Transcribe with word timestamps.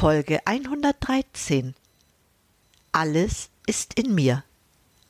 Folge 0.00 0.40
113. 0.46 1.74
Alles 2.90 3.50
ist 3.66 4.00
in 4.00 4.14
mir. 4.14 4.44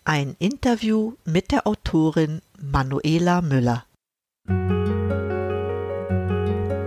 Ein 0.05 0.35
Interview 0.41 1.13
mit 1.25 1.53
der 1.53 1.69
Autorin 1.69 2.43
Manuela 2.61 3.41
Müller. 3.41 3.85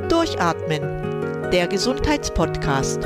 Durchatmen, 0.10 0.82
der 1.54 1.68
Gesundheitspodcast. 1.70 3.00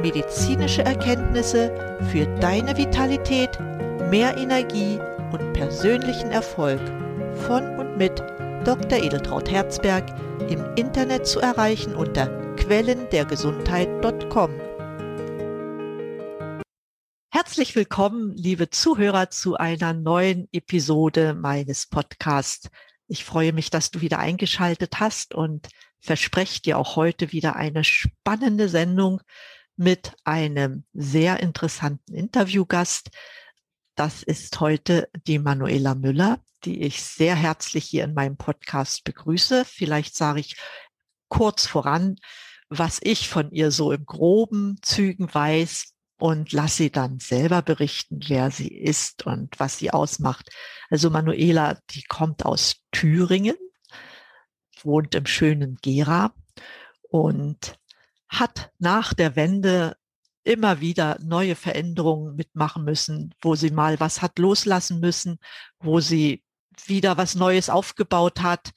Medizinische 0.00 0.84
Erkenntnisse 0.84 1.98
für 2.10 2.24
deine 2.38 2.78
Vitalität, 2.78 3.60
mehr 4.08 4.38
Energie 4.38 4.98
und 5.32 5.52
persönlichen 5.52 6.30
Erfolg 6.30 6.80
von 7.46 7.78
und 7.78 7.98
mit 7.98 8.18
Dr. 8.64 9.00
Edeltraut 9.02 9.50
Herzberg 9.50 10.06
im 10.48 10.64
Internet 10.76 11.26
zu 11.26 11.40
erreichen 11.40 11.94
unter 11.94 12.39
quellendergesundheit.com. 12.70 14.60
Herzlich 17.32 17.74
willkommen, 17.74 18.32
liebe 18.36 18.70
Zuhörer, 18.70 19.28
zu 19.28 19.56
einer 19.56 19.92
neuen 19.92 20.48
Episode 20.52 21.34
meines 21.34 21.86
Podcasts. 21.86 22.70
Ich 23.08 23.24
freue 23.24 23.52
mich, 23.52 23.70
dass 23.70 23.90
du 23.90 24.02
wieder 24.02 24.20
eingeschaltet 24.20 25.00
hast 25.00 25.34
und 25.34 25.66
verspreche 25.98 26.62
dir 26.62 26.78
auch 26.78 26.94
heute 26.94 27.32
wieder 27.32 27.56
eine 27.56 27.82
spannende 27.82 28.68
Sendung 28.68 29.20
mit 29.74 30.14
einem 30.22 30.84
sehr 30.92 31.40
interessanten 31.40 32.14
Interviewgast. 32.14 33.10
Das 33.96 34.22
ist 34.22 34.60
heute 34.60 35.08
die 35.26 35.40
Manuela 35.40 35.96
Müller, 35.96 36.38
die 36.62 36.82
ich 36.82 37.02
sehr 37.02 37.34
herzlich 37.34 37.86
hier 37.86 38.04
in 38.04 38.14
meinem 38.14 38.36
Podcast 38.36 39.02
begrüße. 39.02 39.64
Vielleicht 39.64 40.14
sage 40.14 40.38
ich 40.38 40.54
kurz 41.28 41.66
voran, 41.66 42.14
was 42.70 43.00
ich 43.02 43.28
von 43.28 43.50
ihr 43.50 43.72
so 43.72 43.92
im 43.92 44.06
groben 44.06 44.78
Zügen 44.80 45.32
weiß 45.32 45.92
und 46.18 46.52
lass 46.52 46.76
sie 46.76 46.90
dann 46.90 47.18
selber 47.18 47.62
berichten, 47.62 48.20
wer 48.28 48.50
sie 48.50 48.68
ist 48.68 49.26
und 49.26 49.58
was 49.58 49.78
sie 49.78 49.90
ausmacht. 49.90 50.50
Also 50.88 51.10
Manuela, 51.10 51.78
die 51.90 52.04
kommt 52.04 52.46
aus 52.46 52.76
Thüringen, 52.92 53.56
wohnt 54.82 55.14
im 55.16 55.26
schönen 55.26 55.78
Gera 55.82 56.32
und 57.08 57.76
hat 58.28 58.70
nach 58.78 59.14
der 59.14 59.34
Wende 59.34 59.96
immer 60.44 60.80
wieder 60.80 61.18
neue 61.20 61.56
Veränderungen 61.56 62.36
mitmachen 62.36 62.84
müssen, 62.84 63.34
wo 63.42 63.56
sie 63.56 63.70
mal 63.70 63.98
was 63.98 64.22
hat 64.22 64.38
loslassen 64.38 65.00
müssen, 65.00 65.38
wo 65.80 66.00
sie 66.00 66.44
wieder 66.86 67.18
was 67.18 67.34
Neues 67.34 67.68
aufgebaut 67.68 68.40
hat. 68.40 68.70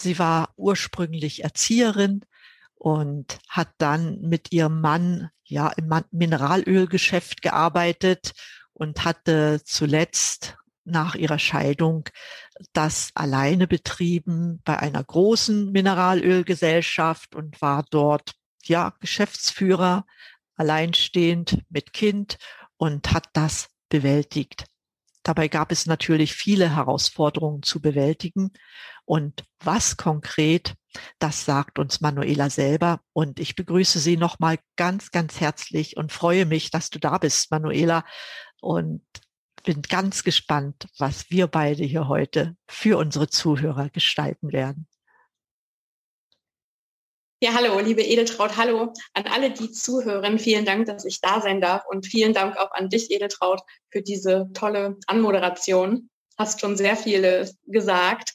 Sie 0.00 0.18
war 0.18 0.54
ursprünglich 0.56 1.44
Erzieherin 1.44 2.24
und 2.78 3.38
hat 3.48 3.68
dann 3.78 4.20
mit 4.20 4.52
ihrem 4.52 4.80
Mann 4.80 5.30
ja 5.44 5.68
im 5.70 5.90
Mineralölgeschäft 6.10 7.42
gearbeitet 7.42 8.32
und 8.72 9.04
hatte 9.04 9.60
zuletzt 9.64 10.56
nach 10.84 11.14
ihrer 11.14 11.38
Scheidung 11.38 12.08
das 12.72 13.10
alleine 13.14 13.66
betrieben 13.66 14.60
bei 14.64 14.78
einer 14.78 15.02
großen 15.02 15.70
Mineralölgesellschaft 15.70 17.34
und 17.34 17.60
war 17.60 17.84
dort 17.90 18.32
ja 18.64 18.94
Geschäftsführer, 19.00 20.06
alleinstehend 20.56 21.62
mit 21.68 21.92
Kind 21.92 22.38
und 22.76 23.12
hat 23.12 23.26
das 23.32 23.68
bewältigt. 23.88 24.64
Dabei 25.22 25.48
gab 25.48 25.72
es 25.72 25.86
natürlich 25.86 26.34
viele 26.34 26.74
Herausforderungen 26.76 27.62
zu 27.62 27.80
bewältigen. 27.80 28.52
Und 29.04 29.44
was 29.62 29.96
konkret, 29.96 30.74
das 31.18 31.44
sagt 31.44 31.78
uns 31.78 32.00
Manuela 32.00 32.50
selber. 32.50 33.00
Und 33.12 33.40
ich 33.40 33.54
begrüße 33.54 33.98
Sie 33.98 34.16
nochmal 34.16 34.58
ganz, 34.76 35.10
ganz 35.10 35.40
herzlich 35.40 35.96
und 35.96 36.12
freue 36.12 36.46
mich, 36.46 36.70
dass 36.70 36.90
du 36.90 36.98
da 36.98 37.18
bist, 37.18 37.50
Manuela. 37.50 38.04
Und 38.60 39.02
bin 39.64 39.82
ganz 39.82 40.24
gespannt, 40.24 40.88
was 40.98 41.30
wir 41.30 41.46
beide 41.46 41.84
hier 41.84 42.08
heute 42.08 42.56
für 42.66 42.96
unsere 42.96 43.28
Zuhörer 43.28 43.90
gestalten 43.90 44.52
werden. 44.52 44.88
Ja, 47.40 47.54
hallo, 47.54 47.78
liebe 47.78 48.02
Edeltraut, 48.02 48.56
hallo 48.56 48.92
an 49.14 49.26
alle, 49.32 49.52
die 49.52 49.70
zuhören. 49.70 50.40
Vielen 50.40 50.64
Dank, 50.64 50.86
dass 50.86 51.04
ich 51.04 51.20
da 51.20 51.40
sein 51.40 51.60
darf 51.60 51.84
und 51.88 52.04
vielen 52.04 52.34
Dank 52.34 52.56
auch 52.56 52.72
an 52.72 52.88
dich, 52.88 53.12
Edeltraut, 53.12 53.60
für 53.90 54.02
diese 54.02 54.50
tolle 54.54 54.96
Anmoderation. 55.06 56.10
Hast 56.36 56.60
schon 56.60 56.76
sehr 56.76 56.96
viele 56.96 57.48
gesagt. 57.66 58.34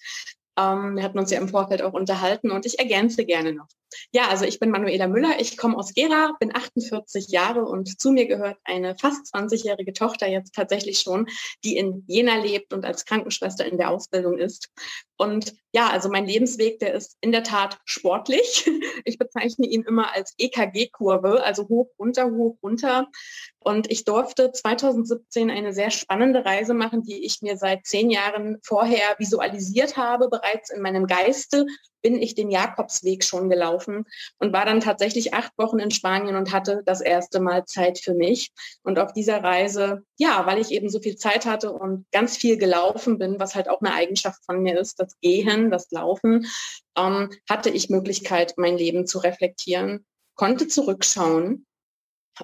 Ähm, 0.58 0.96
wir 0.96 1.04
hatten 1.04 1.20
uns 1.20 1.32
ja 1.32 1.38
im 1.38 1.50
Vorfeld 1.50 1.82
auch 1.82 1.92
unterhalten 1.92 2.50
und 2.50 2.66
ich 2.66 2.80
ergänze 2.80 3.26
gerne 3.26 3.52
noch. 3.52 3.68
Ja, 4.12 4.28
also 4.30 4.46
ich 4.46 4.60
bin 4.60 4.70
Manuela 4.70 5.08
Müller, 5.08 5.40
ich 5.40 5.58
komme 5.58 5.78
aus 5.78 5.94
Gera, 5.94 6.36
bin 6.40 6.56
48 6.56 7.30
Jahre 7.30 7.66
und 7.66 8.00
zu 8.00 8.12
mir 8.12 8.28
gehört 8.28 8.58
eine 8.64 8.96
fast 8.98 9.34
20-jährige 9.34 9.94
Tochter 9.94 10.28
jetzt 10.28 10.54
tatsächlich 10.56 11.00
schon, 11.00 11.28
die 11.64 11.78
in 11.78 12.04
Jena 12.08 12.36
lebt 12.38 12.74
und 12.74 12.86
als 12.86 13.06
Krankenschwester 13.06 13.66
in 13.66 13.78
der 13.78 13.90
Ausbildung 13.90 14.38
ist. 14.38 14.70
Und 15.18 15.56
ja, 15.72 15.90
also 15.90 16.10
mein 16.10 16.26
Lebensweg, 16.26 16.80
der 16.80 16.94
ist 16.94 17.18
in 17.22 17.32
der 17.32 17.44
Tat 17.44 17.80
sportlich. 17.86 18.70
Ich 19.06 19.18
bezeichne 19.18 19.68
ihn 19.68 19.82
immer 19.82 20.14
als 20.14 20.34
EKG-Kurve, 20.38 21.44
also 21.44 21.68
hoch, 21.68 21.90
runter, 22.00 22.32
hoch, 22.32 22.58
runter. 22.64 23.08
Und 23.60 23.92
ich 23.92 24.06
durfte 24.06 24.52
2017 24.52 25.50
eine 25.50 25.74
sehr 25.74 25.92
spannende 25.92 26.46
Reise 26.46 26.74
machen, 26.74 27.04
die 27.04 27.26
ich 27.26 27.42
mir 27.42 27.58
seit 27.58 27.86
zehn 27.86 28.10
Jahren 28.10 28.60
vorher 28.64 29.16
visualisiert 29.18 29.98
habe, 29.98 30.30
bereits 30.30 30.70
in 30.70 30.82
meinem 30.82 31.06
Geiste 31.06 31.66
bin 32.04 32.22
ich 32.22 32.36
den 32.36 32.52
Jakobsweg 32.52 33.24
schon 33.24 33.50
gelaufen 33.50 34.06
und 34.38 34.54
war 34.54 34.66
dann 34.66 34.82
tatsächlich 34.82 35.34
acht 35.34 35.52
Wochen 35.58 35.80
in 35.80 35.90
Spanien 35.90 36.36
und 36.36 36.54
hatte 36.54 36.84
das 36.86 37.02
erste 37.02 37.40
Mal 37.40 37.66
Zeit 37.66 37.98
für 37.98 38.14
mich. 38.14 38.52
Und 38.84 39.00
auf 39.00 39.14
dieser 39.14 39.44
Reise, 39.44 40.04
ja, 40.18 40.46
weil 40.46 40.60
ich 40.60 40.72
eben 40.72 40.90
so 40.90 41.00
viel 41.00 41.16
Zeit 41.16 41.48
hatte 41.48 41.72
und 41.72 42.06
ganz 42.12 42.38
viel 42.38 42.58
gelaufen 42.58 43.18
bin, 43.18 43.40
was 43.40 43.56
halt 43.56 43.70
auch 43.70 43.82
eine 43.82 43.94
Eigenschaft 43.94 44.46
von 44.46 44.62
mir 44.62 44.80
ist, 44.80 45.00
das 45.00 45.20
Gehen, 45.22 45.72
das 45.72 45.90
Laufen, 45.90 46.46
ähm, 46.96 47.32
hatte 47.50 47.72
ich 47.72 47.90
Möglichkeit, 47.90 48.54
mein 48.58 48.78
Leben 48.78 49.08
zu 49.08 49.20
reflektieren, 49.20 50.06
konnte 50.36 50.68
zurückschauen 50.68 51.66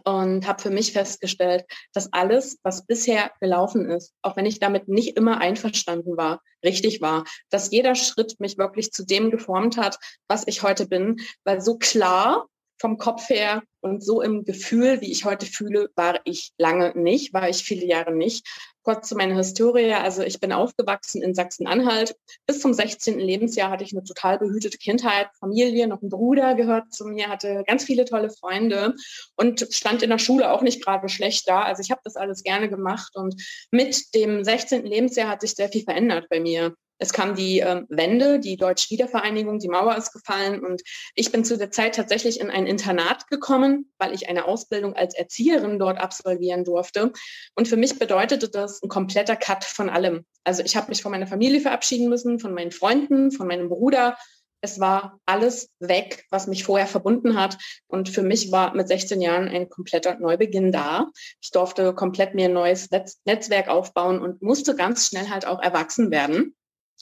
und 0.03 0.47
habe 0.47 0.61
für 0.61 0.69
mich 0.69 0.93
festgestellt, 0.93 1.65
dass 1.93 2.13
alles, 2.13 2.59
was 2.63 2.85
bisher 2.85 3.31
gelaufen 3.39 3.89
ist, 3.89 4.13
auch 4.21 4.35
wenn 4.35 4.45
ich 4.45 4.59
damit 4.59 4.87
nicht 4.87 5.17
immer 5.17 5.39
einverstanden 5.39 6.17
war, 6.17 6.41
richtig 6.63 7.01
war, 7.01 7.25
dass 7.49 7.71
jeder 7.71 7.95
Schritt 7.95 8.39
mich 8.39 8.57
wirklich 8.57 8.91
zu 8.91 9.05
dem 9.05 9.31
geformt 9.31 9.77
hat, 9.77 9.97
was 10.27 10.45
ich 10.47 10.63
heute 10.63 10.87
bin, 10.87 11.17
weil 11.43 11.61
so 11.61 11.77
klar 11.77 12.47
vom 12.79 12.97
Kopf 12.97 13.29
her 13.29 13.61
und 13.81 14.03
so 14.03 14.21
im 14.21 14.45
Gefühl, 14.45 15.01
wie 15.01 15.11
ich 15.11 15.25
heute 15.25 15.45
fühle, 15.45 15.89
war 15.95 16.21
ich 16.23 16.51
lange 16.57 16.97
nicht, 16.97 17.33
war 17.33 17.49
ich 17.49 17.63
viele 17.63 17.85
Jahre 17.85 18.15
nicht. 18.15 18.47
Kurz 18.89 19.07
zu 19.07 19.15
meiner 19.15 19.35
Historie. 19.35 19.93
Also 19.93 20.23
ich 20.23 20.39
bin 20.39 20.51
aufgewachsen 20.51 21.21
in 21.21 21.35
Sachsen-Anhalt. 21.35 22.15
Bis 22.47 22.59
zum 22.59 22.73
16. 22.73 23.19
Lebensjahr 23.19 23.69
hatte 23.69 23.83
ich 23.83 23.91
eine 23.93 24.03
total 24.03 24.39
behütete 24.39 24.79
Kindheit, 24.79 25.27
Familie, 25.39 25.85
noch 25.85 26.01
ein 26.01 26.09
Bruder 26.09 26.55
gehört 26.55 26.91
zu 26.91 27.05
mir, 27.05 27.27
hatte 27.29 27.63
ganz 27.67 27.83
viele 27.83 28.05
tolle 28.05 28.31
Freunde 28.31 28.95
und 29.35 29.67
stand 29.69 30.01
in 30.01 30.09
der 30.09 30.17
Schule 30.17 30.51
auch 30.51 30.63
nicht 30.63 30.83
gerade 30.83 31.07
schlecht 31.07 31.47
da. 31.47 31.61
Also 31.61 31.83
ich 31.83 31.91
habe 31.91 32.01
das 32.03 32.15
alles 32.15 32.41
gerne 32.41 32.67
gemacht 32.67 33.15
und 33.15 33.35
mit 33.69 34.15
dem 34.15 34.43
16. 34.43 34.83
Lebensjahr 34.87 35.29
hat 35.29 35.41
sich 35.41 35.51
sehr 35.51 35.69
viel 35.69 35.83
verändert 35.83 36.25
bei 36.27 36.39
mir. 36.39 36.73
Es 36.99 37.13
kam 37.13 37.33
die 37.33 37.61
äh, 37.61 37.83
Wende, 37.87 38.39
die 38.39 38.57
Deutsche 38.57 38.89
Wiedervereinigung, 38.89 39.59
die 39.59 39.69
Mauer 39.69 39.95
ist 39.95 40.11
gefallen 40.11 40.63
und 40.63 40.81
ich 41.15 41.31
bin 41.31 41.45
zu 41.45 41.57
der 41.57 41.71
Zeit 41.71 41.95
tatsächlich 41.95 42.41
in 42.41 42.49
ein 42.49 42.67
Internat 42.67 43.27
gekommen, 43.27 43.91
weil 43.97 44.13
ich 44.13 44.27
eine 44.27 44.45
Ausbildung 44.45 44.93
als 44.95 45.15
Erzieherin 45.15 45.79
dort 45.79 45.97
absolvieren 45.97 46.65
durfte. 46.65 47.13
Und 47.55 47.69
für 47.69 47.77
mich 47.77 47.97
bedeutete 47.97 48.49
das 48.49 48.83
ein 48.83 48.89
kompletter 48.89 49.37
Cut 49.37 49.63
von 49.63 49.89
allem. 49.89 50.25
Also 50.43 50.61
ich 50.61 50.75
habe 50.75 50.89
mich 50.89 51.01
von 51.01 51.11
meiner 51.11 51.27
Familie 51.27 51.61
verabschieden 51.61 52.09
müssen, 52.09 52.39
von 52.39 52.53
meinen 52.53 52.71
Freunden, 52.71 53.31
von 53.31 53.47
meinem 53.47 53.69
Bruder. 53.69 54.17
Es 54.61 54.81
war 54.81 55.19
alles 55.25 55.69
weg, 55.79 56.25
was 56.31 56.47
mich 56.47 56.65
vorher 56.65 56.87
verbunden 56.87 57.39
hat. 57.39 57.57
Und 57.87 58.09
für 58.09 58.23
mich 58.23 58.51
war 58.51 58.75
mit 58.75 58.89
16 58.89 59.21
Jahren 59.21 59.47
ein 59.47 59.69
kompletter 59.69 60.15
Neubeginn 60.19 60.73
da. 60.73 61.07
Ich 61.41 61.51
durfte 61.51 61.93
komplett 61.93 62.35
mir 62.35 62.45
ein 62.45 62.53
neues 62.53 62.91
Netz 62.91 63.21
Netzwerk 63.23 63.69
aufbauen 63.69 64.19
und 64.19 64.41
musste 64.41 64.75
ganz 64.75 65.07
schnell 65.07 65.29
halt 65.29 65.47
auch 65.47 65.61
erwachsen 65.61 66.11
werden. 66.11 66.55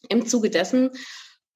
Im 0.10 0.26
Zuge 0.26 0.50
dessen 0.50 0.92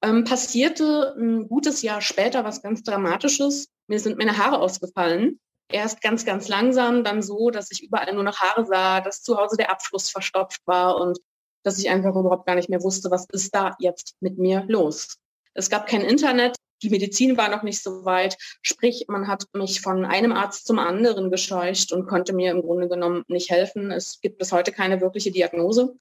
ähm, 0.02 0.24
passierte 0.24 1.14
ein 1.16 1.48
gutes 1.48 1.82
Jahr 1.82 2.00
später 2.00 2.44
was 2.44 2.62
ganz 2.62 2.82
Dramatisches. 2.82 3.68
Mir 3.86 4.00
sind 4.00 4.18
meine 4.18 4.36
Haare 4.36 4.58
ausgefallen. 4.58 5.40
Erst 5.70 6.02
ganz, 6.02 6.24
ganz 6.26 6.48
langsam, 6.48 7.04
dann 7.04 7.22
so, 7.22 7.50
dass 7.50 7.70
ich 7.70 7.82
überall 7.82 8.12
nur 8.12 8.24
noch 8.24 8.40
Haare 8.40 8.66
sah, 8.66 9.00
dass 9.00 9.22
zu 9.22 9.38
Hause 9.38 9.56
der 9.56 9.70
Abfluss 9.70 10.10
verstopft 10.10 10.60
war 10.66 11.00
und 11.00 11.18
dass 11.62 11.78
ich 11.78 11.88
einfach 11.88 12.14
überhaupt 12.14 12.46
gar 12.46 12.56
nicht 12.56 12.68
mehr 12.68 12.82
wusste, 12.82 13.10
was 13.10 13.26
ist 13.30 13.54
da 13.54 13.76
jetzt 13.78 14.16
mit 14.20 14.38
mir 14.38 14.64
los. 14.68 15.16
Es 15.54 15.70
gab 15.70 15.86
kein 15.86 16.02
Internet, 16.02 16.56
die 16.82 16.90
Medizin 16.90 17.36
war 17.36 17.48
noch 17.48 17.62
nicht 17.62 17.82
so 17.82 18.04
weit. 18.04 18.36
Sprich, 18.62 19.04
man 19.08 19.28
hat 19.28 19.44
mich 19.54 19.80
von 19.80 20.04
einem 20.04 20.32
Arzt 20.32 20.66
zum 20.66 20.80
anderen 20.80 21.30
gescheucht 21.30 21.92
und 21.92 22.06
konnte 22.06 22.32
mir 22.32 22.50
im 22.50 22.62
Grunde 22.62 22.88
genommen 22.88 23.22
nicht 23.28 23.50
helfen. 23.50 23.92
Es 23.92 24.20
gibt 24.20 24.38
bis 24.38 24.50
heute 24.50 24.72
keine 24.72 25.00
wirkliche 25.00 25.30
Diagnose 25.30 25.94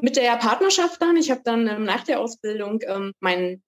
mit 0.00 0.16
der 0.16 0.36
Partnerschaft 0.36 1.00
dann, 1.00 1.16
ich 1.16 1.30
habe 1.30 1.42
dann 1.44 1.66
ähm, 1.68 1.84
nach 1.84 2.04
der 2.04 2.20
Ausbildung 2.20 2.80
ähm, 2.86 3.12
meinen, 3.20 3.62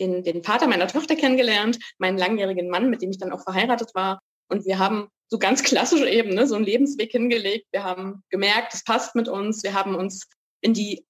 den, 0.00 0.22
den 0.22 0.42
Vater 0.42 0.66
meiner 0.66 0.88
Tochter 0.88 1.16
kennengelernt, 1.16 1.78
meinen 1.98 2.18
langjährigen 2.18 2.68
Mann, 2.68 2.90
mit 2.90 3.02
dem 3.02 3.10
ich 3.10 3.18
dann 3.18 3.32
auch 3.32 3.42
verheiratet 3.42 3.94
war. 3.94 4.20
Und 4.48 4.64
wir 4.64 4.78
haben 4.78 5.08
so 5.28 5.38
ganz 5.38 5.62
klassisch 5.62 6.02
eben 6.02 6.30
ne, 6.30 6.46
so 6.46 6.54
einen 6.54 6.64
Lebensweg 6.64 7.10
hingelegt. 7.10 7.66
Wir 7.70 7.84
haben 7.84 8.22
gemerkt, 8.30 8.74
es 8.74 8.84
passt 8.84 9.14
mit 9.14 9.28
uns. 9.28 9.62
Wir 9.62 9.74
haben 9.74 9.94
uns 9.94 10.26
in 10.60 10.74
die 10.74 11.04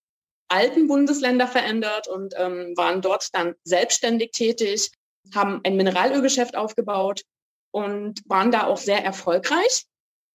alten 0.48 0.88
Bundesländer 0.88 1.46
verändert 1.46 2.08
und 2.08 2.34
ähm, 2.36 2.72
waren 2.76 3.02
dort 3.02 3.28
dann 3.34 3.54
selbstständig 3.64 4.32
tätig, 4.32 4.90
haben 5.34 5.60
ein 5.64 5.76
Mineralölgeschäft 5.76 6.56
aufgebaut 6.56 7.22
und 7.70 8.22
waren 8.26 8.50
da 8.50 8.66
auch 8.66 8.78
sehr 8.78 9.04
erfolgreich. 9.04 9.84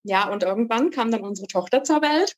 Ja, 0.04 0.30
und 0.30 0.42
irgendwann 0.42 0.90
kam 0.90 1.10
dann 1.10 1.22
unsere 1.22 1.48
Tochter 1.48 1.82
zur 1.82 2.00
Welt 2.00 2.36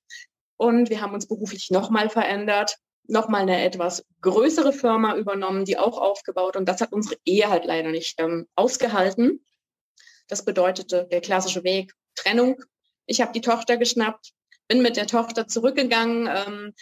und 0.57 0.91
wir 0.91 1.01
haben 1.01 1.15
uns 1.15 1.27
beruflich 1.27 1.71
nochmal 1.71 2.09
verändert, 2.09 2.77
nochmal 3.09 3.43
eine 3.43 3.63
etwas 3.63 4.05
größere 4.21 4.73
Firma 4.73 5.17
übernommen, 5.17 5.65
die 5.65 5.79
auch 5.79 5.99
aufgebaut 5.99 6.57
und 6.57 6.69
das 6.69 6.81
hat 6.81 6.93
unsere 6.93 7.17
Ehe 7.25 7.49
halt 7.49 7.65
leider 7.65 7.91
nicht 7.91 8.15
ähm, 8.19 8.47
ausgehalten. 8.57 9.45
Das 10.29 10.45
bedeutete 10.45 11.07
der 11.11 11.21
klassische 11.21 11.63
Weg 11.63 11.93
Trennung. 12.17 12.63
Ich 13.07 13.21
habe 13.21 13.33
die 13.33 13.41
Tochter 13.41 13.77
geschnappt, 13.77 14.33
bin 14.69 14.83
mit 14.83 14.97
der 14.97 15.07
Tochter 15.07 15.47
zurückgegangen 15.47 16.29
ähm, 16.29 16.75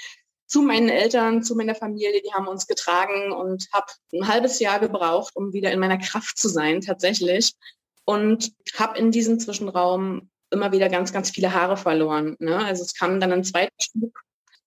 zu 0.47 0.63
meinen 0.63 0.89
Eltern, 0.89 1.43
zu 1.43 1.55
meiner 1.55 1.75
Familie. 1.75 2.23
Die 2.23 2.33
haben 2.33 2.49
uns 2.49 2.67
getragen 2.67 3.33
und 3.33 3.69
habe 3.73 3.87
ein 4.13 4.29
halbes 4.29 4.61
Jahr 4.61 4.79
gebraucht, 4.79 5.35
um 5.37 5.53
wieder 5.53 5.73
in 5.73 5.81
meiner 5.81 5.99
Kraft 5.99 6.39
zu 6.39 6.49
sein 6.49 6.81
tatsächlich. 6.81 7.55
Und 8.07 8.53
habe 8.79 8.99
in 8.99 9.11
diesem 9.11 9.41
Zwischenraum 9.41 10.31
immer 10.55 10.73
wieder 10.73 10.89
ganz, 10.89 11.13
ganz 11.13 11.31
viele 11.31 11.53
Haare 11.53 11.77
verloren. 11.77 12.37
Ne? 12.39 12.57
Also 12.57 12.83
es 12.83 12.95
kam 12.95 13.21
dann 13.21 13.33
ein 13.33 13.45
zweiter 13.45 13.75
Stück. 13.81 14.19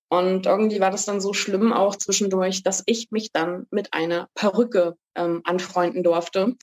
Und 0.09 0.45
irgendwie 0.45 0.79
war 0.79 0.91
das 0.91 1.05
dann 1.05 1.19
so 1.19 1.33
schlimm 1.33 1.73
auch 1.73 1.95
zwischendurch, 1.95 2.63
dass 2.63 2.83
ich 2.85 3.11
mich 3.11 3.31
dann 3.31 3.65
mit 3.71 3.93
einer 3.93 4.29
Perücke 4.35 4.95
ähm, 5.15 5.41
anfreunden 5.43 6.03
durfte. 6.03 6.55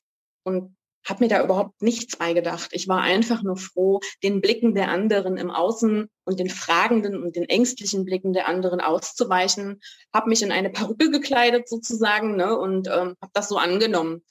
Und 0.45 0.77
habe 1.07 1.25
mir 1.25 1.29
da 1.29 1.43
überhaupt 1.43 1.83
nichts 1.83 2.17
beigedacht. 2.17 2.71
Ich 2.73 2.89
war 2.89 3.03
einfach 3.03 3.43
nur 3.43 3.57
froh, 3.57 4.01
den 4.23 4.41
Blicken 4.41 4.75
der 4.75 4.89
anderen 4.89 5.37
im 5.37 5.51
Außen 5.51 6.09
und 6.25 6.41
den 6.41 6.49
fragenden 6.49 7.23
und 7.23 7.37
den 7.37 7.45
ängstlichen 7.45 8.05
Blicken 8.05 8.33
der 8.33 8.49
anderen 8.49 8.81
auszuweichen. 8.81 9.81
Habe 10.15 10.31
mich 10.31 10.43
in 10.43 10.53
eine 10.53 10.71
Perücke 10.71 11.11
gekleidet 11.11 11.69
sozusagen 11.69 12.37
ne, 12.37 12.57
und 12.57 12.89
ähm, 12.89 13.17
habe 13.21 13.33
das 13.35 13.49
so 13.49 13.59
angenommen. 13.59 14.23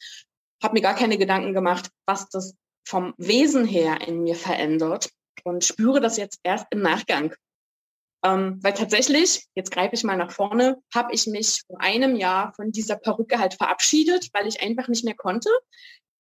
Habe 0.64 0.74
mir 0.74 0.82
gar 0.82 0.96
keine 0.96 1.18
Gedanken 1.18 1.54
gemacht, 1.54 1.90
was 2.08 2.30
das 2.30 2.56
vom 2.86 3.14
Wesen 3.18 3.66
her 3.66 4.00
in 4.08 4.24
mir 4.24 4.36
verändert 4.36 5.10
und 5.44 5.64
spüre 5.64 6.02
das 6.02 6.18
jetzt 6.18 6.40
erst 6.44 6.68
im 6.72 6.82
Nachgang. 6.82 7.34
Ähm, 8.26 8.60
weil 8.62 8.74
tatsächlich, 8.74 9.46
jetzt 9.54 9.72
greife 9.72 9.96
ich 9.96 10.04
mal 10.04 10.16
nach 10.16 10.32
vorne, 10.32 10.78
habe 10.94 11.14
ich 11.14 11.28
mich 11.28 11.62
vor 11.68 11.82
einem 11.82 12.16
Jahr 12.16 12.54
von 12.56 12.72
dieser 12.72 12.96
Perücke 12.96 13.38
halt 13.38 13.56
verabschiedet, 13.56 14.30
weil 14.34 14.48
ich 14.48 14.62
einfach 14.62 14.88
nicht 14.88 15.04
mehr 15.04 15.16
konnte 15.16 15.50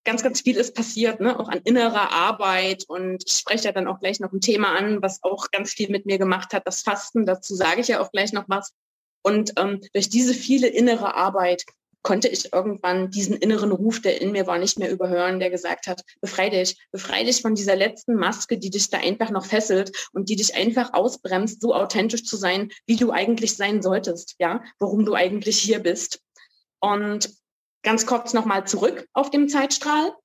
ganz, 0.03 0.23
ganz 0.23 0.41
viel 0.41 0.57
ist 0.57 0.75
passiert, 0.75 1.19
ne? 1.19 1.39
auch 1.39 1.49
an 1.49 1.61
innerer 1.63 2.11
Arbeit. 2.11 2.85
Und 2.87 3.23
ich 3.25 3.33
spreche 3.33 3.65
ja 3.65 3.71
dann 3.71 3.87
auch 3.87 3.99
gleich 3.99 4.19
noch 4.19 4.31
ein 4.31 4.41
Thema 4.41 4.75
an, 4.75 5.01
was 5.01 5.23
auch 5.23 5.51
ganz 5.51 5.73
viel 5.73 5.89
mit 5.89 6.05
mir 6.05 6.17
gemacht 6.17 6.53
hat, 6.53 6.67
das 6.67 6.81
Fasten. 6.81 7.25
Dazu 7.25 7.55
sage 7.55 7.81
ich 7.81 7.87
ja 7.87 8.01
auch 8.01 8.11
gleich 8.11 8.33
noch 8.33 8.45
was. 8.47 8.73
Und 9.21 9.53
ähm, 9.57 9.79
durch 9.93 10.09
diese 10.09 10.33
viele 10.33 10.67
innere 10.67 11.15
Arbeit 11.15 11.65
konnte 12.03 12.27
ich 12.27 12.53
irgendwann 12.53 13.09
diesen 13.09 13.35
inneren 13.35 13.71
Ruf, 13.71 14.01
der 14.01 14.21
in 14.21 14.31
mir 14.31 14.45
war, 14.45 14.59
nicht 14.59 14.77
mehr 14.77 14.91
überhören, 14.91 15.39
der 15.39 15.49
gesagt 15.49 15.87
hat, 15.87 16.03
befrei 16.21 16.49
dich, 16.49 16.77
befrei 16.91 17.23
dich 17.23 17.41
von 17.41 17.55
dieser 17.55 17.75
letzten 17.75 18.15
Maske, 18.15 18.57
die 18.57 18.69
dich 18.69 18.89
da 18.89 18.99
einfach 18.99 19.31
noch 19.31 19.45
fesselt 19.45 19.91
und 20.13 20.29
die 20.29 20.35
dich 20.35 20.55
einfach 20.55 20.93
ausbremst, 20.93 21.61
so 21.61 21.73
authentisch 21.73 22.23
zu 22.25 22.37
sein, 22.37 22.69
wie 22.85 22.97
du 22.97 23.11
eigentlich 23.11 23.57
sein 23.57 23.81
solltest, 23.81 24.35
ja, 24.39 24.63
warum 24.79 25.05
du 25.05 25.15
eigentlich 25.15 25.57
hier 25.57 25.79
bist. 25.79 26.19
Und 26.79 27.29
Ganz 27.83 28.05
kurz 28.05 28.33
nochmal 28.33 28.65
zurück 28.65 29.07
auf 29.13 29.29
dem 29.29 29.49
Zeitstrahl. 29.49 30.15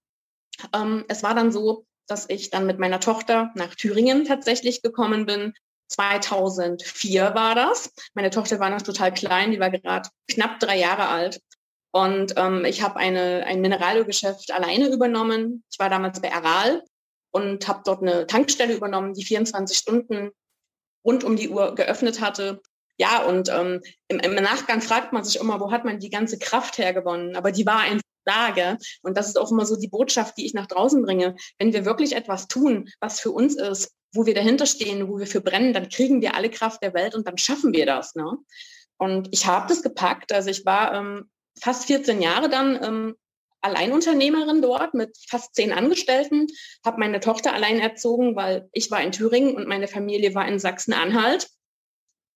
Ähm, 0.73 1.05
es 1.09 1.25
war 1.25 1.35
dann 1.35 1.51
so, 1.51 1.85
dass 2.07 2.27
ich 2.29 2.51
dann 2.51 2.67
mit 2.67 2.79
meiner 2.79 3.01
Tochter 3.01 3.51
nach 3.55 3.75
Thüringen 3.75 4.25
tatsächlich 4.25 4.81
gekommen 4.81 5.27
bin. 5.27 5.53
2004 5.89 7.35
war 7.35 7.55
das. 7.55 7.93
Meine 8.15 8.31
Tochter 8.31 8.61
war 8.61 8.71
noch 8.71 8.83
total 8.83 9.13
klein, 9.13 9.51
die 9.51 9.59
war 9.59 9.71
gerade 9.71 10.09
knapp 10.31 10.61
drei 10.61 10.79
Jahre 10.79 11.09
alt. 11.09 11.41
Und 11.91 12.35
ähm, 12.37 12.65
ich 12.65 12.83
habe 12.83 12.97
eine, 12.97 13.45
ein 13.47 13.61
Mineralölgeschäft 13.61 14.53
alleine 14.53 14.89
übernommen. 14.89 15.65
Ich 15.71 15.79
war 15.79 15.89
damals 15.89 16.21
bei 16.21 16.33
Aral 16.33 16.83
und 17.31 17.67
habe 17.67 17.83
dort 17.85 18.03
eine 18.03 18.27
Tankstelle 18.27 18.75
übernommen, 18.75 19.15
die 19.15 19.25
24 19.25 19.77
Stunden 19.77 20.31
rund 21.05 21.25
um 21.25 21.37
die 21.37 21.49
Uhr 21.49 21.75
geöffnet 21.75 22.21
hatte 22.21 22.61
ja, 22.99 23.25
und 23.25 23.49
ähm, 23.49 23.81
im, 24.09 24.19
im, 24.19 24.35
Nachgang 24.35 24.81
fragt 24.81 25.13
man 25.13 25.23
sich 25.23 25.41
immer, 25.41 25.61
wo 25.61 25.71
hat 25.71 25.85
man 25.85 26.01
die 26.01 26.11
ganze 26.11 26.39
Kraft 26.39 26.79
hergewonnen? 26.79 27.37
Aber 27.37 27.53
die 27.53 27.65
war 27.65 27.81
einfach 27.81 28.03
da, 28.25 28.51
gell? 28.51 28.77
Und 29.03 29.17
das 29.17 29.29
ist 29.29 29.39
auch 29.39 29.53
immer 29.53 29.65
so 29.65 29.77
die 29.77 29.89
Botschaft, 29.89 30.37
die 30.37 30.45
ich 30.45 30.53
nach 30.53 30.67
draußen 30.67 31.01
bringe. 31.03 31.37
Wenn 31.59 31.73
wir 31.73 31.85
wirklich 31.85 32.17
etwas 32.17 32.49
tun, 32.49 32.91
was 33.01 33.21
für 33.21 33.31
uns 33.31 33.55
ist, 33.55 33.93
wo 34.13 34.27
wir 34.27 34.35
dahinter 34.35 34.67
stehen, 34.67 35.09
wo 35.09 35.19
wir 35.19 35.29
für 35.29 35.41
brennen, 35.41 35.73
dann 35.73 35.89
kriegen 35.89 36.21
wir 36.21 36.35
alle 36.35 36.51
Kraft 36.51 36.83
der 36.83 36.93
Welt 36.93 37.15
und 37.15 37.27
dann 37.29 37.39
schaffen 37.39 37.73
wir 37.73 37.87
das. 37.87 38.17
Ne? 38.17 38.37
Und 38.99 39.29
ich 39.31 39.47
habe 39.47 39.69
das 39.69 39.83
gepackt. 39.83 40.33
Also 40.33 40.51
ich 40.51 40.67
war 40.67 40.93
ähm, 40.95 41.31
fast 41.61 41.87
14 41.87 42.21
Jahre 42.21 42.49
dann 42.49 42.83
ähm, 42.83 43.17
Alleinunternehmerin 43.61 44.63
dort 44.63 44.95
mit 44.95 45.17
fast 45.29 45.55
zehn 45.55 45.73
Angestellten, 45.73 46.47
habe 46.85 47.01
meine 47.01 47.21
Tochter 47.21 47.53
allein 47.53 47.81
erzogen, 47.81 48.37
weil 48.37 48.69
ich 48.73 48.91
war 48.91 49.03
in 49.03 49.13
Thüringen 49.13 49.55
und 49.55 49.67
meine 49.67 49.89
Familie 49.89 50.35
war 50.35 50.47
in 50.47 50.59
Sachsen-Anhalt. 50.59 51.49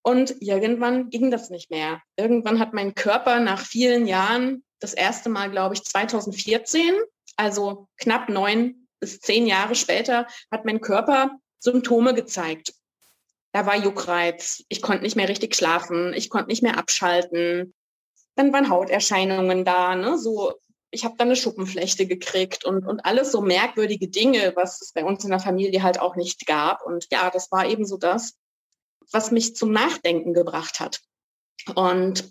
Und 0.04 0.34
irgendwann 0.40 1.10
ging 1.10 1.30
das 1.30 1.48
nicht 1.50 1.70
mehr. 1.70 2.02
Irgendwann 2.16 2.58
hat 2.58 2.72
mein 2.74 2.94
Körper 2.94 3.38
nach 3.38 3.64
vielen 3.64 4.06
Jahren, 4.06 4.64
das 4.80 4.94
erste 4.94 5.28
Mal, 5.28 5.48
glaube 5.48 5.74
ich, 5.74 5.84
2014, 5.84 6.94
also 7.36 7.86
knapp 7.98 8.28
neun 8.28 8.88
bis 8.98 9.20
zehn 9.20 9.46
Jahre 9.46 9.76
später, 9.76 10.26
hat 10.50 10.64
mein 10.64 10.80
Körper 10.80 11.38
Symptome 11.60 12.14
gezeigt. 12.14 12.74
Da 13.52 13.66
war 13.66 13.76
Juckreiz, 13.76 14.64
ich 14.68 14.82
konnte 14.82 15.02
nicht 15.02 15.14
mehr 15.14 15.28
richtig 15.28 15.54
schlafen, 15.54 16.14
ich 16.14 16.30
konnte 16.30 16.48
nicht 16.48 16.62
mehr 16.62 16.78
abschalten. 16.78 17.74
Dann 18.34 18.52
waren 18.52 18.68
Hauterscheinungen 18.68 19.64
da, 19.64 19.94
ne? 19.94 20.18
so 20.18 20.52
ich 20.92 21.04
habe 21.04 21.14
dann 21.16 21.28
eine 21.28 21.36
Schuppenflechte 21.36 22.06
gekriegt 22.06 22.64
und, 22.64 22.86
und 22.86 23.00
alles 23.06 23.32
so 23.32 23.40
merkwürdige 23.40 24.08
Dinge, 24.08 24.52
was 24.56 24.82
es 24.82 24.92
bei 24.92 25.04
uns 25.04 25.24
in 25.24 25.30
der 25.30 25.40
Familie 25.40 25.82
halt 25.82 25.98
auch 25.98 26.16
nicht 26.16 26.46
gab. 26.46 26.84
Und 26.84 27.06
ja, 27.10 27.30
das 27.30 27.50
war 27.50 27.66
eben 27.66 27.86
so 27.86 27.96
das, 27.96 28.34
was 29.10 29.30
mich 29.30 29.56
zum 29.56 29.72
Nachdenken 29.72 30.34
gebracht 30.34 30.80
hat. 30.80 31.00
Und 31.74 32.30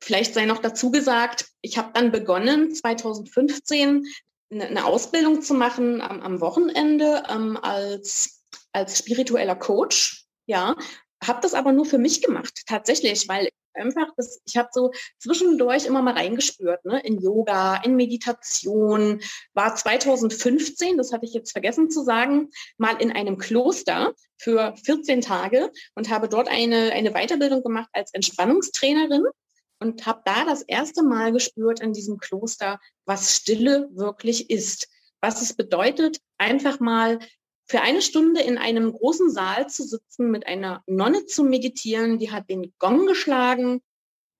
vielleicht 0.00 0.34
sei 0.34 0.46
noch 0.46 0.58
dazu 0.58 0.92
gesagt, 0.92 1.48
ich 1.60 1.76
habe 1.76 1.90
dann 1.92 2.12
begonnen, 2.12 2.72
2015 2.72 4.06
eine 4.50 4.84
Ausbildung 4.84 5.42
zu 5.42 5.54
machen 5.54 6.00
am, 6.00 6.22
am 6.22 6.40
Wochenende 6.40 7.24
ähm, 7.28 7.58
als, 7.60 8.44
als 8.72 8.98
spiritueller 8.98 9.56
Coach. 9.56 10.24
Ja, 10.46 10.76
habe 11.22 11.40
das 11.42 11.52
aber 11.52 11.72
nur 11.72 11.84
für 11.84 11.98
mich 11.98 12.22
gemacht, 12.22 12.62
tatsächlich, 12.66 13.28
weil 13.28 13.48
einfach, 13.74 14.08
das, 14.16 14.40
ich 14.46 14.56
habe 14.56 14.68
so 14.72 14.92
zwischendurch 15.18 15.86
immer 15.86 16.02
mal 16.02 16.14
reingespürt, 16.14 16.84
ne, 16.84 17.00
in 17.00 17.20
Yoga, 17.20 17.76
in 17.82 17.96
Meditation. 17.96 19.20
War 19.54 19.76
2015, 19.76 20.96
das 20.96 21.12
hatte 21.12 21.26
ich 21.26 21.34
jetzt 21.34 21.52
vergessen 21.52 21.90
zu 21.90 22.02
sagen, 22.02 22.50
mal 22.76 23.00
in 23.00 23.12
einem 23.12 23.38
Kloster 23.38 24.14
für 24.36 24.74
14 24.84 25.20
Tage 25.20 25.70
und 25.94 26.10
habe 26.10 26.28
dort 26.28 26.48
eine, 26.48 26.92
eine 26.92 27.12
Weiterbildung 27.12 27.62
gemacht 27.62 27.88
als 27.92 28.12
Entspannungstrainerin 28.14 29.24
und 29.80 30.06
habe 30.06 30.22
da 30.24 30.44
das 30.44 30.62
erste 30.62 31.02
Mal 31.02 31.32
gespürt 31.32 31.80
in 31.80 31.92
diesem 31.92 32.18
Kloster, 32.18 32.80
was 33.04 33.36
Stille 33.36 33.88
wirklich 33.92 34.50
ist. 34.50 34.88
Was 35.20 35.42
es 35.42 35.54
bedeutet, 35.54 36.18
einfach 36.36 36.78
mal 36.78 37.18
für 37.68 37.82
eine 37.82 38.02
Stunde 38.02 38.40
in 38.40 38.58
einem 38.58 38.92
großen 38.92 39.30
Saal 39.30 39.68
zu 39.68 39.84
sitzen, 39.84 40.30
mit 40.30 40.46
einer 40.46 40.82
Nonne 40.86 41.26
zu 41.26 41.44
meditieren, 41.44 42.18
die 42.18 42.30
hat 42.30 42.48
den 42.48 42.72
Gong 42.78 43.06
geschlagen 43.06 43.82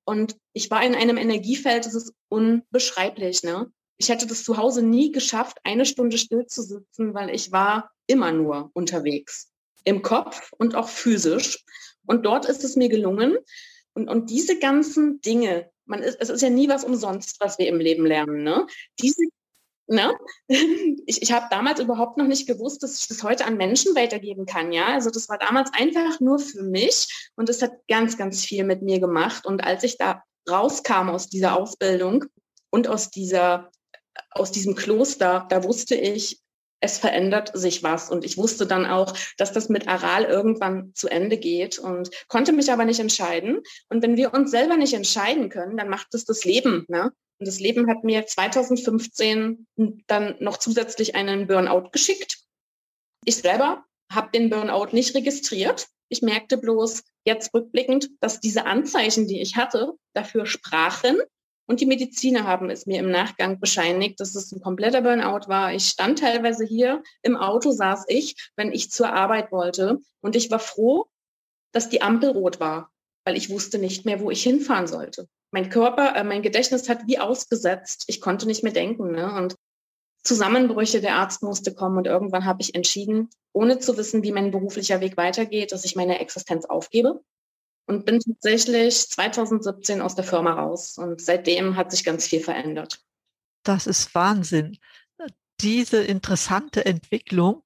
und 0.09 0.39
ich 0.55 0.71
war 0.71 0.83
in 0.83 0.95
einem 0.95 1.19
Energiefeld, 1.19 1.85
das 1.85 1.95
ist 1.95 2.15
unbeschreiblich. 2.31 3.43
Ne? 3.43 3.71
Ich 3.99 4.09
hätte 4.09 4.27
das 4.27 4.43
zu 4.43 4.57
Hause 4.57 4.83
nie 4.83 5.13
geschafft, 5.13 5.59
eine 5.65 5.85
Stunde 5.85 6.17
still 6.17 6.47
zu 6.47 6.63
sitzen, 6.63 7.13
weil 7.13 7.29
ich 7.29 7.53
war 7.53 7.91
immer 8.07 8.33
nur 8.33 8.71
unterwegs, 8.73 9.51
im 9.85 10.01
Kopf 10.01 10.51
und 10.57 10.75
auch 10.75 10.89
physisch. 10.89 11.63
Und 12.07 12.25
dort 12.25 12.47
ist 12.47 12.65
es 12.65 12.75
mir 12.75 12.89
gelungen. 12.89 13.37
Und, 13.93 14.09
und 14.09 14.31
diese 14.31 14.59
ganzen 14.59 15.21
Dinge, 15.21 15.71
man 15.85 16.03
ist, 16.03 16.17
es 16.21 16.31
ist 16.31 16.41
ja 16.41 16.49
nie 16.49 16.71
was 16.71 16.85
umsonst, 16.85 17.39
was 17.41 17.59
wir 17.59 17.69
im 17.69 17.79
Leben 17.79 18.07
lernen. 18.07 18.43
Ne? 18.43 18.67
Diese 18.99 19.23
Ne? 19.89 20.15
Ich, 21.11 21.23
ich 21.23 21.33
habe 21.33 21.47
damals 21.51 21.81
überhaupt 21.81 22.19
noch 22.19 22.27
nicht 22.27 22.47
gewusst, 22.47 22.83
dass 22.83 23.01
ich 23.01 23.09
das 23.09 23.23
heute 23.23 23.47
an 23.47 23.57
Menschen 23.57 23.95
weitergeben 23.97 24.45
kann. 24.45 24.73
Ja, 24.73 24.89
also 24.89 25.09
das 25.09 25.31
war 25.31 25.39
damals 25.39 25.71
einfach 25.73 26.21
nur 26.21 26.39
für 26.39 26.63
mich 26.63 27.31
und 27.35 27.49
es 27.49 27.63
hat 27.63 27.73
ganz, 27.89 28.19
ganz 28.19 28.45
viel 28.45 28.65
mit 28.65 28.83
mir 28.83 29.01
gemacht. 29.01 29.47
Und 29.47 29.65
als 29.65 29.85
ich 29.85 29.97
da 29.97 30.23
rauskam 30.51 31.09
aus 31.09 31.31
dieser 31.31 31.57
Ausbildung 31.57 32.27
und 32.69 32.89
aus 32.89 33.09
dieser, 33.11 33.71
aus 34.33 34.53
diesem 34.53 34.75
Kloster, 34.75 35.47
da 35.49 35.65
wusste 35.65 35.95
ich, 35.95 36.43
es 36.81 36.99
verändert 36.99 37.51
sich 37.55 37.83
was. 37.83 38.11
Und 38.11 38.25
ich 38.25 38.37
wusste 38.37 38.67
dann 38.67 38.87
auch, 38.87 39.15
dass 39.37 39.53
das 39.53 39.69
mit 39.69 39.89
Aral 39.89 40.25
irgendwann 40.25 40.93
zu 40.95 41.09
Ende 41.09 41.39
geht 41.39 41.79
und 41.79 42.11
konnte 42.29 42.53
mich 42.53 42.71
aber 42.71 42.85
nicht 42.85 43.01
entscheiden. 43.01 43.63
Und 43.89 44.03
wenn 44.03 44.17
wir 44.17 44.35
uns 44.35 44.51
selber 44.51 44.77
nicht 44.77 44.95
entscheiden 44.95 45.49
können, 45.49 45.77
dann 45.77 45.89
macht 45.89 46.15
es 46.15 46.25
das 46.25 46.45
Leben. 46.45 46.85
Ne? 46.89 47.13
Und 47.39 47.47
das 47.47 47.61
Leben 47.61 47.89
hat 47.89 48.05
mir 48.05 48.27
2015 48.27 49.67
dann 50.07 50.37
noch 50.41 50.57
zusätzlich 50.57 51.15
einen 51.15 51.47
Burnout 51.47 51.91
geschickt. 51.91 52.39
Ich 53.25 53.37
selber 53.37 53.85
habe 54.13 54.31
den 54.33 54.51
Burnout 54.51 54.89
nicht 54.93 55.15
registriert. 55.15 55.87
Ich 56.09 56.23
merkte 56.23 56.59
bloß 56.59 57.05
jetzt 57.25 57.53
rückblickend, 57.55 58.11
dass 58.21 58.41
diese 58.41 58.65
Anzeichen, 58.65 59.29
die 59.29 59.41
ich 59.41 59.57
hatte, 59.57 59.93
dafür 60.15 60.47
sprachen. 60.47 61.17
Und 61.69 61.81
die 61.81 61.87
Mediziner 61.87 62.45
haben 62.45 62.71
es 62.71 62.87
mir 62.87 62.99
im 62.99 63.11
Nachgang 63.11 63.61
bescheinigt, 63.61 64.19
dass 64.21 64.35
es 64.35 64.51
ein 64.53 64.63
kompletter 64.63 65.03
Burnout 65.03 65.49
war. 65.49 65.75
Ich 65.75 65.87
stand 65.89 66.21
teilweise 66.21 66.65
hier 66.65 67.03
im 67.23 67.37
Auto, 67.37 67.71
saß 67.71 68.07
ich, 68.09 68.51
wenn 68.57 68.73
ich 68.73 68.91
zur 68.91 69.13
Arbeit 69.13 69.53
wollte. 69.53 69.99
Und 70.23 70.35
ich 70.35 70.51
war 70.51 70.61
froh, 70.61 71.07
dass 71.73 71.91
die 71.91 72.01
Ampel 72.01 72.31
rot 72.31 72.59
war, 72.59 72.91
weil 73.27 73.37
ich 73.37 73.51
wusste 73.51 73.79
nicht 73.79 74.07
mehr, 74.07 74.21
wo 74.21 74.31
ich 74.31 74.43
hinfahren 74.43 74.87
sollte. 74.87 75.29
Mein 75.51 75.71
Körper, 75.71 76.15
äh, 76.15 76.25
mein 76.25 76.43
Gedächtnis 76.43 76.89
hat 76.89 77.07
wie 77.07 77.19
ausgesetzt. 77.19 78.05
Ich 78.09 78.21
konnte 78.21 78.47
nicht 78.47 78.63
mehr 78.63 78.73
denken. 78.73 79.13
Ne? 79.13 79.33
Und 79.35 79.57
Zusammenbrüche, 80.25 81.01
der 81.01 81.17
Arzt 81.17 81.43
musste 81.43 81.75
kommen 81.75 81.97
und 81.97 82.07
irgendwann 82.07 82.45
habe 82.45 82.61
ich 82.61 82.75
entschieden, 82.75 83.31
ohne 83.53 83.79
zu 83.79 83.97
wissen, 83.97 84.23
wie 84.23 84.33
mein 84.33 84.51
beruflicher 84.51 85.01
Weg 85.01 85.17
weitergeht, 85.17 85.73
dass 85.73 85.85
ich 85.85 85.97
meine 85.97 86.19
Existenz 86.21 86.67
aufgebe 86.67 87.23
und 87.87 88.05
bin 88.05 88.21
tatsächlich 88.21 89.09
2017 89.09 90.03
aus 90.03 90.15
der 90.15 90.25
Firma 90.25 90.53
raus 90.53 90.99
und 90.99 91.21
seitdem 91.21 91.77
hat 91.77 91.91
sich 91.91 92.05
ganz 92.05 92.27
viel 92.27 92.41
verändert. 92.41 93.01
Das 93.63 93.87
ist 93.87 94.15
Wahnsinn. 94.15 94.79
Diese 95.61 96.03
interessante 96.03 96.85
Entwicklung, 96.85 97.63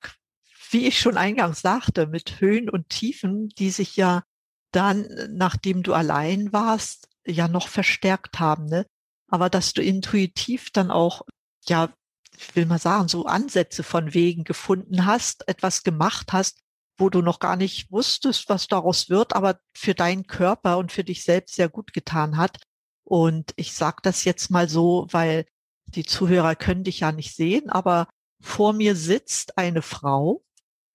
wie 0.70 0.86
ich 0.86 1.00
schon 1.00 1.16
eingangs 1.16 1.60
sagte, 1.60 2.06
mit 2.06 2.40
Höhen 2.40 2.70
und 2.70 2.88
Tiefen, 2.88 3.48
die 3.50 3.70
sich 3.70 3.96
ja 3.96 4.22
dann, 4.70 5.06
nachdem 5.30 5.82
du 5.82 5.92
allein 5.92 6.52
warst, 6.52 7.08
ja 7.26 7.48
noch 7.48 7.68
verstärkt 7.68 8.40
haben. 8.40 8.66
Ne? 8.66 8.86
Aber 9.28 9.50
dass 9.50 9.72
du 9.72 9.82
intuitiv 9.82 10.70
dann 10.72 10.90
auch 10.90 11.22
ja 11.66 11.92
ich 12.36 12.56
will 12.56 12.66
mal 12.66 12.78
sagen, 12.78 13.08
so 13.08 13.26
Ansätze 13.26 13.82
von 13.82 14.14
Wegen 14.14 14.44
gefunden 14.44 15.06
hast, 15.06 15.46
etwas 15.48 15.82
gemacht 15.82 16.32
hast, 16.32 16.60
wo 16.96 17.10
du 17.10 17.22
noch 17.22 17.38
gar 17.38 17.56
nicht 17.56 17.90
wusstest, 17.90 18.48
was 18.48 18.68
daraus 18.68 19.08
wird, 19.10 19.34
aber 19.34 19.58
für 19.74 19.94
deinen 19.94 20.26
Körper 20.26 20.78
und 20.78 20.92
für 20.92 21.04
dich 21.04 21.24
selbst 21.24 21.54
sehr 21.54 21.68
gut 21.68 21.92
getan 21.92 22.36
hat. 22.36 22.58
Und 23.04 23.52
ich 23.56 23.74
sage 23.74 23.98
das 24.02 24.24
jetzt 24.24 24.50
mal 24.50 24.68
so, 24.68 25.06
weil 25.10 25.46
die 25.86 26.04
Zuhörer 26.04 26.54
können 26.54 26.84
dich 26.84 27.00
ja 27.00 27.12
nicht 27.12 27.34
sehen, 27.34 27.70
aber 27.70 28.08
vor 28.40 28.72
mir 28.72 28.96
sitzt 28.96 29.58
eine 29.58 29.82
Frau, 29.82 30.44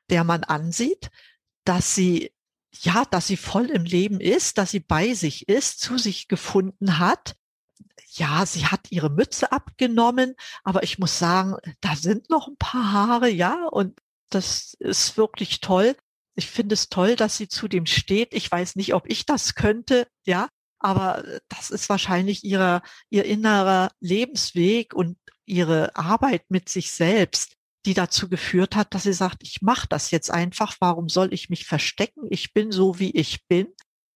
der 0.09 0.23
man 0.23 0.43
ansieht, 0.43 1.09
dass 1.65 1.93
sie 1.95 2.31
ja, 2.85 3.05
dass 3.05 3.27
sie 3.27 3.37
voll 3.37 3.67
im 3.67 3.83
Leben 3.83 4.19
ist, 4.19 4.57
dass 4.57 4.71
sie 4.71 4.79
bei 4.79 5.13
sich 5.13 5.47
ist, 5.47 5.79
zu 5.79 5.97
sich 5.97 6.27
gefunden 6.27 6.99
hat 6.99 7.35
ja, 8.17 8.45
sie 8.45 8.65
hat 8.65 8.91
ihre 8.91 9.09
Mütze 9.09 9.51
abgenommen, 9.51 10.35
aber 10.63 10.83
ich 10.83 10.99
muss 10.99 11.19
sagen, 11.19 11.55
da 11.81 11.95
sind 11.95 12.29
noch 12.29 12.47
ein 12.47 12.57
paar 12.57 12.91
Haare, 12.91 13.29
ja, 13.29 13.65
und 13.67 13.99
das 14.29 14.75
ist 14.79 15.17
wirklich 15.17 15.61
toll. 15.61 15.95
Ich 16.35 16.47
finde 16.47 16.73
es 16.73 16.89
toll, 16.89 17.15
dass 17.15 17.37
sie 17.37 17.47
zu 17.47 17.67
dem 17.67 17.85
steht. 17.85 18.33
Ich 18.33 18.51
weiß 18.51 18.75
nicht, 18.75 18.93
ob 18.93 19.09
ich 19.09 19.25
das 19.25 19.55
könnte, 19.55 20.07
ja, 20.25 20.49
aber 20.79 21.23
das 21.49 21.69
ist 21.71 21.89
wahrscheinlich 21.89 22.43
ihrer, 22.43 22.81
ihr 23.09 23.25
innerer 23.25 23.91
Lebensweg 23.99 24.93
und 24.93 25.17
ihre 25.45 25.95
Arbeit 25.95 26.43
mit 26.49 26.69
sich 26.69 26.91
selbst, 26.91 27.56
die 27.87 27.93
dazu 27.93 28.27
geführt 28.27 28.75
hat, 28.75 28.93
dass 28.93 29.03
sie 29.03 29.13
sagt, 29.13 29.43
ich 29.43 29.61
mache 29.61 29.87
das 29.87 30.11
jetzt 30.11 30.29
einfach. 30.29 30.75
Warum 30.81 31.07
soll 31.07 31.33
ich 31.33 31.49
mich 31.49 31.65
verstecken? 31.65 32.27
Ich 32.29 32.53
bin 32.53 32.69
so, 32.69 32.99
wie 32.99 33.11
ich 33.11 33.47
bin. 33.47 33.69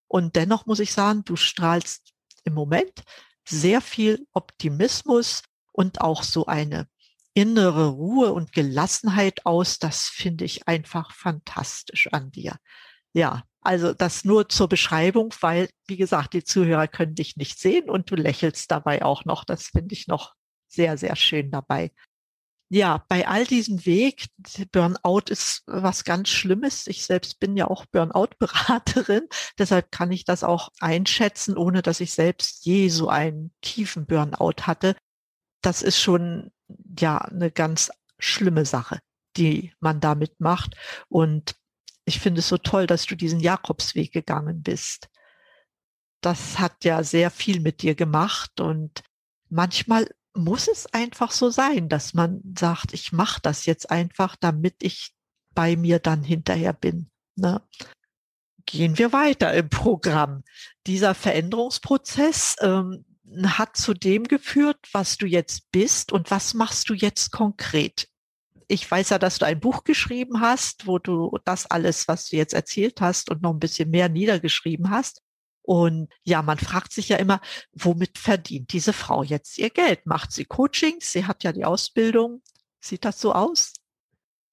Und 0.08 0.36
dennoch 0.36 0.66
muss 0.66 0.78
ich 0.78 0.92
sagen, 0.92 1.24
du 1.24 1.36
strahlst 1.36 2.12
im 2.44 2.52
Moment 2.52 3.02
sehr 3.48 3.80
viel 3.80 4.26
Optimismus 4.34 5.42
und 5.72 6.02
auch 6.02 6.22
so 6.22 6.44
eine 6.44 6.86
innere 7.32 7.88
Ruhe 7.88 8.34
und 8.34 8.52
Gelassenheit 8.52 9.46
aus. 9.46 9.78
Das 9.78 10.10
finde 10.10 10.44
ich 10.44 10.68
einfach 10.68 11.14
fantastisch 11.14 12.12
an 12.12 12.30
dir. 12.30 12.58
Ja, 13.14 13.44
also 13.62 13.94
das 13.94 14.26
nur 14.26 14.50
zur 14.50 14.68
Beschreibung, 14.68 15.32
weil, 15.40 15.70
wie 15.86 15.96
gesagt, 15.96 16.34
die 16.34 16.44
Zuhörer 16.44 16.88
können 16.88 17.14
dich 17.14 17.38
nicht 17.38 17.58
sehen 17.58 17.88
und 17.88 18.10
du 18.10 18.16
lächelst 18.16 18.70
dabei 18.70 19.02
auch 19.02 19.24
noch. 19.24 19.44
Das 19.44 19.68
finde 19.68 19.94
ich 19.94 20.08
noch 20.08 20.34
sehr, 20.68 20.98
sehr 20.98 21.16
schön 21.16 21.50
dabei 21.50 21.90
ja, 22.74 23.04
bei 23.06 23.28
all 23.28 23.44
diesem 23.44 23.84
Weg, 23.84 24.28
Burnout 24.72 25.24
ist 25.28 25.62
was 25.66 26.04
ganz 26.04 26.30
Schlimmes. 26.30 26.86
Ich 26.86 27.04
selbst 27.04 27.38
bin 27.38 27.54
ja 27.54 27.66
auch 27.66 27.84
Burnout-Beraterin. 27.84 29.28
Deshalb 29.58 29.90
kann 29.90 30.10
ich 30.10 30.24
das 30.24 30.42
auch 30.42 30.70
einschätzen, 30.80 31.58
ohne 31.58 31.82
dass 31.82 32.00
ich 32.00 32.14
selbst 32.14 32.64
je 32.64 32.88
so 32.88 33.10
einen 33.10 33.52
tiefen 33.60 34.06
Burnout 34.06 34.62
hatte. 34.62 34.96
Das 35.60 35.82
ist 35.82 36.00
schon, 36.00 36.50
ja, 36.98 37.18
eine 37.18 37.50
ganz 37.50 37.90
schlimme 38.18 38.64
Sache, 38.64 39.00
die 39.36 39.74
man 39.80 40.00
damit 40.00 40.40
macht. 40.40 40.74
Und 41.10 41.56
ich 42.06 42.20
finde 42.20 42.38
es 42.38 42.48
so 42.48 42.56
toll, 42.56 42.86
dass 42.86 43.04
du 43.04 43.16
diesen 43.16 43.40
Jakobsweg 43.40 44.12
gegangen 44.12 44.62
bist. 44.62 45.10
Das 46.22 46.58
hat 46.58 46.86
ja 46.86 47.02
sehr 47.02 47.30
viel 47.30 47.60
mit 47.60 47.82
dir 47.82 47.94
gemacht 47.94 48.62
und 48.62 49.02
manchmal 49.50 50.08
muss 50.34 50.68
es 50.68 50.86
einfach 50.92 51.30
so 51.30 51.50
sein, 51.50 51.88
dass 51.88 52.14
man 52.14 52.40
sagt, 52.58 52.92
ich 52.94 53.12
mache 53.12 53.40
das 53.42 53.66
jetzt 53.66 53.90
einfach, 53.90 54.36
damit 54.36 54.76
ich 54.82 55.14
bei 55.54 55.76
mir 55.76 55.98
dann 55.98 56.22
hinterher 56.22 56.72
bin. 56.72 57.10
Ne? 57.36 57.60
Gehen 58.66 58.96
wir 58.98 59.12
weiter 59.12 59.52
im 59.52 59.68
Programm. 59.68 60.44
Dieser 60.86 61.14
Veränderungsprozess 61.14 62.56
ähm, 62.60 63.04
hat 63.44 63.76
zu 63.76 63.94
dem 63.94 64.24
geführt, 64.24 64.78
was 64.92 65.16
du 65.18 65.26
jetzt 65.26 65.70
bist 65.72 66.12
und 66.12 66.30
was 66.30 66.54
machst 66.54 66.88
du 66.88 66.94
jetzt 66.94 67.32
konkret? 67.32 68.08
Ich 68.68 68.90
weiß 68.90 69.10
ja, 69.10 69.18
dass 69.18 69.38
du 69.38 69.46
ein 69.46 69.60
Buch 69.60 69.84
geschrieben 69.84 70.40
hast, 70.40 70.86
wo 70.86 70.98
du 70.98 71.38
das 71.44 71.66
alles, 71.66 72.08
was 72.08 72.28
du 72.28 72.36
jetzt 72.36 72.54
erzählt 72.54 73.00
hast 73.00 73.30
und 73.30 73.42
noch 73.42 73.52
ein 73.52 73.58
bisschen 73.58 73.90
mehr 73.90 74.08
niedergeschrieben 74.08 74.90
hast. 74.90 75.22
Und 75.62 76.08
ja, 76.24 76.42
man 76.42 76.58
fragt 76.58 76.92
sich 76.92 77.08
ja 77.08 77.16
immer, 77.16 77.40
womit 77.72 78.18
verdient 78.18 78.72
diese 78.72 78.92
Frau 78.92 79.22
jetzt 79.22 79.58
ihr 79.58 79.70
Geld? 79.70 80.06
Macht 80.06 80.32
sie 80.32 80.44
Coachings? 80.44 81.12
Sie 81.12 81.26
hat 81.26 81.44
ja 81.44 81.52
die 81.52 81.64
Ausbildung. 81.64 82.42
Sieht 82.80 83.04
das 83.04 83.20
so 83.20 83.32
aus? 83.32 83.72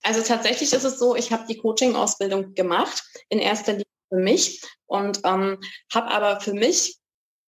Also 0.03 0.21
tatsächlich 0.21 0.71
ist 0.71 0.83
es 0.83 0.99
so, 0.99 1.15
ich 1.15 1.31
habe 1.31 1.45
die 1.47 1.57
Coaching-Ausbildung 1.57 2.53
gemacht, 2.53 3.03
in 3.27 3.39
erster 3.39 3.73
Linie 3.73 3.85
für 4.09 4.19
mich 4.19 4.61
und 4.85 5.21
ähm, 5.25 5.59
habe 5.93 6.07
aber 6.11 6.39
für 6.39 6.53
mich 6.53 6.99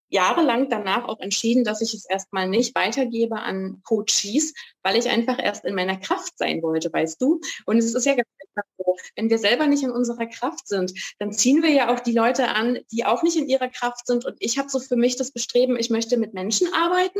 jahrelang 0.09 0.69
danach 0.69 1.05
auch 1.05 1.19
entschieden, 1.21 1.63
dass 1.63 1.81
ich 1.81 1.93
es 1.93 2.05
erstmal 2.05 2.49
nicht 2.49 2.75
weitergebe 2.75 3.39
an 3.39 3.81
Coaches, 3.83 4.53
weil 4.83 4.97
ich 4.97 5.09
einfach 5.09 5.37
erst 5.41 5.65
in 5.65 5.75
meiner 5.75 5.97
Kraft 5.97 6.37
sein 6.37 6.61
wollte, 6.61 6.91
weißt 6.91 7.21
du? 7.21 7.41
Und 7.65 7.77
es 7.77 7.93
ist 7.93 8.05
ja 8.05 8.15
ganz 8.15 8.27
einfach 8.39 8.69
so, 8.77 8.95
wenn 9.15 9.29
wir 9.29 9.37
selber 9.37 9.67
nicht 9.67 9.83
in 9.83 9.91
unserer 9.91 10.25
Kraft 10.27 10.67
sind, 10.67 10.93
dann 11.19 11.31
ziehen 11.31 11.63
wir 11.63 11.69
ja 11.69 11.93
auch 11.93 11.99
die 11.99 12.13
Leute 12.13 12.49
an, 12.49 12.79
die 12.91 13.05
auch 13.05 13.23
nicht 13.23 13.37
in 13.37 13.47
ihrer 13.47 13.69
Kraft 13.69 14.07
sind. 14.07 14.25
Und 14.25 14.35
ich 14.39 14.57
habe 14.57 14.69
so 14.69 14.79
für 14.79 14.95
mich 14.95 15.15
das 15.15 15.31
Bestreben, 15.31 15.77
ich 15.77 15.89
möchte 15.89 16.17
mit 16.17 16.33
Menschen 16.33 16.67
arbeiten, 16.73 17.19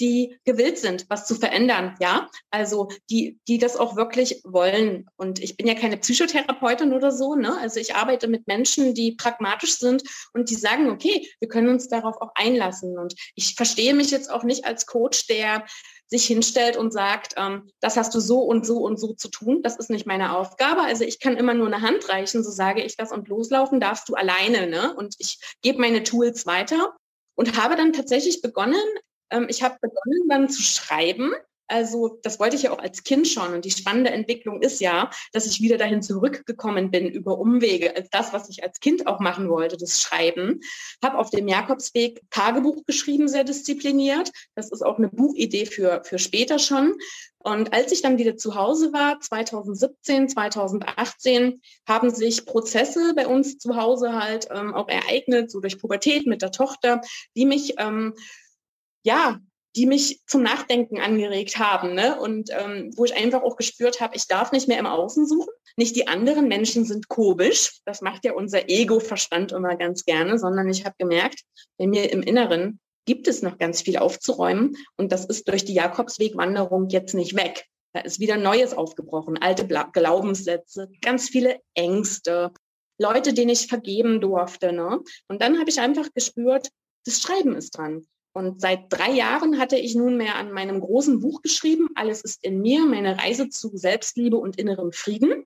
die 0.00 0.38
gewillt 0.44 0.78
sind, 0.78 1.06
was 1.08 1.26
zu 1.26 1.34
verändern, 1.34 1.96
ja? 2.00 2.28
Also 2.50 2.88
die, 3.10 3.38
die 3.48 3.58
das 3.58 3.76
auch 3.76 3.96
wirklich 3.96 4.40
wollen. 4.44 5.08
Und 5.16 5.38
ich 5.40 5.56
bin 5.56 5.66
ja 5.66 5.74
keine 5.74 5.96
Psychotherapeutin 5.96 6.92
oder 6.92 7.12
so, 7.12 7.34
ne? 7.34 7.56
Also 7.58 7.80
ich 7.80 7.94
arbeite 7.94 8.28
mit 8.28 8.46
Menschen, 8.46 8.94
die 8.94 9.12
pragmatisch 9.12 9.78
sind 9.78 10.02
und 10.32 10.50
die 10.50 10.56
sagen, 10.56 10.90
okay, 10.90 11.28
wir 11.40 11.48
können 11.48 11.68
uns 11.68 11.88
darauf 11.88 12.20
auch 12.20 12.32
einlassen. 12.34 12.98
Und 12.98 13.14
ich 13.34 13.54
verstehe 13.54 13.94
mich 13.94 14.10
jetzt 14.10 14.30
auch 14.30 14.44
nicht 14.44 14.64
als 14.64 14.86
Coach, 14.86 15.26
der 15.26 15.64
sich 16.06 16.26
hinstellt 16.26 16.76
und 16.76 16.92
sagt, 16.92 17.34
ähm, 17.36 17.70
das 17.80 17.96
hast 17.96 18.14
du 18.14 18.20
so 18.20 18.40
und 18.40 18.66
so 18.66 18.78
und 18.78 18.98
so 18.98 19.14
zu 19.14 19.28
tun. 19.28 19.62
Das 19.62 19.76
ist 19.76 19.90
nicht 19.90 20.06
meine 20.06 20.36
Aufgabe. 20.36 20.82
Also 20.82 21.04
ich 21.04 21.20
kann 21.20 21.36
immer 21.36 21.54
nur 21.54 21.66
eine 21.66 21.80
Hand 21.80 22.08
reichen, 22.08 22.44
so 22.44 22.50
sage 22.50 22.82
ich 22.82 22.96
das 22.96 23.12
und 23.12 23.28
loslaufen 23.28 23.80
darfst 23.80 24.08
du 24.08 24.14
alleine. 24.14 24.66
Ne? 24.66 24.94
Und 24.94 25.14
ich 25.18 25.38
gebe 25.62 25.80
meine 25.80 26.02
Tools 26.02 26.46
weiter 26.46 26.94
und 27.34 27.60
habe 27.60 27.76
dann 27.76 27.92
tatsächlich 27.92 28.42
begonnen, 28.42 28.84
ähm, 29.30 29.46
ich 29.48 29.62
habe 29.62 29.76
begonnen 29.80 30.28
dann 30.28 30.48
zu 30.48 30.62
schreiben 30.62 31.32
also 31.66 32.18
das 32.22 32.38
wollte 32.40 32.56
ich 32.56 32.62
ja 32.62 32.72
auch 32.72 32.78
als 32.78 33.04
Kind 33.04 33.26
schon. 33.26 33.54
Und 33.54 33.64
die 33.64 33.70
spannende 33.70 34.10
Entwicklung 34.10 34.60
ist 34.60 34.80
ja, 34.80 35.10
dass 35.32 35.46
ich 35.46 35.60
wieder 35.60 35.78
dahin 35.78 36.02
zurückgekommen 36.02 36.90
bin 36.90 37.08
über 37.08 37.38
Umwege, 37.38 37.96
als 37.96 38.08
das, 38.10 38.32
was 38.32 38.48
ich 38.48 38.62
als 38.62 38.80
Kind 38.80 39.06
auch 39.06 39.20
machen 39.20 39.48
wollte, 39.48 39.76
das 39.76 40.00
Schreiben. 40.00 40.60
Habe 41.02 41.18
auf 41.18 41.30
dem 41.30 41.48
Jakobsweg 41.48 42.22
Tagebuch 42.30 42.84
geschrieben, 42.84 43.28
sehr 43.28 43.44
diszipliniert. 43.44 44.30
Das 44.54 44.70
ist 44.70 44.82
auch 44.82 44.98
eine 44.98 45.08
Buchidee 45.08 45.66
für, 45.66 46.02
für 46.04 46.18
später 46.18 46.58
schon. 46.58 46.94
Und 47.38 47.74
als 47.74 47.92
ich 47.92 48.00
dann 48.00 48.16
wieder 48.16 48.38
zu 48.38 48.54
Hause 48.54 48.92
war, 48.94 49.20
2017, 49.20 50.30
2018, 50.30 51.60
haben 51.86 52.10
sich 52.10 52.46
Prozesse 52.46 53.12
bei 53.14 53.26
uns 53.26 53.58
zu 53.58 53.76
Hause 53.76 54.14
halt 54.14 54.48
ähm, 54.50 54.74
auch 54.74 54.88
ereignet, 54.88 55.50
so 55.50 55.60
durch 55.60 55.78
Pubertät 55.78 56.26
mit 56.26 56.40
der 56.40 56.52
Tochter, 56.52 57.02
die 57.36 57.44
mich 57.44 57.74
ähm, 57.78 58.14
ja 59.02 59.40
die 59.76 59.86
mich 59.86 60.20
zum 60.26 60.42
Nachdenken 60.42 61.00
angeregt 61.00 61.58
haben. 61.58 61.94
Ne? 61.94 62.18
Und 62.20 62.50
ähm, 62.50 62.92
wo 62.96 63.04
ich 63.04 63.16
einfach 63.16 63.42
auch 63.42 63.56
gespürt 63.56 64.00
habe, 64.00 64.16
ich 64.16 64.28
darf 64.28 64.52
nicht 64.52 64.68
mehr 64.68 64.78
im 64.78 64.86
Außen 64.86 65.26
suchen. 65.26 65.52
Nicht 65.76 65.96
die 65.96 66.06
anderen 66.06 66.46
Menschen 66.46 66.84
sind 66.84 67.08
komisch. 67.08 67.80
Das 67.84 68.00
macht 68.00 68.24
ja 68.24 68.34
unser 68.34 68.68
Ego-Verstand 68.68 69.52
immer 69.52 69.76
ganz 69.76 70.04
gerne, 70.04 70.38
sondern 70.38 70.68
ich 70.68 70.84
habe 70.84 70.94
gemerkt, 70.98 71.40
bei 71.78 71.86
mir 71.86 72.12
im 72.12 72.22
Inneren 72.22 72.78
gibt 73.06 73.26
es 73.28 73.42
noch 73.42 73.58
ganz 73.58 73.82
viel 73.82 73.96
aufzuräumen. 73.96 74.76
Und 74.96 75.10
das 75.12 75.24
ist 75.24 75.48
durch 75.48 75.64
die 75.64 75.74
Jakobswegwanderung 75.74 76.88
jetzt 76.88 77.14
nicht 77.14 77.36
weg. 77.36 77.66
Da 77.92 78.00
ist 78.00 78.20
wieder 78.20 78.36
Neues 78.36 78.74
aufgebrochen, 78.74 79.38
alte 79.40 79.66
Glaubenssätze, 79.66 80.90
ganz 81.00 81.28
viele 81.28 81.60
Ängste, 81.74 82.52
Leute, 82.98 83.32
denen 83.34 83.50
ich 83.50 83.66
vergeben 83.66 84.20
durfte. 84.20 84.72
Ne? 84.72 85.00
Und 85.28 85.42
dann 85.42 85.58
habe 85.58 85.70
ich 85.70 85.80
einfach 85.80 86.08
gespürt, 86.14 86.70
das 87.04 87.20
Schreiben 87.20 87.54
ist 87.54 87.76
dran. 87.76 88.06
Und 88.36 88.60
seit 88.60 88.92
drei 88.92 89.12
Jahren 89.12 89.58
hatte 89.58 89.76
ich 89.76 89.94
nunmehr 89.94 90.34
an 90.34 90.50
meinem 90.50 90.80
großen 90.80 91.20
Buch 91.20 91.40
geschrieben, 91.42 91.88
Alles 91.94 92.20
ist 92.20 92.42
in 92.42 92.60
mir, 92.60 92.84
meine 92.84 93.16
Reise 93.16 93.48
zu 93.48 93.76
Selbstliebe 93.76 94.36
und 94.36 94.58
innerem 94.58 94.92
Frieden. 94.92 95.44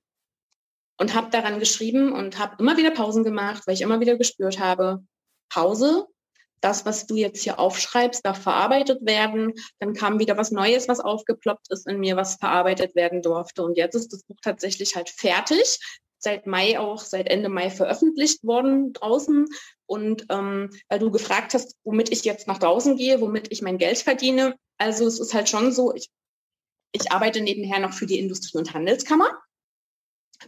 Und 0.97 1.13
habe 1.13 1.29
daran 1.29 1.59
geschrieben 1.59 2.11
und 2.11 2.39
habe 2.39 2.55
immer 2.59 2.75
wieder 2.77 2.91
Pausen 2.91 3.23
gemacht, 3.23 3.65
weil 3.65 3.75
ich 3.75 3.81
immer 3.81 3.99
wieder 4.01 4.17
gespürt 4.17 4.59
habe, 4.59 5.03
Pause, 5.47 6.07
das, 6.61 6.85
was 6.85 7.07
du 7.07 7.15
jetzt 7.15 7.41
hier 7.41 7.59
aufschreibst, 7.59 8.25
darf 8.25 8.41
verarbeitet 8.41 9.05
werden. 9.05 9.53
Dann 9.79 9.93
kam 9.93 10.19
wieder 10.19 10.35
was 10.35 10.51
Neues, 10.51 10.87
was 10.87 10.99
aufgeploppt 10.99 11.71
ist 11.71 11.87
in 11.87 11.99
mir, 11.99 12.17
was 12.17 12.35
verarbeitet 12.35 12.95
werden 12.95 13.21
durfte. 13.21 13.63
Und 13.63 13.77
jetzt 13.77 13.95
ist 13.95 14.11
das 14.11 14.23
Buch 14.23 14.37
tatsächlich 14.41 14.95
halt 14.95 15.09
fertig 15.09 15.79
seit 16.19 16.47
Mai 16.47 16.79
auch, 16.79 17.03
seit 17.03 17.29
Ende 17.29 17.49
Mai 17.49 17.69
veröffentlicht 17.69 18.43
worden 18.43 18.93
draußen. 18.93 19.47
Und 19.85 20.25
ähm, 20.29 20.69
weil 20.87 20.99
du 20.99 21.11
gefragt 21.11 21.53
hast, 21.53 21.75
womit 21.83 22.11
ich 22.11 22.23
jetzt 22.23 22.47
nach 22.47 22.59
draußen 22.59 22.95
gehe, 22.95 23.21
womit 23.21 23.51
ich 23.51 23.61
mein 23.61 23.77
Geld 23.77 23.97
verdiene. 23.97 24.55
Also 24.77 25.07
es 25.07 25.19
ist 25.19 25.33
halt 25.33 25.49
schon 25.49 25.71
so, 25.71 25.93
ich, 25.93 26.09
ich 26.91 27.11
arbeite 27.11 27.41
nebenher 27.41 27.79
noch 27.79 27.93
für 27.93 28.05
die 28.05 28.19
Industrie- 28.19 28.57
und 28.57 28.73
Handelskammer, 28.73 29.29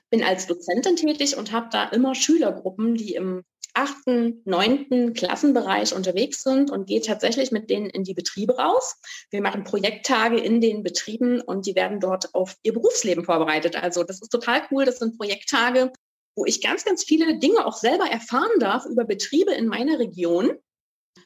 bin 0.10 0.24
als 0.24 0.48
Dozentin 0.48 0.96
tätig 0.96 1.38
und 1.38 1.52
habe 1.52 1.70
da 1.72 1.86
immer 1.90 2.16
Schülergruppen, 2.16 2.96
die 2.96 3.16
im 3.16 3.44
achten, 3.74 4.42
neunten 4.46 5.14
Klassenbereich 5.14 5.94
unterwegs 5.94 6.44
sind 6.44 6.72
und 6.72 6.88
gehe 6.88 7.02
tatsächlich 7.02 7.52
mit 7.52 7.70
denen 7.70 7.90
in 7.90 8.04
die 8.04 8.14
Betriebe 8.14 8.58
raus. 8.58 8.98
Wir 9.30 9.42
machen 9.42 9.64
Projekttage 9.64 10.38
in 10.38 10.62
den 10.62 10.84
Betrieben 10.84 11.42
und 11.42 11.66
die 11.66 11.76
werden 11.76 12.00
dort 12.00 12.34
auf 12.34 12.58
ihr 12.64 12.74
Berufsleben 12.74 13.24
vorbereitet. 13.24 13.82
Also 13.82 14.04
das 14.04 14.22
ist 14.22 14.30
total 14.30 14.64
cool. 14.72 14.86
Das 14.86 15.00
sind 15.00 15.18
Projekttage, 15.18 15.92
wo 16.36 16.46
ich 16.46 16.62
ganz, 16.62 16.86
ganz 16.86 17.04
viele 17.04 17.40
Dinge 17.40 17.66
auch 17.66 17.78
selber 17.78 18.10
erfahren 18.10 18.60
darf 18.60 18.86
über 18.86 19.06
Betriebe 19.06 19.54
in 19.54 19.68
meiner 19.68 20.00
Region, 20.00 20.52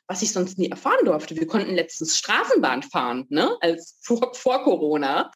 was 0.07 0.21
ich 0.21 0.31
sonst 0.31 0.57
nie 0.57 0.69
erfahren 0.69 1.05
durfte. 1.05 1.35
Wir 1.35 1.47
konnten 1.47 1.73
letztens 1.75 2.17
Straßenbahn 2.17 2.83
fahren, 2.83 3.25
ne, 3.29 3.55
als 3.61 3.97
vor, 4.01 4.33
vor 4.33 4.63
Corona. 4.63 5.31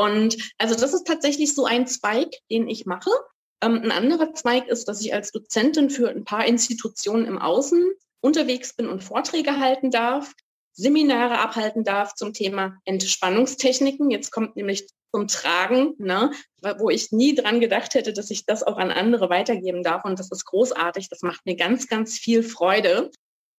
Und 0.00 0.38
also 0.56 0.74
das 0.74 0.94
ist 0.94 1.06
tatsächlich 1.06 1.54
so 1.54 1.66
ein 1.66 1.86
Zweig, 1.86 2.30
den 2.50 2.68
ich 2.68 2.86
mache. 2.86 3.10
Ähm, 3.62 3.82
ein 3.82 3.90
anderer 3.90 4.32
Zweig 4.32 4.66
ist, 4.66 4.88
dass 4.88 5.02
ich 5.02 5.12
als 5.12 5.30
Dozentin 5.30 5.90
für 5.90 6.08
ein 6.08 6.24
paar 6.24 6.46
Institutionen 6.46 7.26
im 7.26 7.38
Außen 7.38 7.86
unterwegs 8.22 8.74
bin 8.74 8.88
und 8.88 9.04
Vorträge 9.04 9.58
halten 9.58 9.90
darf, 9.90 10.32
Seminare 10.72 11.38
abhalten 11.38 11.84
darf 11.84 12.14
zum 12.14 12.32
Thema 12.32 12.78
Entspannungstechniken. 12.86 14.10
Jetzt 14.10 14.30
kommt 14.30 14.56
nämlich 14.56 14.88
zum 15.12 15.28
Tragen, 15.28 15.96
ne, 15.98 16.30
wo 16.78 16.88
ich 16.88 17.12
nie 17.12 17.34
dran 17.34 17.60
gedacht 17.60 17.92
hätte, 17.92 18.14
dass 18.14 18.30
ich 18.30 18.46
das 18.46 18.62
auch 18.62 18.78
an 18.78 18.90
andere 18.90 19.28
weitergeben 19.28 19.82
darf. 19.82 20.06
Und 20.06 20.18
das 20.18 20.30
ist 20.30 20.46
großartig. 20.46 21.10
Das 21.10 21.20
macht 21.20 21.44
mir 21.44 21.56
ganz, 21.56 21.88
ganz 21.88 22.16
viel 22.16 22.42
Freude. 22.42 23.10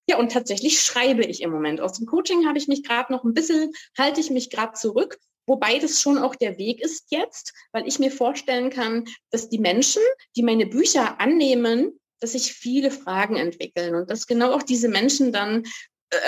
Ja, 0.09 0.17
und 0.17 0.31
tatsächlich 0.31 0.81
schreibe 0.81 1.23
ich 1.23 1.43
im 1.43 1.51
Moment. 1.51 1.81
Aus 1.81 1.93
dem 1.93 2.07
Coaching 2.07 2.47
habe 2.47 2.57
ich 2.57 2.67
mich 2.67 2.83
gerade 2.83 3.13
noch 3.13 3.23
ein 3.23 3.35
bisschen, 3.35 3.73
halte 3.95 4.19
ich 4.19 4.31
mich 4.31 4.49
gerade 4.49 4.73
zurück 4.73 5.19
Wobei 5.47 5.79
das 5.79 6.01
schon 6.01 6.17
auch 6.17 6.35
der 6.35 6.57
Weg 6.57 6.81
ist 6.81 7.05
jetzt, 7.09 7.53
weil 7.71 7.87
ich 7.87 7.99
mir 7.99 8.11
vorstellen 8.11 8.69
kann, 8.69 9.05
dass 9.31 9.49
die 9.49 9.59
Menschen, 9.59 10.01
die 10.35 10.43
meine 10.43 10.65
Bücher 10.65 11.19
annehmen, 11.19 11.99
dass 12.19 12.33
sich 12.33 12.53
viele 12.53 12.91
Fragen 12.91 13.35
entwickeln 13.35 13.95
und 13.95 14.09
dass 14.09 14.27
genau 14.27 14.53
auch 14.53 14.63
diese 14.63 14.87
Menschen 14.87 15.31
dann 15.31 15.63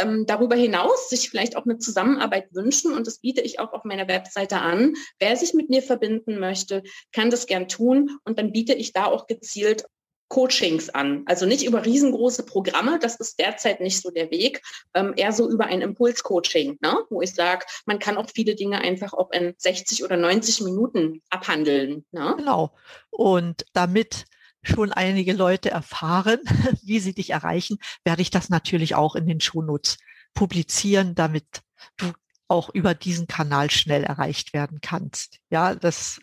ähm, 0.01 0.25
darüber 0.25 0.55
hinaus 0.55 1.09
sich 1.09 1.29
vielleicht 1.29 1.55
auch 1.55 1.65
eine 1.65 1.77
Zusammenarbeit 1.77 2.47
wünschen 2.53 2.93
und 2.93 3.05
das 3.05 3.19
biete 3.19 3.41
ich 3.41 3.59
auch 3.59 3.73
auf 3.73 3.83
meiner 3.83 4.07
Webseite 4.07 4.57
an. 4.57 4.93
Wer 5.19 5.35
sich 5.35 5.53
mit 5.53 5.69
mir 5.69 5.81
verbinden 5.81 6.39
möchte, 6.39 6.83
kann 7.11 7.29
das 7.29 7.47
gern 7.47 7.67
tun 7.67 8.17
und 8.23 8.39
dann 8.39 8.51
biete 8.51 8.73
ich 8.73 8.93
da 8.93 9.05
auch 9.05 9.27
gezielt 9.27 9.85
Coachings 10.33 10.89
an. 10.89 11.21
Also 11.27 11.45
nicht 11.45 11.63
über 11.63 11.85
riesengroße 11.85 12.43
Programme, 12.43 12.97
das 12.97 13.17
ist 13.17 13.37
derzeit 13.37 13.81
nicht 13.81 14.01
so 14.01 14.09
der 14.09 14.31
Weg, 14.31 14.63
ähm, 14.95 15.13
eher 15.15 15.31
so 15.31 15.47
über 15.47 15.65
ein 15.65 15.81
Impulscoaching, 15.81 16.79
ne? 16.81 16.97
wo 17.11 17.21
ich 17.21 17.35
sage, 17.35 17.67
man 17.85 17.99
kann 17.99 18.17
auch 18.17 18.27
viele 18.33 18.55
Dinge 18.55 18.81
einfach 18.81 19.13
auch 19.13 19.29
in 19.29 19.53
60 19.55 20.03
oder 20.03 20.17
90 20.17 20.61
Minuten 20.61 21.21
abhandeln. 21.29 22.03
Ne? 22.11 22.33
Genau. 22.35 22.75
Und 23.11 23.63
damit 23.73 24.25
schon 24.63 24.91
einige 24.91 25.33
Leute 25.33 25.69
erfahren, 25.69 26.39
wie 26.81 26.99
sie 26.99 27.13
dich 27.13 27.29
erreichen, 27.29 27.77
werde 28.03 28.23
ich 28.23 28.31
das 28.31 28.49
natürlich 28.49 28.95
auch 28.95 29.13
in 29.13 29.27
den 29.27 29.39
Shownotes 29.39 29.99
publizieren, 30.33 31.13
damit 31.13 31.45
du 31.97 32.11
auch 32.47 32.71
über 32.73 32.95
diesen 32.95 33.27
Kanal 33.27 33.69
schnell 33.69 34.03
erreicht 34.03 34.53
werden 34.53 34.79
kannst. 34.81 35.37
Ja, 35.51 35.75
das 35.75 36.19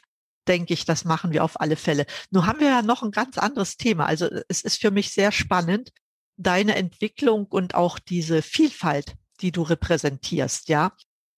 denke 0.49 0.75
ich, 0.75 0.85
das 0.85 1.05
machen 1.05 1.33
wir 1.33 1.45
auf 1.45 1.61
alle 1.61 1.77
Fälle. 1.77 2.07
Nur 2.31 2.47
haben 2.47 2.61
wir 2.61 2.69
ja 2.69 2.83
noch 2.83 3.03
ein 3.03 3.11
ganz 3.11 3.39
anderes 3.39 3.77
Thema. 3.77 4.07
Also 4.07 4.29
es 4.49 4.63
ist 4.63 4.81
für 4.81 4.91
mich 4.91 5.13
sehr 5.13 5.33
spannend, 5.33 5.93
deine 6.37 6.77
Entwicklung 6.77 7.47
und 7.47 7.75
auch 7.75 7.99
diese 7.99 8.43
Vielfalt, 8.43 9.15
die 9.41 9.53
du 9.53 9.63
repräsentierst, 9.63 10.69
ja. 10.69 10.93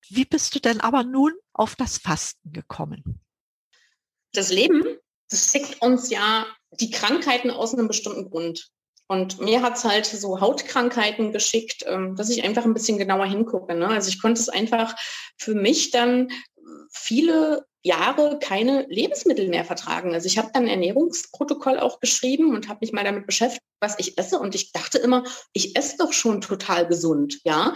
Wie 0.08 0.24
bist 0.24 0.54
du 0.54 0.58
denn 0.58 0.80
aber 0.80 1.04
nun 1.04 1.32
auf 1.52 1.76
das 1.76 1.98
Fasten 1.98 2.52
gekommen? 2.52 3.20
Das 4.32 4.50
Leben, 4.50 4.82
das 5.30 5.52
schickt 5.52 5.80
uns 5.80 6.10
ja 6.10 6.46
die 6.72 6.90
Krankheiten 6.90 7.50
aus 7.50 7.72
einem 7.72 7.88
bestimmten 7.88 8.30
Grund. 8.30 8.70
Und 9.08 9.40
mir 9.40 9.62
hat 9.62 9.76
es 9.76 9.84
halt 9.84 10.06
so 10.06 10.40
Hautkrankheiten 10.40 11.32
geschickt, 11.32 11.84
ähm, 11.86 12.16
dass 12.16 12.30
ich 12.30 12.44
einfach 12.44 12.64
ein 12.64 12.72
bisschen 12.72 12.98
genauer 12.98 13.26
hingucke. 13.26 13.74
Ne? 13.74 13.86
Also 13.88 14.08
ich 14.08 14.20
konnte 14.20 14.40
es 14.40 14.48
einfach 14.48 14.94
für 15.36 15.54
mich 15.54 15.90
dann 15.90 16.28
viele 16.92 17.66
Jahre 17.82 18.38
keine 18.38 18.86
Lebensmittel 18.88 19.48
mehr 19.48 19.64
vertragen. 19.64 20.14
Also 20.14 20.26
ich 20.26 20.38
habe 20.38 20.54
ein 20.54 20.68
Ernährungsprotokoll 20.68 21.80
auch 21.80 21.98
geschrieben 21.98 22.54
und 22.54 22.68
habe 22.68 22.78
mich 22.82 22.92
mal 22.92 23.04
damit 23.04 23.26
beschäftigt, 23.26 23.64
was 23.80 23.98
ich 23.98 24.18
esse. 24.18 24.38
Und 24.38 24.54
ich 24.54 24.72
dachte 24.72 24.98
immer, 24.98 25.24
ich 25.52 25.76
esse 25.76 25.96
doch 25.98 26.12
schon 26.12 26.40
total 26.40 26.86
gesund, 26.86 27.40
ja. 27.44 27.74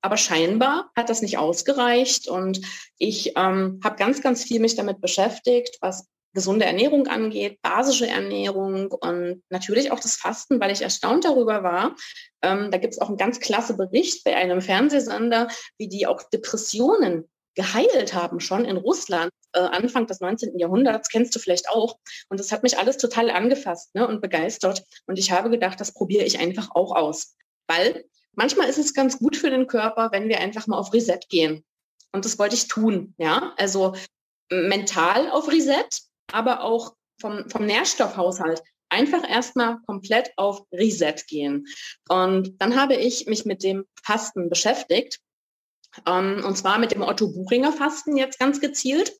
Aber 0.00 0.16
scheinbar 0.16 0.90
hat 0.96 1.10
das 1.10 1.22
nicht 1.22 1.38
ausgereicht 1.38 2.28
und 2.28 2.60
ich 2.98 3.34
ähm, 3.36 3.80
habe 3.84 3.96
ganz, 3.96 4.20
ganz 4.20 4.42
viel 4.42 4.60
mich 4.60 4.74
damit 4.74 5.00
beschäftigt, 5.00 5.78
was 5.80 6.08
gesunde 6.34 6.64
Ernährung 6.64 7.06
angeht, 7.08 7.60
basische 7.62 8.06
Ernährung 8.06 8.90
und 8.90 9.42
natürlich 9.50 9.92
auch 9.92 10.00
das 10.00 10.16
Fasten, 10.16 10.60
weil 10.60 10.72
ich 10.72 10.82
erstaunt 10.82 11.24
darüber 11.24 11.62
war. 11.62 11.94
Ähm, 12.42 12.70
da 12.70 12.78
gibt 12.78 12.94
es 12.94 13.00
auch 13.00 13.08
einen 13.08 13.18
ganz 13.18 13.38
klasse 13.38 13.76
Bericht 13.76 14.24
bei 14.24 14.34
einem 14.34 14.60
Fernsehsender, 14.60 15.48
wie 15.78 15.88
die 15.88 16.06
auch 16.06 16.22
Depressionen 16.30 17.28
geheilt 17.54 18.14
haben, 18.14 18.40
schon 18.40 18.64
in 18.64 18.76
Russland, 18.76 19.30
äh, 19.52 19.60
Anfang 19.60 20.06
des 20.06 20.20
19. 20.20 20.58
Jahrhunderts, 20.58 21.08
kennst 21.08 21.34
du 21.34 21.38
vielleicht 21.38 21.68
auch. 21.68 21.98
Und 22.28 22.40
das 22.40 22.52
hat 22.52 22.62
mich 22.62 22.78
alles 22.78 22.96
total 22.96 23.30
angefasst 23.30 23.94
ne, 23.94 24.06
und 24.06 24.20
begeistert. 24.20 24.84
Und 25.06 25.18
ich 25.18 25.30
habe 25.30 25.50
gedacht, 25.50 25.80
das 25.80 25.92
probiere 25.92 26.24
ich 26.24 26.38
einfach 26.38 26.70
auch 26.74 26.94
aus. 26.94 27.36
Weil 27.66 28.04
manchmal 28.34 28.68
ist 28.68 28.78
es 28.78 28.94
ganz 28.94 29.18
gut 29.18 29.36
für 29.36 29.50
den 29.50 29.66
Körper, 29.66 30.10
wenn 30.12 30.28
wir 30.28 30.40
einfach 30.40 30.66
mal 30.66 30.78
auf 30.78 30.92
Reset 30.92 31.20
gehen. 31.28 31.64
Und 32.12 32.24
das 32.24 32.38
wollte 32.38 32.54
ich 32.54 32.68
tun. 32.68 33.14
Ja, 33.18 33.54
also 33.56 33.94
mental 34.50 35.30
auf 35.30 35.50
Reset, 35.50 35.88
aber 36.32 36.62
auch 36.62 36.94
vom, 37.20 37.48
vom 37.48 37.66
Nährstoffhaushalt 37.66 38.62
einfach 38.90 39.28
erstmal 39.28 39.78
komplett 39.86 40.32
auf 40.36 40.66
Reset 40.72 41.16
gehen. 41.26 41.66
Und 42.08 42.60
dann 42.60 42.76
habe 42.76 42.94
ich 42.94 43.26
mich 43.26 43.46
mit 43.46 43.62
dem 43.62 43.86
Fasten 44.02 44.50
beschäftigt 44.50 45.20
ähm, 46.06 46.42
und 46.44 46.56
zwar 46.56 46.78
mit 46.78 46.92
dem 46.92 47.02
Otto 47.02 47.28
Buchinger 47.28 47.72
Fasten 47.72 48.16
jetzt 48.16 48.38
ganz 48.38 48.60
gezielt. 48.60 49.12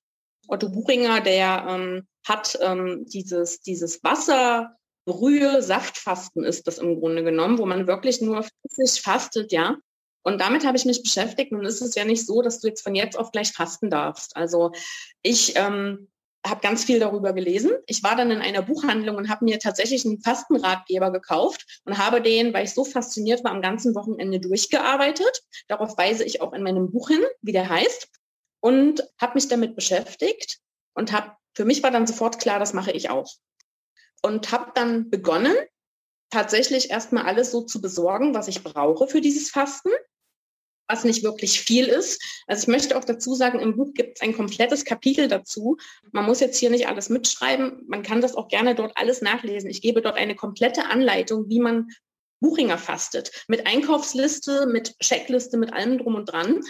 Otto 0.48 0.68
Buchinger, 0.68 1.20
der 1.20 1.66
ähm, 1.68 2.06
hat 2.26 2.58
ähm, 2.60 3.04
dieses, 3.06 3.60
dieses 3.60 4.02
Wasser, 4.02 4.76
Brühe, 5.04 5.62
Saftfasten 5.62 6.44
ist 6.44 6.66
das 6.66 6.78
im 6.78 7.00
Grunde 7.00 7.24
genommen, 7.24 7.58
wo 7.58 7.66
man 7.66 7.86
wirklich 7.86 8.20
nur 8.20 8.44
flüssig 8.44 9.02
fastet, 9.02 9.52
ja. 9.52 9.76
Und 10.24 10.40
damit 10.40 10.64
habe 10.64 10.76
ich 10.76 10.84
mich 10.84 11.02
beschäftigt. 11.02 11.50
Nun 11.50 11.64
ist 11.64 11.80
es 11.80 11.96
ja 11.96 12.04
nicht 12.04 12.24
so, 12.24 12.42
dass 12.42 12.60
du 12.60 12.68
jetzt 12.68 12.82
von 12.82 12.94
jetzt 12.94 13.18
auf 13.18 13.32
gleich 13.32 13.52
fasten 13.52 13.90
darfst. 13.90 14.36
Also 14.36 14.70
ich 15.22 15.54
ähm, 15.56 16.11
habe 16.46 16.60
ganz 16.60 16.84
viel 16.84 16.98
darüber 16.98 17.32
gelesen. 17.32 17.70
Ich 17.86 18.02
war 18.02 18.16
dann 18.16 18.30
in 18.30 18.40
einer 18.40 18.62
Buchhandlung 18.62 19.16
und 19.16 19.28
habe 19.28 19.44
mir 19.44 19.58
tatsächlich 19.58 20.04
einen 20.04 20.20
Fastenratgeber 20.20 21.12
gekauft 21.12 21.80
und 21.84 21.98
habe 21.98 22.20
den, 22.20 22.52
weil 22.52 22.64
ich 22.64 22.74
so 22.74 22.84
fasziniert 22.84 23.44
war, 23.44 23.52
am 23.52 23.62
ganzen 23.62 23.94
Wochenende 23.94 24.40
durchgearbeitet. 24.40 25.42
Darauf 25.68 25.96
weise 25.96 26.24
ich 26.24 26.40
auch 26.40 26.52
in 26.52 26.62
meinem 26.62 26.90
Buch 26.90 27.08
hin, 27.08 27.22
wie 27.42 27.52
der 27.52 27.68
heißt, 27.68 28.08
und 28.60 29.02
habe 29.20 29.34
mich 29.34 29.48
damit 29.48 29.76
beschäftigt 29.76 30.58
und 30.94 31.12
habe, 31.12 31.32
für 31.54 31.64
mich 31.64 31.82
war 31.82 31.90
dann 31.90 32.06
sofort 32.06 32.40
klar, 32.40 32.58
das 32.58 32.72
mache 32.72 32.92
ich 32.92 33.10
auch. 33.10 33.30
Und 34.22 34.52
habe 34.52 34.72
dann 34.74 35.10
begonnen, 35.10 35.54
tatsächlich 36.30 36.90
erstmal 36.90 37.24
alles 37.24 37.50
so 37.50 37.60
zu 37.62 37.80
besorgen, 37.80 38.34
was 38.34 38.48
ich 38.48 38.64
brauche 38.64 39.06
für 39.06 39.20
dieses 39.20 39.50
Fasten 39.50 39.90
was 40.92 41.04
nicht 41.04 41.22
wirklich 41.22 41.60
viel 41.60 41.86
ist. 41.86 42.22
Also 42.46 42.62
ich 42.62 42.68
möchte 42.68 42.96
auch 42.96 43.04
dazu 43.04 43.34
sagen, 43.34 43.60
im 43.60 43.76
Buch 43.76 43.94
gibt 43.94 44.18
es 44.18 44.22
ein 44.22 44.34
komplettes 44.34 44.84
Kapitel 44.84 45.26
dazu. 45.26 45.78
Man 46.12 46.26
muss 46.26 46.40
jetzt 46.40 46.58
hier 46.58 46.70
nicht 46.70 46.86
alles 46.86 47.08
mitschreiben. 47.08 47.82
Man 47.88 48.02
kann 48.02 48.20
das 48.20 48.34
auch 48.34 48.48
gerne 48.48 48.74
dort 48.74 48.96
alles 48.96 49.22
nachlesen. 49.22 49.70
Ich 49.70 49.80
gebe 49.80 50.02
dort 50.02 50.16
eine 50.16 50.36
komplette 50.36 50.84
Anleitung, 50.86 51.48
wie 51.48 51.60
man 51.60 51.88
Buchinger 52.40 52.76
fastet. 52.76 53.30
Mit 53.48 53.66
Einkaufsliste, 53.66 54.66
mit 54.66 54.98
Checkliste, 55.00 55.56
mit 55.56 55.72
allem 55.72 55.98
drum 55.98 56.16
und 56.16 56.26
dran. 56.26 56.60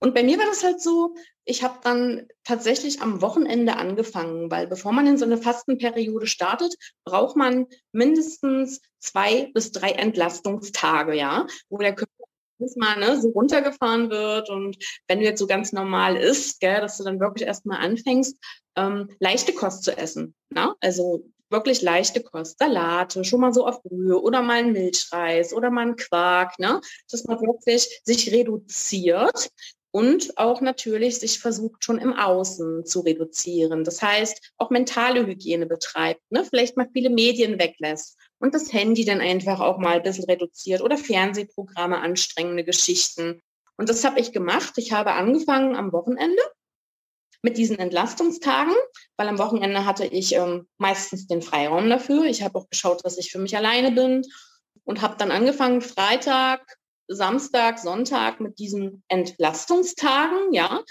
Und 0.00 0.14
bei 0.14 0.22
mir 0.22 0.38
war 0.38 0.46
das 0.46 0.64
halt 0.64 0.80
so, 0.80 1.14
ich 1.44 1.62
habe 1.62 1.78
dann 1.82 2.26
tatsächlich 2.44 3.02
am 3.02 3.20
Wochenende 3.20 3.76
angefangen, 3.76 4.50
weil 4.50 4.66
bevor 4.66 4.92
man 4.92 5.06
in 5.06 5.18
so 5.18 5.24
eine 5.24 5.36
Fastenperiode 5.36 6.26
startet, 6.26 6.74
braucht 7.04 7.36
man 7.36 7.66
mindestens 7.92 8.80
zwei 8.98 9.50
bis 9.52 9.72
drei 9.72 9.90
Entlastungstage, 9.90 11.14
ja, 11.14 11.46
wo 11.68 11.78
der 11.78 11.94
Körper 11.94 12.19
mal 12.76 12.98
ne, 12.98 13.20
so 13.20 13.28
runtergefahren 13.28 14.10
wird 14.10 14.50
und 14.50 14.76
wenn 15.08 15.20
du 15.20 15.24
jetzt 15.24 15.38
so 15.38 15.46
ganz 15.46 15.72
normal 15.72 16.16
isst, 16.16 16.62
dass 16.62 16.98
du 16.98 17.04
dann 17.04 17.20
wirklich 17.20 17.46
erstmal 17.46 17.84
anfängst, 17.84 18.36
ähm, 18.76 19.08
leichte 19.18 19.52
Kost 19.52 19.84
zu 19.84 19.96
essen. 19.96 20.34
Ne? 20.50 20.74
Also 20.80 21.24
wirklich 21.50 21.82
leichte 21.82 22.22
Kost, 22.22 22.58
Salate, 22.58 23.24
schon 23.24 23.40
mal 23.40 23.52
so 23.52 23.66
auf 23.66 23.82
Brühe 23.82 24.20
oder 24.20 24.42
mal 24.42 24.58
ein 24.58 24.72
Milchreis 24.72 25.52
oder 25.52 25.70
mal 25.70 25.88
ein 25.88 25.96
Quark, 25.96 26.58
ne? 26.58 26.80
dass 27.10 27.24
man 27.24 27.40
wirklich 27.40 28.00
sich 28.04 28.32
reduziert 28.32 29.50
und 29.92 30.38
auch 30.38 30.60
natürlich 30.60 31.18
sich 31.18 31.40
versucht 31.40 31.84
schon 31.84 31.98
im 31.98 32.12
Außen 32.12 32.86
zu 32.86 33.00
reduzieren. 33.00 33.84
Das 33.84 34.00
heißt, 34.02 34.52
auch 34.56 34.70
mentale 34.70 35.26
Hygiene 35.26 35.66
betreibt, 35.66 36.22
ne? 36.30 36.44
vielleicht 36.44 36.76
mal 36.76 36.88
viele 36.92 37.10
Medien 37.10 37.58
weglässt 37.58 38.16
und 38.38 38.54
das 38.54 38.72
Handy 38.72 39.04
dann 39.04 39.20
einfach 39.20 39.60
auch 39.60 39.78
mal 39.78 39.96
ein 39.96 40.02
bisschen 40.02 40.24
reduziert 40.24 40.80
oder 40.80 40.96
Fernsehprogramme, 40.96 41.98
anstrengende 41.98 42.64
Geschichten. 42.64 43.42
Und 43.76 43.88
das 43.88 44.04
habe 44.04 44.20
ich 44.20 44.32
gemacht. 44.32 44.74
Ich 44.76 44.92
habe 44.92 45.12
angefangen 45.12 45.74
am 45.74 45.92
Wochenende 45.92 46.42
mit 47.42 47.56
diesen 47.56 47.78
Entlastungstagen, 47.78 48.74
weil 49.16 49.28
am 49.28 49.38
Wochenende 49.38 49.86
hatte 49.86 50.04
ich 50.04 50.34
ähm, 50.34 50.68
meistens 50.78 51.26
den 51.26 51.42
Freiraum 51.42 51.88
dafür. 51.88 52.24
Ich 52.24 52.42
habe 52.42 52.58
auch 52.58 52.68
geschaut, 52.68 53.04
dass 53.04 53.16
ich 53.18 53.30
für 53.30 53.38
mich 53.38 53.56
alleine 53.56 53.92
bin 53.92 54.22
und 54.84 55.00
habe 55.00 55.16
dann 55.16 55.30
angefangen, 55.30 55.80
Freitag, 55.80 56.76
Samstag, 57.14 57.78
Sonntag 57.78 58.40
mit 58.40 58.58
diesen 58.58 59.02
Entlastungstagen, 59.08 60.52
ja, 60.52 60.82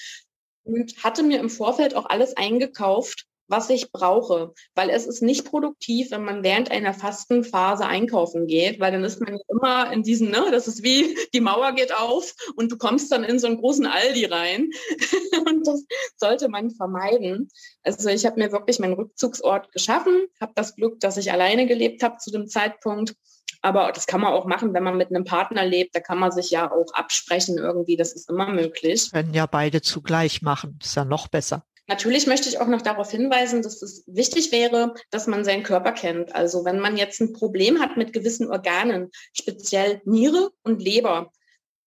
und 0.63 1.03
hatte 1.03 1.23
mir 1.23 1.39
im 1.39 1.49
Vorfeld 1.49 1.95
auch 1.95 2.05
alles 2.05 2.37
eingekauft, 2.37 3.25
was 3.49 3.69
ich 3.69 3.91
brauche, 3.91 4.53
weil 4.75 4.89
es 4.89 5.07
ist 5.07 5.23
nicht 5.23 5.45
produktiv, 5.45 6.11
wenn 6.11 6.23
man 6.23 6.43
während 6.43 6.71
einer 6.71 6.93
Fastenphase 6.93 7.85
einkaufen 7.85 8.45
geht, 8.45 8.79
weil 8.79 8.91
dann 8.91 9.03
ist 9.03 9.19
man 9.19 9.39
immer 9.49 9.91
in 9.91 10.03
diesen, 10.03 10.29
ne, 10.29 10.49
das 10.51 10.67
ist 10.67 10.83
wie 10.83 11.17
die 11.33 11.41
Mauer 11.41 11.73
geht 11.73 11.93
auf 11.93 12.35
und 12.55 12.71
du 12.71 12.77
kommst 12.77 13.11
dann 13.11 13.23
in 13.23 13.39
so 13.39 13.47
einen 13.47 13.57
großen 13.57 13.87
Aldi 13.87 14.25
rein 14.25 14.69
und 15.47 15.67
das 15.67 15.83
sollte 16.17 16.47
man 16.47 16.69
vermeiden. 16.69 17.49
Also 17.81 18.09
ich 18.09 18.25
habe 18.25 18.39
mir 18.39 18.51
wirklich 18.51 18.79
meinen 18.79 18.93
Rückzugsort 18.93 19.71
geschaffen, 19.71 20.27
habe 20.39 20.53
das 20.55 20.75
Glück, 20.75 20.99
dass 20.99 21.17
ich 21.17 21.31
alleine 21.31 21.65
gelebt 21.65 22.03
habe 22.03 22.17
zu 22.17 22.31
dem 22.31 22.47
Zeitpunkt. 22.47 23.15
Aber 23.61 23.91
das 23.91 24.07
kann 24.07 24.21
man 24.21 24.33
auch 24.33 24.45
machen, 24.45 24.73
wenn 24.73 24.83
man 24.83 24.97
mit 24.97 25.09
einem 25.09 25.25
Partner 25.25 25.65
lebt. 25.65 25.95
Da 25.95 25.99
kann 25.99 26.19
man 26.19 26.31
sich 26.31 26.49
ja 26.49 26.71
auch 26.71 26.93
absprechen 26.93 27.57
irgendwie. 27.57 27.97
Das 27.97 28.13
ist 28.13 28.29
immer 28.29 28.49
möglich. 28.49 29.11
Können 29.11 29.33
ja 29.33 29.45
beide 29.45 29.81
zugleich 29.81 30.41
machen. 30.41 30.79
Ist 30.81 30.95
ja 30.95 31.05
noch 31.05 31.27
besser. 31.27 31.63
Natürlich 31.87 32.27
möchte 32.27 32.47
ich 32.47 32.59
auch 32.59 32.67
noch 32.67 32.83
darauf 32.83 33.09
hinweisen, 33.09 33.63
dass 33.63 33.81
es 33.81 34.03
wichtig 34.05 34.51
wäre, 34.51 34.93
dass 35.09 35.25
man 35.25 35.43
seinen 35.43 35.63
Körper 35.63 35.91
kennt. 35.91 36.35
Also 36.35 36.63
wenn 36.63 36.79
man 36.79 36.97
jetzt 36.97 37.19
ein 37.19 37.33
Problem 37.33 37.81
hat 37.81 37.97
mit 37.97 38.13
gewissen 38.13 38.47
Organen, 38.51 39.09
speziell 39.33 39.99
Niere 40.05 40.51
und 40.61 40.83
Leber, 40.83 41.31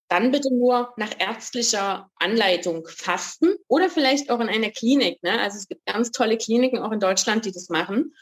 dann 0.09 0.33
bitte 0.33 0.53
nur 0.53 0.92
nach 0.96 1.12
ärztlicher 1.18 2.11
Anleitung 2.16 2.87
fasten 2.88 3.55
oder 3.68 3.88
vielleicht 3.88 4.29
auch 4.29 4.40
in 4.40 4.48
einer 4.48 4.70
Klinik. 4.70 5.22
Ne? 5.22 5.40
Also 5.40 5.57
es 5.57 5.68
gibt 5.68 5.87
ganz 5.87 6.11
tolle 6.11 6.37
Kliniken 6.37 6.81
auch 6.81 6.90
in 6.90 7.01
Deutschland, 7.01 7.44
die 7.44 7.53
das 7.53 7.68
machen. 7.68 8.12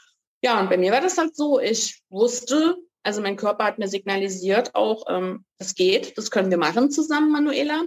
Ja, 0.43 0.61
und 0.61 0.69
bei 0.69 0.77
mir 0.77 0.93
war 0.93 1.01
das 1.01 1.19
halt 1.19 1.35
so, 1.35 1.59
ich 1.59 2.03
wusste, 2.11 2.77
also 3.03 3.21
mein 3.21 3.37
Körper 3.37 3.65
hat 3.65 3.79
mir 3.79 3.89
signalisiert 3.89 4.75
auch, 4.75 5.05
ähm, 5.09 5.45
das 5.59 5.75
geht, 5.75 6.17
das 6.19 6.31
können 6.31 6.51
wir 6.51 6.59
machen 6.59 6.91
zusammen, 6.91 7.33
Manuela. 7.33 7.85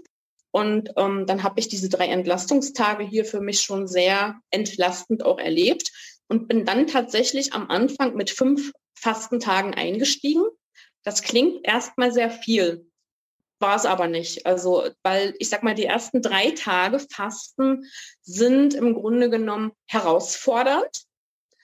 Und 0.51 0.91
ähm, 0.97 1.25
dann 1.25 1.43
habe 1.43 1.59
ich 1.59 1.67
diese 1.67 1.89
drei 1.89 2.07
Entlastungstage 2.07 3.03
hier 3.03 3.25
für 3.25 3.41
mich 3.41 3.61
schon 3.61 3.87
sehr 3.87 4.39
entlastend 4.51 5.25
auch 5.25 5.39
erlebt 5.39 5.91
und 6.27 6.47
bin 6.47 6.65
dann 6.65 6.87
tatsächlich 6.87 7.53
am 7.53 7.69
Anfang 7.69 8.15
mit 8.15 8.29
fünf 8.29 8.71
Fastentagen 8.93 9.73
eingestiegen. 9.73 10.43
Das 11.03 11.23
klingt 11.23 11.65
erstmal 11.65 12.11
sehr 12.11 12.29
viel, 12.29 12.87
war 13.59 13.75
es 13.75 13.85
aber 13.85 14.07
nicht. 14.07 14.45
Also, 14.45 14.87
weil 15.01 15.33
ich 15.39 15.49
sag 15.49 15.63
mal, 15.63 15.75
die 15.75 15.85
ersten 15.85 16.21
drei 16.21 16.51
Tage 16.51 16.99
Fasten 16.99 17.85
sind 18.21 18.75
im 18.75 18.93
Grunde 18.93 19.29
genommen 19.29 19.71
herausfordernd 19.87 21.05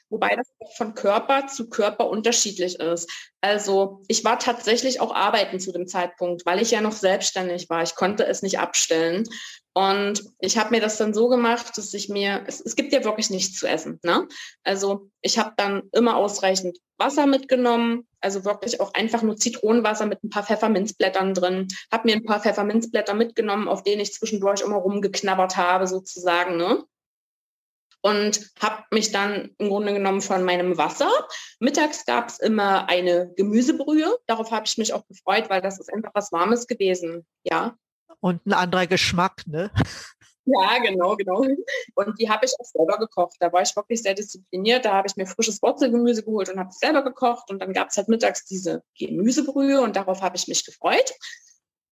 wobei 0.09 0.35
das 0.35 0.47
von 0.75 0.95
Körper 0.95 1.47
zu 1.47 1.69
Körper 1.69 2.09
unterschiedlich 2.09 2.79
ist. 2.79 3.09
Also 3.41 4.01
ich 4.07 4.23
war 4.23 4.39
tatsächlich 4.39 4.99
auch 5.01 5.13
arbeiten 5.13 5.59
zu 5.59 5.71
dem 5.71 5.87
Zeitpunkt, 5.87 6.45
weil 6.45 6.61
ich 6.61 6.71
ja 6.71 6.81
noch 6.81 6.91
selbstständig 6.91 7.69
war. 7.69 7.83
Ich 7.83 7.95
konnte 7.95 8.25
es 8.25 8.41
nicht 8.41 8.59
abstellen. 8.59 9.27
Und 9.73 10.23
ich 10.39 10.57
habe 10.57 10.71
mir 10.71 10.81
das 10.81 10.97
dann 10.97 11.13
so 11.13 11.29
gemacht, 11.29 11.77
dass 11.77 11.93
ich 11.93 12.09
mir, 12.09 12.43
es, 12.47 12.59
es 12.59 12.75
gibt 12.75 12.91
ja 12.91 13.03
wirklich 13.03 13.29
nichts 13.29 13.57
zu 13.57 13.67
essen. 13.67 13.99
Ne? 14.03 14.27
Also 14.63 15.09
ich 15.21 15.37
habe 15.37 15.53
dann 15.55 15.83
immer 15.93 16.17
ausreichend 16.17 16.77
Wasser 16.97 17.27
mitgenommen, 17.27 18.05
also 18.19 18.43
wirklich 18.43 18.81
auch 18.81 18.93
einfach 18.93 19.21
nur 19.21 19.37
Zitronenwasser 19.37 20.05
mit 20.05 20.23
ein 20.23 20.29
paar 20.29 20.43
Pfefferminzblättern 20.43 21.33
drin. 21.33 21.67
Habe 21.91 22.09
mir 22.09 22.15
ein 22.15 22.25
paar 22.25 22.41
Pfefferminzblätter 22.41 23.13
mitgenommen, 23.13 23.69
auf 23.69 23.83
denen 23.83 24.01
ich 24.01 24.13
zwischendurch 24.13 24.61
immer 24.61 24.77
rumgeknabbert 24.77 25.55
habe 25.55 25.87
sozusagen. 25.87 26.57
Ne? 26.57 26.83
Und 28.01 28.51
habe 28.59 28.83
mich 28.91 29.11
dann 29.11 29.55
im 29.57 29.69
Grunde 29.69 29.93
genommen 29.93 30.21
von 30.21 30.43
meinem 30.43 30.77
Wasser. 30.77 31.09
Mittags 31.59 32.05
gab 32.05 32.29
es 32.29 32.39
immer 32.39 32.89
eine 32.89 33.33
Gemüsebrühe. 33.35 34.17
Darauf 34.27 34.51
habe 34.51 34.65
ich 34.65 34.77
mich 34.77 34.93
auch 34.93 35.05
gefreut, 35.07 35.49
weil 35.49 35.61
das 35.61 35.79
ist 35.79 35.91
einfach 35.93 36.11
was 36.13 36.31
Warmes 36.31 36.67
gewesen. 36.67 37.25
Ja. 37.43 37.75
Und 38.21 38.45
ein 38.45 38.53
anderer 38.53 38.87
Geschmack, 38.87 39.43
ne? 39.45 39.71
Ja, 40.45 40.79
genau, 40.79 41.15
genau. 41.15 41.45
Und 41.95 42.19
die 42.19 42.29
habe 42.29 42.45
ich 42.45 42.53
auch 42.57 42.65
selber 42.65 42.97
gekocht. 42.97 43.35
Da 43.39 43.51
war 43.53 43.61
ich 43.61 43.75
wirklich 43.75 44.01
sehr 44.01 44.15
diszipliniert. 44.15 44.83
Da 44.83 44.93
habe 44.93 45.07
ich 45.07 45.15
mir 45.15 45.27
frisches 45.27 45.61
Wurzelgemüse 45.61 46.23
geholt 46.23 46.49
und 46.49 46.59
habe 46.59 46.69
es 46.69 46.79
selber 46.79 47.03
gekocht. 47.03 47.51
Und 47.51 47.59
dann 47.59 47.73
gab 47.73 47.89
es 47.89 47.97
halt 47.97 48.07
mittags 48.07 48.45
diese 48.45 48.81
Gemüsebrühe 48.97 49.81
und 49.81 49.95
darauf 49.95 50.21
habe 50.21 50.37
ich 50.37 50.47
mich 50.47 50.65
gefreut. 50.65 51.13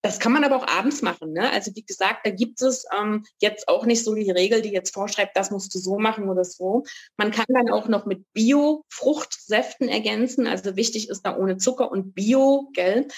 Das 0.08 0.20
kann 0.20 0.32
man 0.32 0.46
aber 0.46 0.56
auch 0.56 0.68
abends 0.68 1.02
machen. 1.02 1.34
Ne? 1.34 1.52
Also 1.52 1.76
wie 1.76 1.84
gesagt, 1.84 2.26
da 2.26 2.30
gibt 2.30 2.62
es 2.62 2.86
ähm, 2.98 3.26
jetzt 3.42 3.68
auch 3.68 3.86
nicht 3.86 4.06
so 4.06 4.16
die 4.16 4.32
Regel, 4.32 4.62
die 4.62 4.72
jetzt 4.72 4.94
vorschreibt, 4.94 5.36
das 5.36 5.52
musst 5.52 5.76
du 5.76 5.80
so 5.80 6.00
machen 6.00 6.30
oder 6.30 6.46
so. 6.46 6.86
Man 7.18 7.32
kann 7.32 7.46
dann 7.50 7.70
auch 7.70 7.90
noch 7.90 8.06
mit 8.06 8.24
Bio-Fruchtsäften 8.32 9.90
ergänzen. 9.90 10.48
Also 10.48 10.78
wichtig 10.78 11.10
ist 11.10 11.24
da 11.24 11.36
ohne 11.36 11.58
Zucker 11.58 11.92
und 11.92 12.16
Bio, 12.16 12.70
gell? 12.74 13.10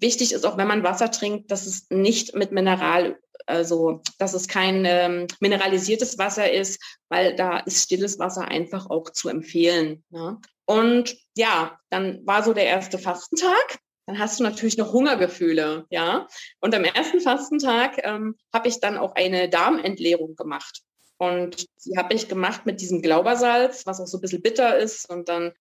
Wichtig 0.00 0.32
ist 0.32 0.46
auch, 0.46 0.56
wenn 0.56 0.68
man 0.68 0.84
Wasser 0.84 1.10
trinkt, 1.10 1.50
dass 1.50 1.66
es 1.66 1.86
nicht 1.90 2.34
mit 2.34 2.50
Mineral, 2.50 3.18
also 3.44 4.00
dass 4.18 4.32
es 4.32 4.48
kein 4.48 4.86
ähm, 4.86 5.26
mineralisiertes 5.40 6.16
Wasser 6.16 6.50
ist, 6.50 6.80
weil 7.10 7.36
da 7.36 7.58
ist 7.58 7.82
stilles 7.82 8.18
Wasser 8.18 8.48
einfach 8.48 8.88
auch 8.88 9.10
zu 9.10 9.28
empfehlen. 9.28 10.02
Ne? 10.08 10.40
Und 10.64 11.14
ja, 11.36 11.78
dann 11.90 12.26
war 12.26 12.42
so 12.42 12.54
der 12.54 12.64
erste 12.64 12.98
Fastentag 12.98 13.80
dann 14.08 14.18
hast 14.18 14.40
du 14.40 14.42
natürlich 14.42 14.78
noch 14.78 14.94
Hungergefühle, 14.94 15.84
ja. 15.90 16.26
Und 16.60 16.74
am 16.74 16.82
ersten 16.84 17.20
Fastentag 17.20 18.00
ähm, 18.04 18.36
habe 18.54 18.66
ich 18.66 18.80
dann 18.80 18.96
auch 18.96 19.14
eine 19.14 19.50
Darmentleerung 19.50 20.34
gemacht. 20.34 20.80
Und 21.18 21.66
die 21.84 21.98
habe 21.98 22.14
ich 22.14 22.26
gemacht 22.26 22.64
mit 22.64 22.80
diesem 22.80 23.02
Glaubersalz, 23.02 23.84
was 23.84 24.00
auch 24.00 24.06
so 24.06 24.16
ein 24.16 24.22
bisschen 24.22 24.40
bitter 24.40 24.78
ist. 24.78 25.10
Und 25.10 25.28
dann, 25.28 25.52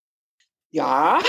ja, 0.70 1.20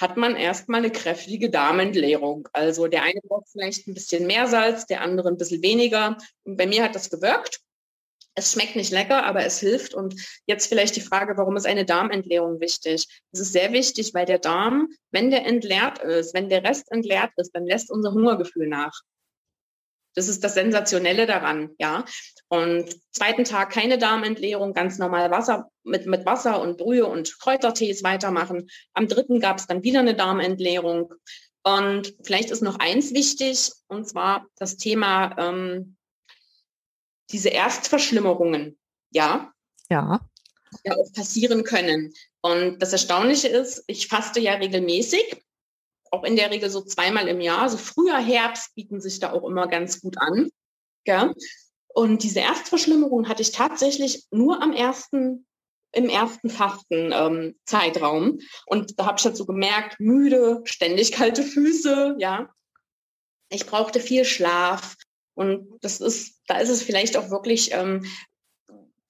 hat 0.00 0.16
man 0.16 0.34
erstmal 0.34 0.80
eine 0.80 0.90
kräftige 0.90 1.48
Darmentleerung. 1.48 2.48
Also 2.52 2.88
der 2.88 3.04
eine 3.04 3.20
braucht 3.22 3.50
vielleicht 3.52 3.86
ein 3.86 3.94
bisschen 3.94 4.26
mehr 4.26 4.48
Salz, 4.48 4.84
der 4.86 5.02
andere 5.02 5.28
ein 5.28 5.38
bisschen 5.38 5.62
weniger. 5.62 6.18
Und 6.42 6.56
bei 6.56 6.66
mir 6.66 6.82
hat 6.82 6.96
das 6.96 7.08
gewirkt. 7.08 7.60
Es 8.36 8.52
schmeckt 8.52 8.74
nicht 8.76 8.90
lecker, 8.90 9.24
aber 9.24 9.44
es 9.44 9.60
hilft. 9.60 9.94
Und 9.94 10.14
jetzt 10.46 10.66
vielleicht 10.66 10.96
die 10.96 11.00
Frage, 11.00 11.36
warum 11.36 11.56
ist 11.56 11.66
eine 11.66 11.84
Darmentleerung 11.84 12.60
wichtig? 12.60 13.06
Es 13.32 13.40
ist 13.40 13.52
sehr 13.52 13.72
wichtig, 13.72 14.12
weil 14.14 14.26
der 14.26 14.38
Darm, 14.38 14.88
wenn 15.12 15.30
der 15.30 15.46
entleert 15.46 15.98
ist, 16.00 16.34
wenn 16.34 16.48
der 16.48 16.64
Rest 16.64 16.90
entleert 16.90 17.30
ist, 17.36 17.54
dann 17.54 17.64
lässt 17.64 17.90
unser 17.90 18.12
Hungergefühl 18.12 18.66
nach. 18.66 18.92
Das 20.14 20.28
ist 20.28 20.44
das 20.44 20.54
Sensationelle 20.54 21.26
daran, 21.26 21.70
ja. 21.78 22.04
Und 22.48 22.96
zweiten 23.10 23.44
Tag 23.44 23.70
keine 23.70 23.98
Darmentleerung, 23.98 24.72
ganz 24.72 24.98
normal 24.98 25.30
Wasser 25.30 25.68
mit, 25.82 26.06
mit 26.06 26.24
Wasser 26.24 26.60
und 26.60 26.78
Brühe 26.78 27.06
und 27.06 27.38
Kräutertees 27.40 28.04
weitermachen. 28.04 28.68
Am 28.92 29.08
dritten 29.08 29.40
gab 29.40 29.58
es 29.58 29.66
dann 29.66 29.82
wieder 29.82 30.00
eine 30.00 30.14
Darmentleerung. 30.14 31.12
Und 31.64 32.14
vielleicht 32.22 32.50
ist 32.50 32.62
noch 32.62 32.78
eins 32.78 33.12
wichtig, 33.14 33.72
und 33.88 34.06
zwar 34.06 34.46
das 34.56 34.76
Thema 34.76 35.34
ähm, 35.38 35.96
diese 37.30 37.48
Erstverschlimmerungen, 37.48 38.78
ja, 39.10 39.52
ja, 39.90 40.20
ja 40.84 40.96
auch 40.96 41.12
passieren 41.12 41.64
können. 41.64 42.12
Und 42.40 42.78
das 42.80 42.92
Erstaunliche 42.92 43.48
ist, 43.48 43.84
ich 43.86 44.08
faste 44.08 44.40
ja 44.40 44.54
regelmäßig, 44.54 45.42
auch 46.10 46.24
in 46.24 46.36
der 46.36 46.50
Regel 46.50 46.70
so 46.70 46.82
zweimal 46.82 47.28
im 47.28 47.40
Jahr. 47.40 47.62
Also 47.62 47.76
Frühjahr, 47.76 48.22
Herbst 48.22 48.74
bieten 48.74 49.00
sich 49.00 49.18
da 49.18 49.32
auch 49.32 49.48
immer 49.48 49.66
ganz 49.66 50.00
gut 50.00 50.16
an. 50.18 50.50
Ja. 51.06 51.32
Und 51.88 52.22
diese 52.22 52.40
Erstverschlimmerung 52.40 53.28
hatte 53.28 53.42
ich 53.42 53.52
tatsächlich 53.52 54.26
nur 54.30 54.62
am 54.62 54.72
ersten 54.72 55.46
im 55.94 56.08
ersten 56.08 56.50
Fasten-Zeitraum. 56.50 58.24
Ähm, 58.24 58.40
und 58.66 58.98
da 58.98 59.06
habe 59.06 59.16
ich 59.18 59.22
dazu 59.22 59.46
gemerkt, 59.46 60.00
müde, 60.00 60.60
ständig 60.64 61.12
kalte 61.12 61.42
Füße, 61.42 62.16
ja. 62.18 62.52
Ich 63.48 63.66
brauchte 63.66 64.00
viel 64.00 64.24
Schlaf. 64.24 64.96
Und 65.34 65.78
das 65.82 66.00
ist, 66.00 66.40
da 66.46 66.58
ist 66.58 66.68
es 66.68 66.82
vielleicht 66.82 67.16
auch 67.16 67.30
wirklich 67.30 67.72
ähm, 67.72 68.04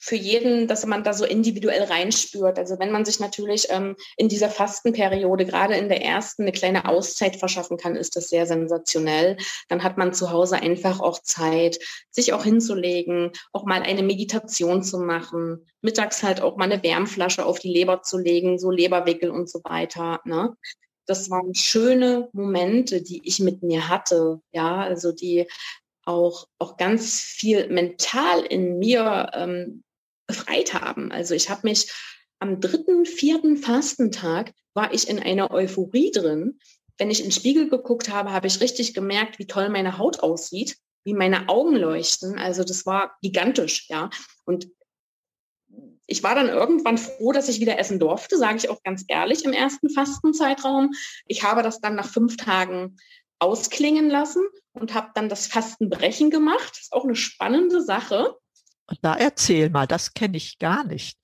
für 0.05 0.17
jeden, 0.17 0.69
dass 0.69 0.85
man 0.85 1.03
da 1.03 1.15
so 1.15 1.25
individuell 1.25 1.85
reinspürt. 1.85 2.59
Also 2.59 2.79
wenn 2.79 2.93
man 2.93 3.07
sich 3.07 3.21
natürlich 3.21 3.69
ähm, 3.71 3.97
in 4.19 4.29
dieser 4.29 4.51
Fastenperiode, 4.51 5.47
gerade 5.47 5.77
in 5.77 5.89
der 5.89 6.03
ersten, 6.03 6.43
eine 6.43 6.53
kleine 6.53 6.87
Auszeit 6.87 7.37
verschaffen 7.37 7.79
kann, 7.79 7.97
ist 7.97 8.15
das 8.15 8.29
sehr 8.29 8.47
sensationell. 8.47 9.39
Dann 9.71 9.83
hat 9.83 9.97
man 9.97 10.13
zu 10.13 10.31
Hause 10.31 10.57
einfach 10.57 11.01
auch 11.01 11.23
Zeit, 11.23 11.79
sich 12.11 12.35
auch 12.35 12.45
hinzulegen, 12.45 13.33
auch 13.55 13.65
mal 13.65 13.83
eine 13.83 14.03
Meditation 14.03 14.83
zu 14.83 14.99
machen, 14.99 15.67
mittags 15.81 16.23
halt 16.23 16.43
auch 16.43 16.59
mal 16.59 16.71
eine 16.71 16.83
Wärmflasche 16.83 17.47
auf 17.47 17.59
die 17.59 17.73
Leber 17.73 18.03
zu 18.03 18.19
legen, 18.19 18.59
so 18.59 18.71
Leberwickel 18.71 19.31
und 19.31 19.49
so 19.49 19.61
weiter. 19.65 20.21
Ne? 20.27 20.55
Das 21.07 21.31
waren 21.31 21.55
schöne 21.55 22.29
Momente, 22.33 23.01
die 23.01 23.27
ich 23.27 23.41
mit 23.41 23.63
mir 23.63 23.89
hatte. 23.89 24.43
Ja, 24.53 24.81
also 24.81 25.13
die 25.13 25.47
auch, 26.07 26.49
auch 26.59 26.77
ganz 26.77 27.21
viel 27.21 27.69
mental 27.69 28.41
in 28.45 28.79
mir 28.79 29.31
ähm, 29.35 29.83
befreit 30.27 30.75
haben. 30.75 31.13
Also 31.13 31.35
ich 31.35 31.51
habe 31.51 31.67
mich 31.69 31.93
am 32.39 32.61
dritten, 32.61 33.07
vierten 33.07 33.57
Fastentag 33.57 34.53
war 34.75 34.93
ich 34.93 35.09
in 35.09 35.19
einer 35.19 35.51
Euphorie 35.51 36.11
drin. 36.11 36.59
Wenn 36.99 37.11
ich 37.11 37.21
in 37.21 37.27
den 37.27 37.33
Spiegel 37.33 37.69
geguckt 37.69 38.11
habe, 38.11 38.33
habe 38.33 38.47
ich 38.47 38.61
richtig 38.61 38.95
gemerkt, 38.95 39.39
wie 39.39 39.47
toll 39.47 39.69
meine 39.69 39.99
Haut 39.99 40.21
aussieht, 40.21 40.77
wie 41.05 41.15
meine 41.15 41.49
Augen 41.49 41.77
leuchten. 41.77 42.39
Also 42.39 42.65
das 42.65 42.87
war 42.87 43.17
gigantisch, 43.23 43.89
ja. 43.89 44.11
Und 44.45 44.69
ich 46.07 46.23
war 46.23 46.35
dann 46.35 46.49
irgendwann 46.49 46.99
froh, 46.99 47.33
dass 47.33 47.49
ich 47.49 47.61
wieder 47.61 47.79
essen 47.79 47.99
durfte, 47.99 48.37
sage 48.37 48.59
ich 48.59 48.69
auch 48.69 48.83
ganz 48.83 49.05
ehrlich, 49.09 49.45
im 49.45 49.53
ersten 49.53 49.89
Fastenzeitraum. 49.89 50.93
Ich 51.27 51.43
habe 51.43 51.63
das 51.63 51.81
dann 51.81 51.95
nach 51.95 52.09
fünf 52.09 52.37
Tagen 52.37 52.97
ausklingen 53.45 54.09
lassen 54.09 54.45
und 54.73 54.95
habe 54.95 55.11
dann 55.15 55.29
das 55.29 55.47
Fastenbrechen 55.47 56.31
gemacht. 56.31 56.71
Das 56.71 56.83
ist 56.83 56.93
auch 56.93 57.05
eine 57.05 57.17
spannende 57.17 57.83
Sache. 57.83 58.37
Da 59.03 59.15
erzähl 59.17 59.71
mal, 59.71 59.87
das 59.87 60.15
kenne 60.15 60.37
ich 60.37 60.59
gar 60.59 60.85
nicht. 60.85 61.19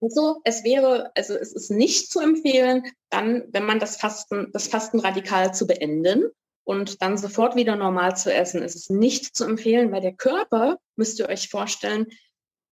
Also 0.00 0.40
es 0.44 0.64
wäre, 0.64 1.10
also 1.14 1.34
es 1.34 1.52
ist 1.52 1.70
nicht 1.70 2.10
zu 2.10 2.20
empfehlen, 2.20 2.82
dann, 3.08 3.44
wenn 3.52 3.64
man 3.64 3.78
das 3.78 3.96
Fasten, 3.96 4.50
das 4.52 4.68
Fasten 4.68 5.00
radikal 5.00 5.54
zu 5.54 5.66
beenden 5.66 6.30
und 6.64 7.02
dann 7.02 7.16
sofort 7.16 7.56
wieder 7.56 7.76
normal 7.76 8.16
zu 8.16 8.32
essen, 8.32 8.62
ist 8.62 8.76
es 8.76 8.90
nicht 8.90 9.34
zu 9.34 9.44
empfehlen, 9.44 9.90
weil 9.92 10.02
der 10.02 10.14
Körper, 10.14 10.78
müsst 10.96 11.18
ihr 11.18 11.28
euch 11.28 11.48
vorstellen, 11.48 12.06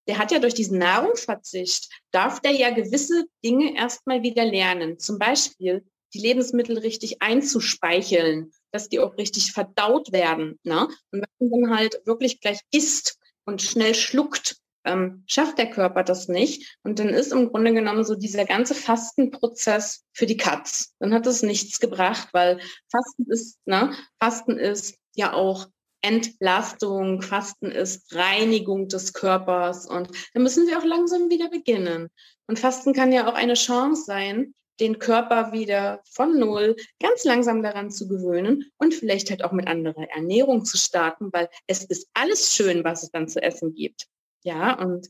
der 0.07 0.19
hat 0.19 0.33
ja 0.33 0.39
durch 0.39 0.55
diesen 0.55 0.79
Nahrungsverzicht, 0.79 1.91
darf 2.11 2.41
der 2.41 2.53
ja 2.53 2.71
gewisse 2.71 3.25
Dinge 3.45 3.77
erstmal 3.77 4.23
wieder 4.23 4.45
lernen. 4.45 4.99
Zum 4.99 5.19
Beispiel 5.19 5.87
die 6.15 6.21
Lebensmittel 6.21 6.79
richtig 6.79 7.21
einzuspeicheln, 7.21 8.53
dass 8.73 8.89
die 8.89 9.01
auch 9.01 9.17
richtig 9.17 9.53
verdaut 9.53 10.13
werden. 10.13 10.59
Ne? 10.63 10.89
Und 11.11 11.25
wenn 11.41 11.49
man 11.49 11.61
dann 11.61 11.77
halt 11.77 12.01
wirklich 12.05 12.41
gleich 12.41 12.61
isst, 12.71 13.19
und 13.49 13.63
schnell 13.63 13.95
schluckt, 13.95 14.59
ähm, 14.85 15.25
schafft 15.27 15.59
der 15.59 15.71
Körper 15.71 16.05
das 16.05 16.29
nicht. 16.29 16.79
Und 16.85 16.99
dann 16.99 17.09
ist 17.09 17.33
im 17.33 17.49
Grunde 17.49 17.73
genommen 17.73 18.05
so 18.05 18.15
dieser 18.15 18.45
ganze 18.45 18.75
Fastenprozess 18.75 20.05
für 20.13 20.27
die 20.27 20.37
Katz. 20.37 20.95
Dann 21.01 21.15
hat 21.15 21.27
es 21.27 21.43
nichts 21.43 21.81
gebracht, 21.81 22.29
weil 22.33 22.61
Fasten 22.93 23.25
ist, 23.31 23.59
ne, 23.65 23.95
Fasten 24.21 24.59
ist 24.59 24.97
ja 25.17 25.33
auch 25.33 25.67
Entlastung, 26.03 27.23
Fasten 27.23 27.73
ist 27.73 28.15
Reinigung 28.15 28.87
des 28.89 29.15
Körpers 29.15 29.87
und 29.87 30.11
da 30.33 30.41
müssen 30.41 30.69
wir 30.69 30.79
auch 30.79 30.85
langsam 30.85 31.29
wieder 31.29 31.49
beginnen. 31.49 32.09
Und 32.47 32.59
Fasten 32.59 32.93
kann 32.93 33.13
ja 33.13 33.29
auch 33.29 33.35
eine 33.35 33.55
Chance 33.55 34.05
sein, 34.05 34.55
den 34.81 34.99
Körper 34.99 35.53
wieder 35.53 36.03
von 36.11 36.39
Null 36.39 36.77
ganz 37.01 37.25
langsam 37.25 37.63
daran 37.63 37.91
zu 37.91 38.09
gewöhnen 38.09 38.71
und 38.79 38.95
vielleicht 38.95 39.31
halt 39.31 39.45
auch 39.45 39.53
mit 39.53 39.67
anderer 39.67 40.09
Ernährung 40.11 40.65
zu 40.65 40.77
starten, 40.77 41.31
weil 41.33 41.49
es 41.67 41.85
ist 41.85 42.09
alles 42.15 42.55
schön, 42.55 42.85
was 42.85 43.03
es 43.03 43.11
dann 43.11 43.29
zu 43.29 43.43
essen 43.43 43.75
gibt. 43.75 44.07
Ja, 44.43 44.79
und 44.79 45.09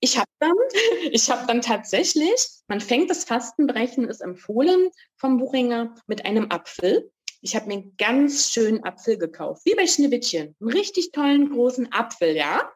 ich 0.00 0.16
habe 0.16 0.30
dann, 0.38 0.52
ich 1.10 1.30
habe 1.30 1.46
dann 1.46 1.60
tatsächlich, 1.60 2.46
man 2.68 2.80
fängt 2.80 3.10
das 3.10 3.24
Fastenbrechen, 3.24 4.08
ist 4.08 4.20
empfohlen 4.20 4.90
vom 5.16 5.38
Buchinger 5.38 5.94
mit 6.06 6.24
einem 6.24 6.50
Apfel. 6.50 7.10
Ich 7.42 7.56
habe 7.56 7.66
mir 7.66 7.74
einen 7.74 7.96
ganz 7.96 8.50
schönen 8.50 8.84
Apfel 8.84 9.18
gekauft, 9.18 9.62
wie 9.64 9.74
bei 9.74 9.86
Schneewittchen, 9.86 10.56
einen 10.60 10.70
richtig 10.70 11.12
tollen 11.12 11.50
großen 11.50 11.92
Apfel, 11.92 12.36
ja. 12.36 12.70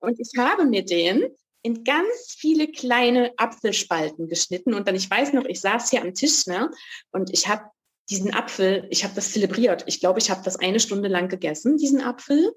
Und 0.00 0.18
ich 0.18 0.32
habe 0.38 0.64
mir 0.64 0.84
den 0.84 1.34
in 1.62 1.84
ganz 1.84 2.34
viele 2.38 2.68
kleine 2.68 3.32
Apfelspalten 3.36 4.28
geschnitten. 4.28 4.74
Und 4.74 4.88
dann, 4.88 4.94
ich 4.94 5.10
weiß 5.10 5.32
noch, 5.32 5.44
ich 5.44 5.60
saß 5.60 5.90
hier 5.90 6.02
am 6.02 6.14
Tisch 6.14 6.46
ne, 6.46 6.70
und 7.12 7.30
ich 7.32 7.48
habe 7.48 7.64
diesen 8.08 8.34
Apfel, 8.34 8.86
ich 8.90 9.04
habe 9.04 9.14
das 9.14 9.32
zelebriert. 9.32 9.84
Ich 9.86 10.00
glaube, 10.00 10.18
ich 10.18 10.30
habe 10.30 10.42
das 10.44 10.56
eine 10.56 10.80
Stunde 10.80 11.08
lang 11.08 11.28
gegessen, 11.28 11.76
diesen 11.76 12.00
Apfel, 12.00 12.52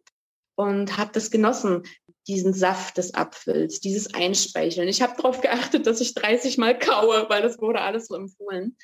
und 0.55 0.97
habe 0.97 1.11
das 1.13 1.31
genossen, 1.31 1.83
diesen 2.27 2.53
Saft 2.53 2.97
des 2.97 3.13
Apfels, 3.13 3.79
dieses 3.79 4.13
Einspeicheln. 4.13 4.87
Ich 4.87 5.01
habe 5.01 5.15
darauf 5.17 5.41
geachtet, 5.41 5.87
dass 5.87 6.01
ich 6.01 6.13
30 6.13 6.57
Mal 6.57 6.77
kaue, 6.77 7.25
weil 7.29 7.41
das 7.41 7.59
wurde 7.59 7.81
alles 7.81 8.07
so 8.07 8.15
empfohlen. 8.15 8.77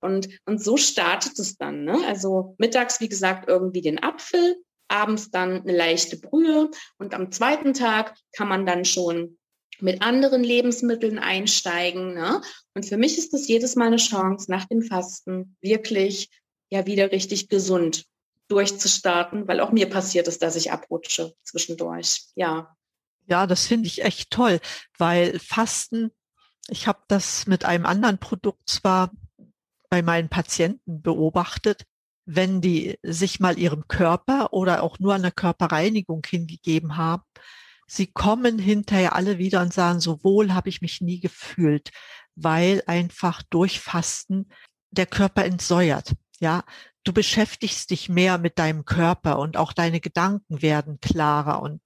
Und, 0.00 0.28
und 0.46 0.62
so 0.62 0.76
startet 0.76 1.38
es 1.38 1.56
dann. 1.56 1.84
Ne? 1.84 1.98
Also 2.06 2.54
mittags, 2.58 3.00
wie 3.00 3.08
gesagt, 3.08 3.48
irgendwie 3.48 3.82
den 3.82 4.02
Apfel, 4.02 4.56
abends 4.88 5.30
dann 5.30 5.60
eine 5.60 5.76
leichte 5.76 6.16
Brühe 6.16 6.70
und 6.98 7.14
am 7.14 7.30
zweiten 7.30 7.74
Tag 7.74 8.16
kann 8.32 8.48
man 8.48 8.66
dann 8.66 8.84
schon 8.84 9.38
mit 9.80 10.02
anderen 10.02 10.44
Lebensmitteln 10.44 11.18
einsteigen. 11.18 12.14
Ne? 12.14 12.40
Und 12.74 12.86
für 12.86 12.96
mich 12.96 13.18
ist 13.18 13.32
das 13.32 13.48
jedes 13.48 13.76
Mal 13.76 13.86
eine 13.86 13.96
Chance, 13.96 14.50
nach 14.50 14.66
dem 14.66 14.82
Fasten 14.82 15.56
wirklich 15.60 16.28
ja 16.70 16.86
wieder 16.86 17.12
richtig 17.12 17.48
gesund 17.48 18.04
durchzustarten, 18.48 19.46
weil 19.48 19.60
auch 19.60 19.72
mir 19.72 19.88
passiert 19.88 20.28
ist, 20.28 20.42
dass 20.42 20.56
ich 20.56 20.72
abrutsche 20.72 21.34
zwischendurch. 21.42 22.24
Ja. 22.34 22.74
Ja, 23.26 23.46
das 23.46 23.66
finde 23.66 23.86
ich 23.86 24.02
echt 24.02 24.30
toll, 24.30 24.60
weil 24.98 25.38
Fasten, 25.38 26.10
ich 26.68 26.86
habe 26.88 27.00
das 27.06 27.46
mit 27.46 27.64
einem 27.64 27.86
anderen 27.86 28.18
Produkt 28.18 28.68
zwar 28.68 29.12
bei 29.88 30.02
meinen 30.02 30.28
Patienten 30.28 31.02
beobachtet, 31.02 31.84
wenn 32.24 32.60
die 32.60 32.98
sich 33.02 33.40
mal 33.40 33.58
ihrem 33.58 33.86
Körper 33.88 34.52
oder 34.52 34.82
auch 34.82 34.98
nur 34.98 35.18
der 35.18 35.32
Körperreinigung 35.32 36.22
hingegeben 36.28 36.96
haben, 36.96 37.22
sie 37.90 38.06
kommen 38.06 38.60
hinterher 38.60 39.16
alle 39.16 39.38
wieder 39.38 39.60
und 39.60 39.74
sagen, 39.74 39.98
so 39.98 40.22
wohl 40.22 40.54
habe 40.54 40.68
ich 40.68 40.80
mich 40.80 41.00
nie 41.00 41.18
gefühlt, 41.18 41.90
weil 42.36 42.84
einfach 42.86 43.42
durch 43.42 43.80
Fasten 43.80 44.48
der 44.92 45.06
Körper 45.06 45.44
entsäuert. 45.44 46.14
Ja, 46.38 46.62
du 47.02 47.12
beschäftigst 47.12 47.90
dich 47.90 48.08
mehr 48.08 48.38
mit 48.38 48.60
deinem 48.60 48.84
Körper 48.84 49.40
und 49.40 49.56
auch 49.56 49.72
deine 49.72 50.00
Gedanken 50.00 50.62
werden 50.62 51.00
klarer 51.00 51.62
und 51.62 51.82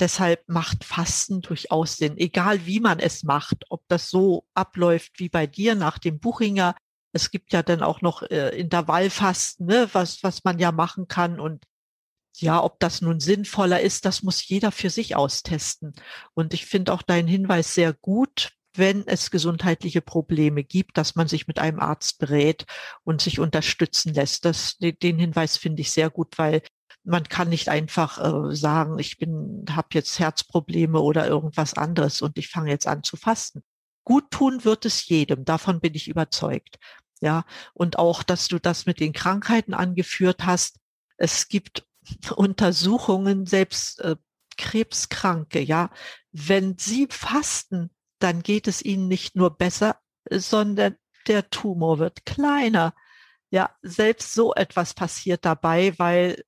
deshalb 0.00 0.48
macht 0.48 0.84
Fasten 0.84 1.42
durchaus 1.42 1.98
Sinn, 1.98 2.16
egal 2.16 2.64
wie 2.64 2.80
man 2.80 2.98
es 2.98 3.22
macht, 3.22 3.66
ob 3.68 3.82
das 3.88 4.08
so 4.08 4.46
abläuft 4.54 5.20
wie 5.20 5.28
bei 5.28 5.46
dir 5.46 5.74
nach 5.74 5.98
dem 5.98 6.18
Buchinger. 6.18 6.74
Es 7.12 7.30
gibt 7.30 7.52
ja 7.52 7.62
dann 7.62 7.82
auch 7.82 8.00
noch 8.00 8.22
äh, 8.22 8.58
Intervallfasten, 8.58 9.66
ne, 9.66 9.90
was, 9.92 10.22
was 10.22 10.44
man 10.44 10.58
ja 10.58 10.72
machen 10.72 11.08
kann 11.08 11.38
und 11.38 11.66
ja, 12.36 12.62
ob 12.62 12.80
das 12.80 13.02
nun 13.02 13.20
sinnvoller 13.20 13.80
ist, 13.80 14.04
das 14.04 14.22
muss 14.22 14.46
jeder 14.46 14.72
für 14.72 14.90
sich 14.90 15.16
austesten. 15.16 15.94
Und 16.34 16.54
ich 16.54 16.66
finde 16.66 16.92
auch 16.92 17.02
deinen 17.02 17.28
Hinweis 17.28 17.74
sehr 17.74 17.92
gut, 17.92 18.52
wenn 18.74 19.06
es 19.06 19.30
gesundheitliche 19.30 20.00
Probleme 20.00 20.64
gibt, 20.64 20.96
dass 20.96 21.14
man 21.14 21.28
sich 21.28 21.46
mit 21.46 21.58
einem 21.58 21.78
Arzt 21.78 22.18
berät 22.18 22.64
und 23.04 23.20
sich 23.20 23.38
unterstützen 23.38 24.14
lässt. 24.14 24.44
Das, 24.44 24.78
den 24.78 25.18
Hinweis 25.18 25.56
finde 25.56 25.82
ich 25.82 25.90
sehr 25.90 26.10
gut, 26.10 26.38
weil 26.38 26.62
man 27.04 27.24
kann 27.24 27.48
nicht 27.48 27.68
einfach 27.68 28.18
äh, 28.18 28.54
sagen, 28.54 28.98
ich 28.98 29.18
bin, 29.18 29.64
habe 29.70 29.88
jetzt 29.92 30.18
Herzprobleme 30.18 31.00
oder 31.00 31.26
irgendwas 31.26 31.74
anderes 31.74 32.22
und 32.22 32.38
ich 32.38 32.48
fange 32.48 32.70
jetzt 32.70 32.86
an 32.86 33.02
zu 33.02 33.16
fasten. 33.16 33.62
Gut 34.04 34.30
tun 34.30 34.64
wird 34.64 34.84
es 34.84 35.06
jedem, 35.06 35.44
davon 35.44 35.80
bin 35.80 35.94
ich 35.94 36.08
überzeugt. 36.08 36.78
Ja, 37.20 37.44
und 37.72 37.98
auch, 37.98 38.22
dass 38.24 38.48
du 38.48 38.58
das 38.58 38.86
mit 38.86 38.98
den 38.98 39.12
Krankheiten 39.12 39.74
angeführt 39.74 40.44
hast. 40.44 40.80
Es 41.18 41.46
gibt 41.46 41.84
Untersuchungen, 42.36 43.46
selbst 43.46 44.00
äh, 44.00 44.16
Krebskranke, 44.56 45.60
ja, 45.60 45.90
wenn 46.32 46.76
sie 46.78 47.06
fasten, 47.10 47.90
dann 48.18 48.42
geht 48.42 48.68
es 48.68 48.82
ihnen 48.82 49.08
nicht 49.08 49.36
nur 49.36 49.56
besser, 49.56 49.98
sondern 50.30 50.96
der 51.26 51.50
Tumor 51.50 51.98
wird 51.98 52.24
kleiner. 52.24 52.94
Ja, 53.50 53.74
selbst 53.82 54.34
so 54.34 54.54
etwas 54.54 54.94
passiert 54.94 55.44
dabei, 55.44 55.98
weil 55.98 56.44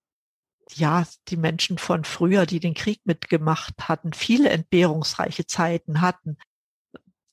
ja, 0.72 1.06
die 1.28 1.36
Menschen 1.36 1.76
von 1.78 2.04
früher, 2.04 2.46
die 2.46 2.60
den 2.60 2.74
Krieg 2.74 3.00
mitgemacht 3.04 3.88
hatten, 3.88 4.12
viele 4.12 4.48
entbehrungsreiche 4.48 5.46
Zeiten 5.46 6.00
hatten, 6.00 6.38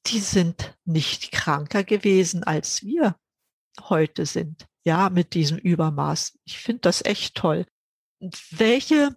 die 0.07 0.19
sind 0.19 0.77
nicht 0.83 1.31
kranker 1.31 1.83
gewesen, 1.83 2.43
als 2.43 2.83
wir 2.83 3.15
heute 3.79 4.25
sind. 4.25 4.67
Ja, 4.83 5.09
mit 5.09 5.35
diesem 5.35 5.57
Übermaß. 5.57 6.39
Ich 6.43 6.57
finde 6.57 6.81
das 6.81 7.05
echt 7.05 7.35
toll 7.35 7.65
welche, 8.51 9.15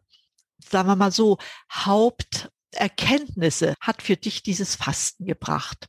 sagen 0.69 0.89
wir 0.89 0.97
mal 0.97 1.13
so, 1.13 1.39
Haupt 1.73 2.51
Erkenntnisse 2.73 3.75
hat 3.81 4.03
für 4.03 4.17
dich 4.17 4.43
dieses 4.43 4.77
Fasten 4.77 5.27
gebracht? 5.27 5.87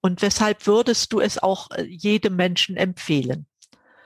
Und 0.00 0.22
weshalb 0.22 0.66
würdest 0.66 1.12
du 1.12 1.20
es 1.20 1.38
auch 1.38 1.70
äh, 1.70 1.82
jedem 1.82 2.36
Menschen 2.36 2.76
empfehlen? 2.76 3.46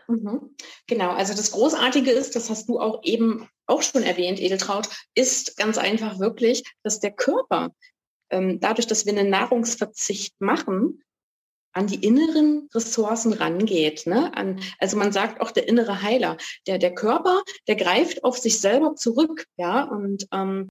Mhm. 0.08 0.56
Genau, 0.86 1.10
also 1.10 1.34
das 1.34 1.50
Großartige 1.50 2.10
ist, 2.10 2.34
das 2.36 2.50
hast 2.50 2.68
du 2.68 2.80
auch 2.80 3.00
eben 3.04 3.48
auch 3.66 3.82
schon 3.82 4.02
erwähnt, 4.02 4.40
Edeltraut, 4.40 4.88
ist 5.14 5.56
ganz 5.56 5.78
einfach 5.78 6.18
wirklich, 6.18 6.64
dass 6.82 7.00
der 7.00 7.12
Körper 7.12 7.70
ähm, 8.30 8.60
dadurch, 8.60 8.86
dass 8.86 9.06
wir 9.06 9.12
einen 9.12 9.30
Nahrungsverzicht 9.30 10.40
machen, 10.40 11.02
an 11.72 11.86
die 11.86 12.04
inneren 12.04 12.68
Ressourcen 12.74 13.32
rangeht. 13.32 14.06
Ne? 14.06 14.34
An, 14.36 14.60
also 14.78 14.96
man 14.96 15.12
sagt 15.12 15.40
auch 15.40 15.50
der 15.50 15.68
innere 15.68 16.02
Heiler. 16.02 16.36
Der, 16.66 16.78
der 16.78 16.94
Körper, 16.94 17.42
der 17.68 17.76
greift 17.76 18.24
auf 18.24 18.38
sich 18.38 18.60
selber 18.60 18.96
zurück, 18.96 19.46
ja, 19.56 19.84
und 19.84 20.26
ähm, 20.32 20.68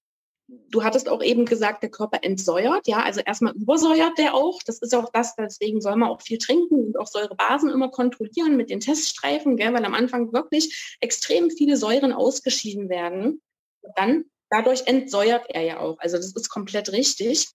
du 0.70 0.84
hattest 0.84 1.10
auch 1.10 1.24
eben 1.24 1.46
gesagt, 1.46 1.84
der 1.84 1.92
Körper 1.92 2.20
entsäuert. 2.24 2.88
Ja, 2.88 3.04
also 3.04 3.22
erstmal 3.22 3.54
übersäuert 3.54 4.18
der 4.18 4.34
auch. 4.34 4.62
Das 4.64 4.80
ist 4.80 4.96
auch 4.96 5.10
das, 5.12 5.36
deswegen 5.36 5.82
soll 5.82 5.96
man 5.96 6.10
auch 6.10 6.22
viel 6.22 6.38
trinken 6.38 6.88
und 6.88 7.00
auch 7.00 7.08
Säurebasen 7.08 7.70
immer 7.70 7.90
kontrollieren 7.90 8.58
mit 8.58 8.70
den 8.70 8.80
Teststreifen, 8.80 9.58
gell, 9.58 9.74
weil 9.74 9.86
am 9.86 9.94
Anfang 9.94 10.34
wirklich 10.34 10.98
extrem 11.00 11.52
viele 11.52 11.78
Säuren 11.78 12.14
ausgeschieden 12.14 12.90
werden. 12.90 13.42
Und 13.82 13.94
dann 13.96 14.26
dadurch 14.50 14.88
entsäuert 14.88 15.46
er 15.50 15.62
ja 15.62 15.80
auch. 15.80 16.00
Also 16.00 16.18
das 16.18 16.34
ist 16.34 16.50
komplett 16.50 16.92
richtig. 16.92 17.48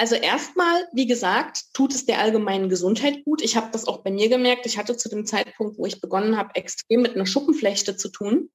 Also 0.00 0.14
erstmal, 0.14 0.88
wie 0.94 1.06
gesagt, 1.06 1.74
tut 1.74 1.92
es 1.94 2.06
der 2.06 2.20
allgemeinen 2.20 2.70
Gesundheit 2.70 3.22
gut. 3.26 3.42
Ich 3.42 3.54
habe 3.54 3.68
das 3.70 3.86
auch 3.86 3.98
bei 3.98 4.10
mir 4.10 4.30
gemerkt. 4.30 4.64
Ich 4.64 4.78
hatte 4.78 4.96
zu 4.96 5.10
dem 5.10 5.26
Zeitpunkt, 5.26 5.76
wo 5.76 5.84
ich 5.84 6.00
begonnen 6.00 6.38
habe, 6.38 6.54
extrem 6.54 7.02
mit 7.02 7.16
einer 7.16 7.26
Schuppenflechte 7.26 7.98
zu 7.98 8.08
tun. 8.08 8.48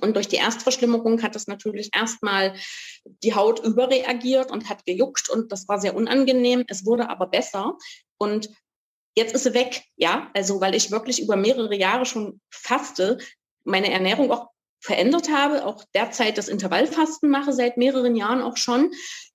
Und 0.00 0.16
durch 0.16 0.26
die 0.26 0.38
Erstverschlimmerung 0.38 1.22
hat 1.22 1.36
es 1.36 1.46
natürlich 1.46 1.90
erstmal 1.94 2.56
die 3.22 3.36
Haut 3.36 3.64
überreagiert 3.64 4.50
und 4.50 4.68
hat 4.68 4.86
gejuckt 4.86 5.30
und 5.30 5.52
das 5.52 5.68
war 5.68 5.80
sehr 5.80 5.94
unangenehm. 5.94 6.64
Es 6.66 6.84
wurde 6.84 7.08
aber 7.08 7.28
besser 7.28 7.78
und 8.16 8.50
jetzt 9.16 9.36
ist 9.36 9.44
sie 9.44 9.54
weg, 9.54 9.84
ja, 9.94 10.32
also 10.34 10.60
weil 10.60 10.74
ich 10.74 10.90
wirklich 10.90 11.22
über 11.22 11.36
mehrere 11.36 11.76
Jahre 11.76 12.06
schon 12.06 12.40
faste, 12.50 13.18
meine 13.62 13.92
Ernährung 13.92 14.32
auch 14.32 14.48
verändert 14.80 15.28
habe, 15.30 15.64
auch 15.64 15.84
derzeit 15.94 16.38
das 16.38 16.48
Intervallfasten 16.48 17.30
mache 17.30 17.52
seit 17.52 17.76
mehreren 17.76 18.16
Jahren 18.16 18.42
auch 18.42 18.56
schon 18.56 18.92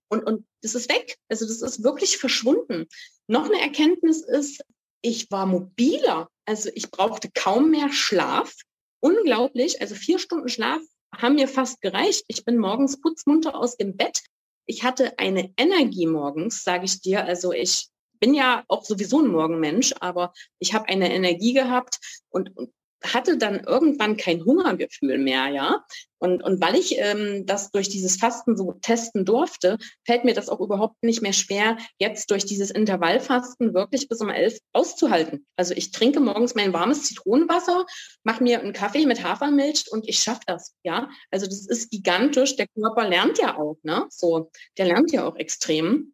und, 0.09 0.23
und 0.23 0.45
das 0.61 0.75
ist 0.75 0.89
weg. 0.89 1.17
Also 1.29 1.45
das 1.45 1.61
ist 1.61 1.83
wirklich 1.83 2.17
verschwunden. 2.17 2.87
Noch 3.27 3.45
eine 3.45 3.61
Erkenntnis 3.61 4.21
ist, 4.21 4.63
ich 5.01 5.29
war 5.31 5.45
mobiler. 5.45 6.29
Also 6.45 6.69
ich 6.73 6.91
brauchte 6.91 7.29
kaum 7.33 7.71
mehr 7.71 7.91
Schlaf 7.91 8.53
unglaublich. 8.99 9.81
Also 9.81 9.95
vier 9.95 10.19
Stunden 10.19 10.49
Schlaf 10.49 10.81
haben 11.15 11.35
mir 11.35 11.47
fast 11.47 11.81
gereicht. 11.81 12.23
Ich 12.27 12.45
bin 12.45 12.57
morgens 12.57 12.99
putzmunter 12.99 13.55
aus 13.55 13.77
dem 13.77 13.97
Bett. 13.97 14.21
Ich 14.65 14.83
hatte 14.83 15.19
eine 15.19 15.51
Energie 15.57 16.07
morgens, 16.07 16.63
sage 16.63 16.85
ich 16.85 17.01
dir. 17.01 17.25
Also 17.25 17.51
ich 17.51 17.89
bin 18.19 18.33
ja 18.33 18.63
auch 18.69 18.85
sowieso 18.85 19.19
ein 19.19 19.27
Morgenmensch, 19.27 19.93
aber 19.99 20.33
ich 20.59 20.73
habe 20.73 20.87
eine 20.87 21.13
Energie 21.13 21.53
gehabt 21.53 21.99
und, 22.29 22.55
und 22.55 22.73
hatte 23.03 23.37
dann 23.37 23.59
irgendwann 23.59 24.17
kein 24.17 24.43
Hungergefühl 24.45 25.17
mehr, 25.17 25.47
ja. 25.49 25.83
Und, 26.19 26.41
und 26.41 26.61
weil 26.61 26.75
ich 26.75 26.97
ähm, 26.97 27.45
das 27.45 27.69
durch 27.71 27.89
dieses 27.89 28.15
Fasten 28.15 28.55
so 28.55 28.71
testen 28.81 29.25
durfte, 29.25 29.77
fällt 30.05 30.23
mir 30.23 30.33
das 30.33 30.47
auch 30.47 30.61
überhaupt 30.61 31.03
nicht 31.03 31.21
mehr 31.21 31.33
schwer, 31.33 31.77
jetzt 31.99 32.31
durch 32.31 32.45
dieses 32.45 32.71
Intervallfasten 32.71 33.73
wirklich 33.73 34.07
bis 34.07 34.21
um 34.21 34.29
elf 34.29 34.57
auszuhalten. 34.71 35.45
Also 35.57 35.73
ich 35.73 35.91
trinke 35.91 36.21
morgens 36.21 36.55
mein 36.55 36.71
warmes 36.71 37.03
Zitronenwasser, 37.03 37.85
mache 38.23 38.41
mir 38.41 38.61
einen 38.61 38.71
Kaffee 38.71 39.05
mit 39.05 39.21
Hafermilch 39.21 39.91
und 39.91 40.07
ich 40.07 40.19
schaffe 40.19 40.43
das, 40.47 40.73
ja. 40.83 41.09
Also 41.29 41.45
das 41.45 41.67
ist 41.67 41.91
gigantisch. 41.91 42.55
Der 42.55 42.67
Körper 42.67 43.07
lernt 43.07 43.37
ja 43.37 43.57
auch, 43.57 43.77
ne? 43.83 44.05
So, 44.09 44.49
der 44.77 44.85
lernt 44.85 45.11
ja 45.11 45.25
auch 45.27 45.35
extrem. 45.35 46.13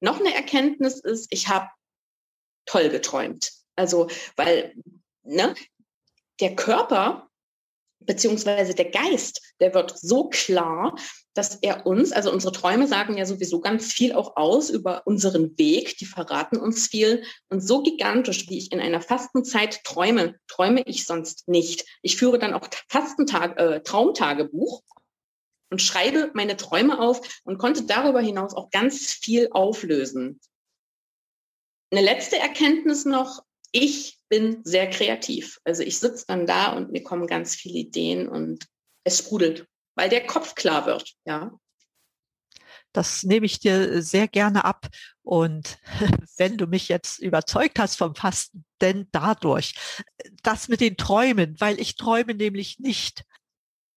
Noch 0.00 0.18
eine 0.18 0.34
Erkenntnis 0.34 0.98
ist, 0.98 1.28
ich 1.30 1.46
habe 1.46 1.68
toll 2.66 2.88
geträumt. 2.88 3.52
Also, 3.76 4.08
weil 4.34 4.74
ne, 5.22 5.54
der 6.42 6.54
Körper 6.56 7.28
beziehungsweise 8.06 8.74
der 8.74 8.90
Geist, 8.90 9.40
der 9.60 9.74
wird 9.74 9.96
so 9.96 10.28
klar, 10.28 10.96
dass 11.34 11.56
er 11.62 11.86
uns, 11.86 12.12
also 12.12 12.32
unsere 12.32 12.52
Träume 12.52 12.86
sagen 12.86 13.16
ja 13.16 13.24
sowieso 13.24 13.60
ganz 13.60 13.92
viel 13.92 14.12
auch 14.12 14.36
aus 14.36 14.70
über 14.70 15.06
unseren 15.06 15.56
Weg, 15.56 15.96
die 15.98 16.04
verraten 16.04 16.58
uns 16.58 16.88
viel. 16.88 17.24
Und 17.48 17.60
so 17.60 17.82
gigantisch, 17.82 18.48
wie 18.48 18.58
ich 18.58 18.72
in 18.72 18.80
einer 18.80 19.00
Fastenzeit 19.00 19.82
träume, 19.84 20.36
träume 20.48 20.82
ich 20.82 21.06
sonst 21.06 21.48
nicht. 21.48 21.86
Ich 22.02 22.16
führe 22.16 22.38
dann 22.38 22.54
auch 22.54 22.68
Fastentag, 22.88 23.58
äh, 23.58 23.82
Traumtagebuch 23.82 24.82
und 25.70 25.80
schreibe 25.80 26.30
meine 26.34 26.56
Träume 26.56 27.00
auf 27.00 27.40
und 27.44 27.58
konnte 27.58 27.84
darüber 27.84 28.20
hinaus 28.20 28.54
auch 28.54 28.70
ganz 28.70 29.12
viel 29.12 29.48
auflösen. 29.52 30.40
Eine 31.90 32.02
letzte 32.02 32.38
Erkenntnis 32.38 33.04
noch, 33.04 33.42
ich 33.70 34.18
bin 34.32 34.64
sehr 34.64 34.88
kreativ. 34.88 35.60
Also 35.62 35.82
ich 35.82 35.98
sitze 35.98 36.24
dann 36.26 36.46
da 36.46 36.72
und 36.72 36.90
mir 36.90 37.02
kommen 37.02 37.26
ganz 37.26 37.54
viele 37.54 37.80
Ideen 37.80 38.30
und 38.30 38.66
es 39.04 39.18
sprudelt, 39.18 39.66
weil 39.94 40.08
der 40.08 40.26
Kopf 40.26 40.54
klar 40.54 40.86
wird, 40.86 41.12
ja. 41.26 41.52
Das 42.94 43.24
nehme 43.24 43.44
ich 43.44 43.60
dir 43.60 44.02
sehr 44.02 44.28
gerne 44.28 44.64
ab. 44.64 44.88
Und 45.22 45.78
wenn 46.38 46.56
du 46.56 46.66
mich 46.66 46.88
jetzt 46.88 47.18
überzeugt 47.18 47.78
hast 47.78 47.96
vom 47.96 48.14
Fasten, 48.14 48.64
denn 48.80 49.06
dadurch, 49.12 49.74
das 50.42 50.68
mit 50.68 50.80
den 50.80 50.96
Träumen, 50.96 51.60
weil 51.60 51.78
ich 51.78 51.96
träume 51.96 52.34
nämlich 52.34 52.78
nicht. 52.78 53.24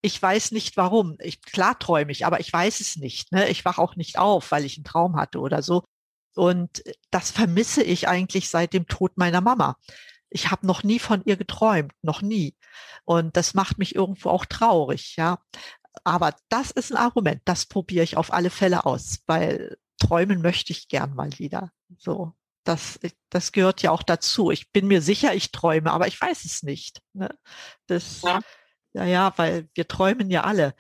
Ich 0.02 0.22
weiß 0.22 0.52
nicht 0.52 0.76
warum. 0.76 1.16
Ich, 1.22 1.44
klar 1.44 1.80
träume 1.80 2.12
ich, 2.12 2.26
aber 2.26 2.42
ich 2.42 2.52
weiß 2.52 2.82
es 2.82 2.98
nicht. 2.98 3.32
Ne? 3.32 3.48
Ich 3.48 3.64
wache 3.64 3.82
auch 3.82 3.96
nicht 3.96 4.20
auf, 4.20 4.52
weil 4.52 4.66
ich 4.66 4.76
einen 4.76 4.84
Traum 4.84 5.16
hatte 5.16 5.40
oder 5.40 5.62
so. 5.62 5.86
Und 6.36 6.84
das 7.10 7.32
vermisse 7.32 7.84
ich 7.84 8.10
eigentlich 8.10 8.50
seit 8.50 8.74
dem 8.74 8.86
Tod 8.88 9.16
meiner 9.16 9.40
Mama. 9.40 9.78
Ich 10.30 10.52
habe 10.52 10.66
noch 10.68 10.84
nie 10.84 11.00
von 11.00 11.24
ihr 11.26 11.38
geträumt, 11.38 11.94
noch 12.02 12.22
nie. 12.22 12.56
Und 13.06 13.38
das 13.38 13.54
macht 13.54 13.78
mich 13.78 13.96
irgendwo 13.96 14.30
auch 14.30 14.46
traurig, 14.46 15.16
ja. 15.16 15.40
Aber 16.04 16.36
das 16.50 16.72
ist 16.72 16.92
ein 16.92 16.98
Argument, 16.98 17.42
das 17.46 17.66
probiere 17.66 18.04
ich 18.04 18.18
auf 18.18 18.34
alle 18.34 18.50
Fälle 18.50 18.86
aus, 18.86 19.20
weil 19.28 19.78
träumen 19.98 20.42
möchte 20.42 20.74
ich 20.74 20.88
gern 20.88 21.14
mal 21.14 21.38
wieder. 21.40 21.72
So, 21.98 22.34
das, 22.66 23.00
das 23.30 23.52
gehört 23.52 23.82
ja 23.82 23.92
auch 23.92 24.04
dazu. 24.04 24.52
Ich 24.52 24.72
bin 24.72 24.88
mir 24.88 25.02
sicher, 25.02 25.34
ich 25.34 25.52
träume, 25.52 25.92
aber 25.92 26.08
ich 26.08 26.20
weiß 26.20 26.44
es 26.46 26.64
nicht. 26.64 27.02
Ne? 27.14 27.30
Das, 27.88 28.22
ja. 28.24 28.42
ja, 28.94 29.06
ja, 29.06 29.34
weil 29.38 29.70
wir 29.74 29.88
träumen 29.88 30.30
ja 30.30 30.44
alle. 30.44 30.76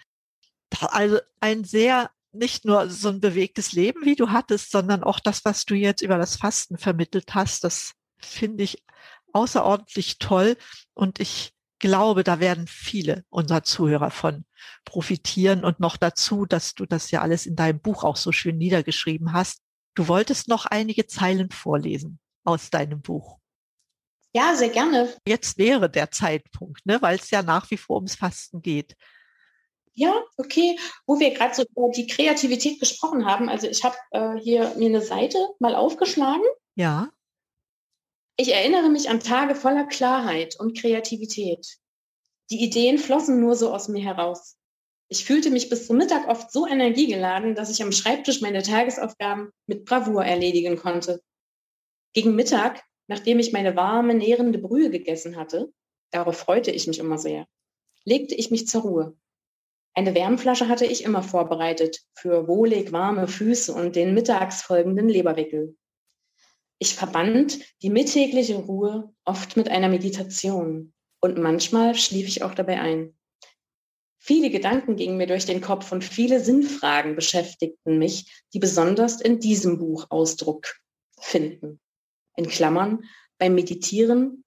Also 0.81 1.19
ein 1.39 1.63
sehr 1.63 2.11
nicht 2.35 2.65
nur 2.65 2.89
so 2.89 3.09
ein 3.09 3.21
bewegtes 3.21 3.71
Leben, 3.71 4.05
wie 4.05 4.15
du 4.15 4.29
hattest, 4.31 4.71
sondern 4.71 5.03
auch 5.03 5.19
das, 5.19 5.45
was 5.45 5.65
du 5.65 5.73
jetzt 5.73 6.01
über 6.01 6.17
das 6.17 6.35
Fasten 6.35 6.77
vermittelt 6.77 7.33
hast, 7.33 7.63
das 7.63 7.93
finde 8.17 8.63
ich 8.63 8.83
außerordentlich 9.35 10.17
toll. 10.17 10.57
Und 10.93 11.19
ich 11.19 11.53
glaube, 11.79 12.23
da 12.23 12.39
werden 12.39 12.67
viele 12.67 13.25
unserer 13.29 13.63
Zuhörer 13.63 14.09
von 14.09 14.45
profitieren. 14.85 15.63
Und 15.63 15.79
noch 15.79 15.97
dazu, 15.97 16.45
dass 16.45 16.73
du 16.73 16.85
das 16.85 17.11
ja 17.11 17.21
alles 17.21 17.45
in 17.45 17.55
deinem 17.55 17.79
Buch 17.79 18.03
auch 18.03 18.15
so 18.15 18.31
schön 18.31 18.57
niedergeschrieben 18.57 19.33
hast. 19.33 19.61
Du 19.93 20.07
wolltest 20.07 20.47
noch 20.47 20.65
einige 20.65 21.07
Zeilen 21.07 21.51
vorlesen 21.51 22.19
aus 22.43 22.69
deinem 22.69 23.01
Buch. 23.01 23.37
Ja, 24.33 24.55
sehr 24.55 24.69
gerne. 24.69 25.13
Jetzt 25.25 25.57
wäre 25.57 25.89
der 25.89 26.11
Zeitpunkt, 26.11 26.85
ne, 26.85 27.01
weil 27.01 27.17
es 27.17 27.31
ja 27.31 27.41
nach 27.41 27.71
wie 27.71 27.77
vor 27.77 27.95
ums 27.97 28.15
Fasten 28.15 28.61
geht. 28.61 28.95
Ja, 29.93 30.13
okay. 30.35 30.77
Wo 31.07 31.19
wir 31.19 31.33
gerade 31.33 31.55
so 31.55 31.63
über 31.63 31.89
die 31.95 32.05
Kreativität 32.05 32.81
gesprochen 32.81 33.25
haben, 33.25 33.47
also 33.47 33.67
ich 33.67 33.83
habe 33.85 33.95
äh, 34.11 34.37
hier 34.41 34.73
mir 34.75 34.89
eine 34.89 35.01
Seite 35.01 35.37
mal 35.59 35.73
aufgeschlagen. 35.73 36.43
Ja. 36.75 37.09
Ich 38.37 38.53
erinnere 38.53 38.89
mich 38.89 39.09
an 39.09 39.21
Tage 39.21 39.55
voller 39.55 39.85
Klarheit 39.85 40.59
und 40.59 40.77
Kreativität. 40.77 41.77
Die 42.49 42.61
Ideen 42.61 42.97
flossen 42.97 43.39
nur 43.39 43.55
so 43.55 43.73
aus 43.73 43.87
mir 43.87 44.03
heraus. 44.03 44.57
Ich 45.07 45.23
fühlte 45.23 45.51
mich 45.51 45.69
bis 45.69 45.87
zum 45.87 45.97
Mittag 45.97 46.27
oft 46.27 46.51
so 46.51 46.67
energiegeladen, 46.67 47.55
dass 47.55 47.71
ich 47.71 47.81
am 47.81 47.93
Schreibtisch 47.93 48.41
meine 48.41 48.61
Tagesaufgaben 48.61 49.51
mit 49.67 49.85
Bravour 49.85 50.25
erledigen 50.25 50.77
konnte. 50.77 51.21
Gegen 52.13 52.35
Mittag, 52.35 52.83
nachdem 53.07 53.39
ich 53.39 53.53
meine 53.53 53.75
warme, 53.77 54.13
nährende 54.13 54.59
Brühe 54.59 54.89
gegessen 54.89 55.37
hatte, 55.37 55.71
darauf 56.11 56.37
freute 56.37 56.71
ich 56.71 56.87
mich 56.87 56.99
immer 56.99 57.17
sehr, 57.17 57.45
legte 58.03 58.35
ich 58.35 58.51
mich 58.51 58.67
zur 58.67 58.81
Ruhe. 58.81 59.17
Eine 59.93 60.13
Wärmflasche 60.13 60.67
hatte 60.67 60.85
ich 60.85 61.05
immer 61.05 61.23
vorbereitet 61.23 62.01
für 62.15 62.49
wohlig 62.49 62.91
warme 62.91 63.29
Füße 63.29 63.73
und 63.73 63.95
den 63.95 64.13
mittags 64.13 64.61
folgenden 64.61 65.07
Leberwickel. 65.07 65.77
Ich 66.77 66.95
verband 66.95 67.59
die 67.81 67.89
mittägliche 67.89 68.55
Ruhe 68.55 69.13
oft 69.23 69.55
mit 69.55 69.69
einer 69.69 69.87
Meditation 69.87 70.93
und 71.21 71.37
manchmal 71.37 71.95
schlief 71.95 72.27
ich 72.27 72.43
auch 72.43 72.53
dabei 72.53 72.79
ein. 72.79 73.17
Viele 74.17 74.49
Gedanken 74.49 74.95
gingen 74.95 75.17
mir 75.17 75.27
durch 75.27 75.45
den 75.45 75.61
Kopf 75.61 75.91
und 75.91 76.03
viele 76.03 76.39
Sinnfragen 76.39 77.15
beschäftigten 77.15 77.99
mich, 77.99 78.43
die 78.53 78.59
besonders 78.59 79.21
in 79.21 79.39
diesem 79.39 79.77
Buch 79.77 80.07
Ausdruck 80.09 80.75
finden. 81.19 81.79
In 82.35 82.47
Klammern, 82.47 83.05
beim 83.37 83.55
Meditieren 83.55 84.43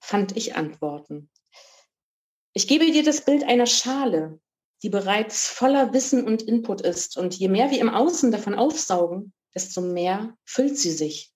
fand 0.00 0.36
ich 0.36 0.54
Antworten. 0.54 1.30
Ich 2.52 2.68
gebe 2.68 2.90
dir 2.90 3.02
das 3.02 3.24
Bild 3.24 3.44
einer 3.44 3.66
Schale, 3.66 4.38
die 4.82 4.90
bereits 4.90 5.48
voller 5.48 5.92
Wissen 5.92 6.24
und 6.24 6.42
Input 6.42 6.82
ist. 6.82 7.16
Und 7.16 7.34
je 7.34 7.48
mehr 7.48 7.70
wir 7.70 7.80
im 7.80 7.88
Außen 7.88 8.32
davon 8.32 8.54
aufsaugen, 8.54 9.32
desto 9.54 9.80
mehr 9.80 10.36
füllt 10.44 10.76
sie 10.76 10.90
sich. 10.90 11.31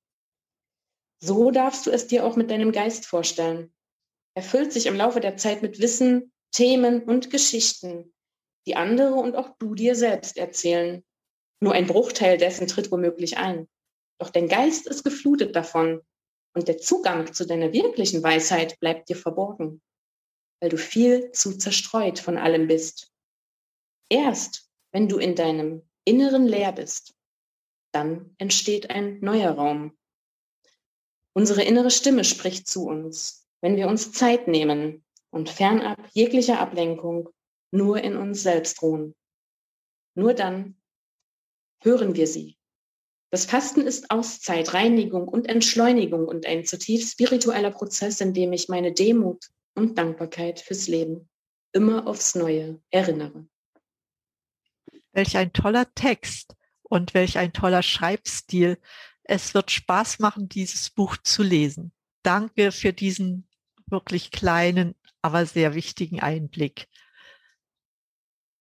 So 1.19 1.51
darfst 1.51 1.87
du 1.87 1.91
es 1.91 2.07
dir 2.07 2.25
auch 2.25 2.37
mit 2.37 2.51
deinem 2.51 2.73
Geist 2.73 3.07
vorstellen. 3.07 3.73
Er 4.35 4.43
füllt 4.43 4.73
sich 4.73 4.87
im 4.87 4.97
Laufe 4.97 5.21
der 5.21 5.37
Zeit 5.37 5.63
mit 5.63 5.81
Wissen, 5.81 6.33
Themen 6.53 7.03
und 7.05 7.31
Geschichten, 7.31 8.13
die 8.67 8.77
andere 8.77 9.15
und 9.15 9.37
auch 9.37 9.57
du 9.59 9.75
dir 9.75 9.95
selbst 9.95 10.37
erzählen. 10.37 11.05
Nur 11.61 11.73
ein 11.73 11.87
Bruchteil 11.87 12.37
dessen 12.37 12.67
tritt 12.67 12.91
womöglich 12.91 13.39
ein. 13.39 13.69
Doch 14.19 14.31
dein 14.31 14.49
Geist 14.49 14.87
ist 14.87 15.05
geflutet 15.05 15.57
davon 15.57 16.03
und 16.55 16.69
der 16.69 16.79
Zugang 16.79 17.33
zu 17.33 17.47
deiner 17.47 17.73
wirklichen 17.73 18.23
Weisheit 18.23 18.79
bleibt 18.81 19.09
dir 19.09 19.17
verborgen, 19.17 19.83
weil 20.61 20.71
du 20.71 20.79
viel 20.79 21.31
zu 21.33 21.57
zerstreut 21.57 22.19
von 22.19 22.39
allem 22.39 22.67
bist. 22.67 23.13
Erst 24.09 24.71
wenn 24.93 25.09
du 25.09 25.19
in 25.19 25.35
deinem 25.35 25.83
Inneren 26.05 26.47
leer 26.47 26.73
bist, 26.73 27.15
dann 27.93 28.35
entsteht 28.39 28.91
ein 28.91 29.21
neuer 29.21 29.53
Raum. 29.53 29.97
Unsere 31.37 31.63
innere 31.65 31.91
Stimme 31.91 32.25
spricht 32.25 32.67
zu 32.67 32.87
uns, 32.87 33.47
wenn 33.61 33.77
wir 33.77 33.89
uns 33.89 34.11
Zeit 34.11 34.49
nehmen 34.49 35.05
und 35.29 35.51
fernab 35.51 35.99
jeglicher 36.15 36.61
Ablenkung 36.61 37.29
nur 37.71 38.03
in 38.03 38.17
uns 38.17 38.43
selbst 38.43 38.81
ruhen. 38.81 39.15
Nur 40.15 40.33
dann 40.33 40.81
hören 41.83 42.15
wir 42.17 42.27
sie. 42.27 42.57
Das 43.31 43.45
Fasten 43.45 43.83
ist 43.83 44.11
Auszeit, 44.11 44.73
Reinigung 44.73 45.29
und 45.29 45.47
Entschleunigung 45.47 46.27
und 46.27 46.47
ein 46.47 46.65
zutiefst 46.65 47.13
spiritueller 47.13 47.71
Prozess, 47.71 48.23
in 48.23 48.33
dem 48.33 48.55
ich 48.55 48.71
meine 48.71 48.95
Demut 48.95 49.45
und 49.75 49.99
Dankbarkeit 49.99 50.61
fürs 50.61 50.89
Leben 50.89 51.29
immer 51.73 52.07
aufs 52.07 52.35
Neue 52.35 52.81
erinnere. 52.89 53.47
Welch 55.13 55.37
ein 55.37 55.53
toller 55.53 55.93
Text 55.95 56.57
und 56.83 57.13
welch 57.13 57.37
ein 57.37 57.53
toller 57.53 57.83
Schreibstil. 57.83 58.79
Es 59.29 59.55
wird 59.55 59.73
Spaß 59.73 60.21
machen, 60.21 60.49
dieses 60.49 60.89
Buch 60.91 61.17
zu 61.17 61.43
lesen. 61.43 61.93
Danke 62.23 62.71
für 62.71 62.93
diesen 62.93 63.49
wirklich 63.87 64.31
kleinen, 64.31 64.95
aber 65.21 65.47
sehr 65.47 65.75
wichtigen 65.75 66.21
Einblick. 66.21 66.87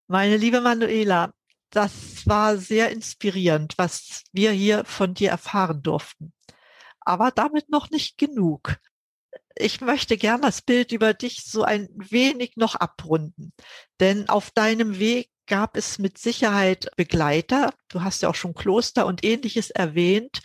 Meine 0.08 0.38
liebe 0.38 0.62
Manuela, 0.62 1.34
das 1.70 2.26
war 2.26 2.58
sehr 2.58 2.90
inspirierend, 2.90 3.78
was 3.78 4.24
wir 4.32 4.52
hier 4.52 4.86
von 4.86 5.14
dir 5.14 5.30
erfahren 5.30 5.84
durften. 5.84 6.34
Aber 7.00 7.30
damit 7.30 7.70
noch 7.70 7.92
nicht 7.92 8.18
genug. 8.18 8.78
Ich 9.56 9.82
möchte 9.82 10.18
gern 10.18 10.42
das 10.42 10.64
Bild 10.64 10.92
über 10.92 11.14
dich 11.14 11.44
so 11.44 11.64
ein 11.64 11.90
wenig 11.94 12.54
noch 12.56 12.74
abrunden. 12.74 13.54
Denn 14.00 14.30
auf 14.30 14.50
deinem 14.50 14.98
Weg 14.98 15.30
gab 15.46 15.78
es 15.78 16.00
mit 16.00 16.18
Sicherheit 16.18 16.90
Begleiter. 16.96 17.72
Du 17.88 18.02
hast 18.02 18.24
ja 18.24 18.30
auch 18.30 18.36
schon 18.36 18.56
Kloster 18.56 19.06
und 19.06 19.24
ähnliches 19.24 19.70
erwähnt. 19.70 20.42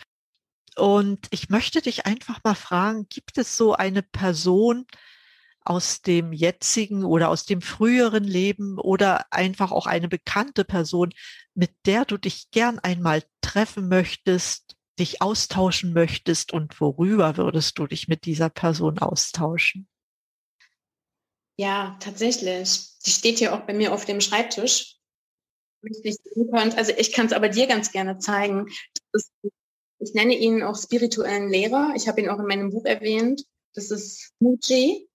Und 0.75 1.27
ich 1.31 1.49
möchte 1.49 1.81
dich 1.81 2.05
einfach 2.05 2.39
mal 2.43 2.55
fragen, 2.55 3.07
gibt 3.09 3.37
es 3.37 3.57
so 3.57 3.73
eine 3.73 4.03
Person 4.03 4.85
aus 5.63 6.01
dem 6.01 6.33
jetzigen 6.33 7.03
oder 7.03 7.29
aus 7.29 7.45
dem 7.45 7.61
früheren 7.61 8.23
Leben 8.23 8.79
oder 8.79 9.25
einfach 9.31 9.71
auch 9.71 9.85
eine 9.85 10.07
bekannte 10.07 10.65
Person, 10.65 11.13
mit 11.53 11.71
der 11.85 12.05
du 12.05 12.17
dich 12.17 12.49
gern 12.51 12.79
einmal 12.79 13.23
treffen 13.41 13.87
möchtest, 13.87 14.75
dich 14.97 15.21
austauschen 15.21 15.93
möchtest 15.93 16.51
und 16.51 16.79
worüber 16.79 17.37
würdest 17.37 17.77
du 17.77 17.87
dich 17.87 18.07
mit 18.07 18.25
dieser 18.25 18.49
Person 18.49 18.99
austauschen? 18.99 19.87
Ja, 21.57 21.97
tatsächlich. 21.99 22.69
Sie 22.69 23.11
steht 23.11 23.39
hier 23.39 23.53
auch 23.53 23.61
bei 23.61 23.73
mir 23.73 23.93
auf 23.93 24.05
dem 24.05 24.21
Schreibtisch. 24.21 24.97
Also 25.83 26.93
ich 26.97 27.11
kann 27.11 27.27
es 27.27 27.33
aber 27.33 27.49
dir 27.49 27.67
ganz 27.67 27.91
gerne 27.91 28.17
zeigen. 28.17 28.67
Ist, 29.13 29.31
ich 30.01 30.13
nenne 30.13 30.35
ihn 30.35 30.63
auch 30.63 30.75
spirituellen 30.75 31.49
Lehrer. 31.49 31.93
Ich 31.95 32.07
habe 32.07 32.21
ihn 32.21 32.29
auch 32.29 32.39
in 32.39 32.47
meinem 32.47 32.71
Buch 32.71 32.85
erwähnt. 32.85 33.45
Das 33.73 33.91
ist 33.91 34.31
Muji. 34.39 35.07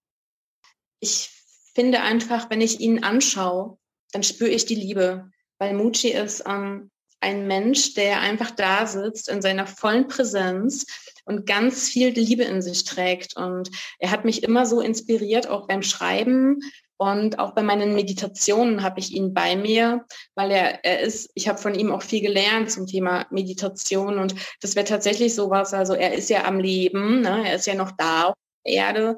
Ich 1.00 1.30
finde 1.74 2.00
einfach, 2.00 2.48
wenn 2.50 2.60
ich 2.60 2.80
ihn 2.80 3.02
anschaue, 3.02 3.78
dann 4.12 4.22
spüre 4.22 4.50
ich 4.50 4.64
die 4.64 4.76
Liebe. 4.76 5.28
Weil 5.58 5.74
Muji 5.74 6.12
ist 6.12 6.44
ähm, 6.46 6.90
ein 7.20 7.48
Mensch, 7.48 7.94
der 7.94 8.20
einfach 8.20 8.52
da 8.52 8.86
sitzt 8.86 9.28
in 9.28 9.42
seiner 9.42 9.66
vollen 9.66 10.06
Präsenz 10.06 10.86
und 11.24 11.46
ganz 11.46 11.88
viel 11.88 12.10
Liebe 12.10 12.44
in 12.44 12.62
sich 12.62 12.84
trägt. 12.84 13.36
Und 13.36 13.70
er 13.98 14.12
hat 14.12 14.24
mich 14.24 14.44
immer 14.44 14.66
so 14.66 14.80
inspiriert, 14.80 15.48
auch 15.48 15.66
beim 15.66 15.82
Schreiben. 15.82 16.60
Und 16.98 17.38
auch 17.38 17.52
bei 17.52 17.62
meinen 17.62 17.94
Meditationen 17.94 18.82
habe 18.82 19.00
ich 19.00 19.12
ihn 19.12 19.34
bei 19.34 19.56
mir, 19.56 20.04
weil 20.34 20.50
er, 20.50 20.84
er 20.84 21.00
ist, 21.00 21.30
ich 21.34 21.48
habe 21.48 21.58
von 21.58 21.74
ihm 21.74 21.92
auch 21.92 22.02
viel 22.02 22.22
gelernt 22.22 22.70
zum 22.70 22.86
Thema 22.86 23.26
Meditation. 23.30 24.18
Und 24.18 24.34
das 24.60 24.76
wäre 24.76 24.86
tatsächlich 24.86 25.34
sowas, 25.34 25.74
also 25.74 25.94
er 25.94 26.14
ist 26.14 26.30
ja 26.30 26.44
am 26.44 26.58
Leben, 26.58 27.20
ne? 27.20 27.48
er 27.48 27.56
ist 27.56 27.66
ja 27.66 27.74
noch 27.74 27.92
da 27.92 28.24
auf 28.24 28.34
der 28.64 28.74
Erde 28.74 29.16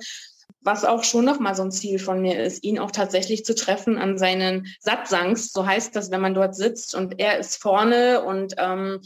was 0.61 0.85
auch 0.85 1.05
schon 1.05 1.24
nochmal 1.24 1.55
so 1.55 1.62
ein 1.62 1.70
Ziel 1.70 1.99
von 1.99 2.20
mir 2.20 2.43
ist, 2.43 2.64
ihn 2.64 2.79
auch 2.79 2.91
tatsächlich 2.91 3.45
zu 3.45 3.55
treffen 3.55 3.97
an 3.97 4.18
seinen 4.18 4.66
Satsangs. 4.81 5.53
So 5.53 5.66
heißt 5.66 5.95
das, 5.95 6.11
wenn 6.11 6.20
man 6.20 6.35
dort 6.35 6.55
sitzt 6.55 6.95
und 6.95 7.18
er 7.20 7.39
ist 7.39 7.57
vorne 7.57 8.22
und 8.22 8.55
ähm, 8.59 9.01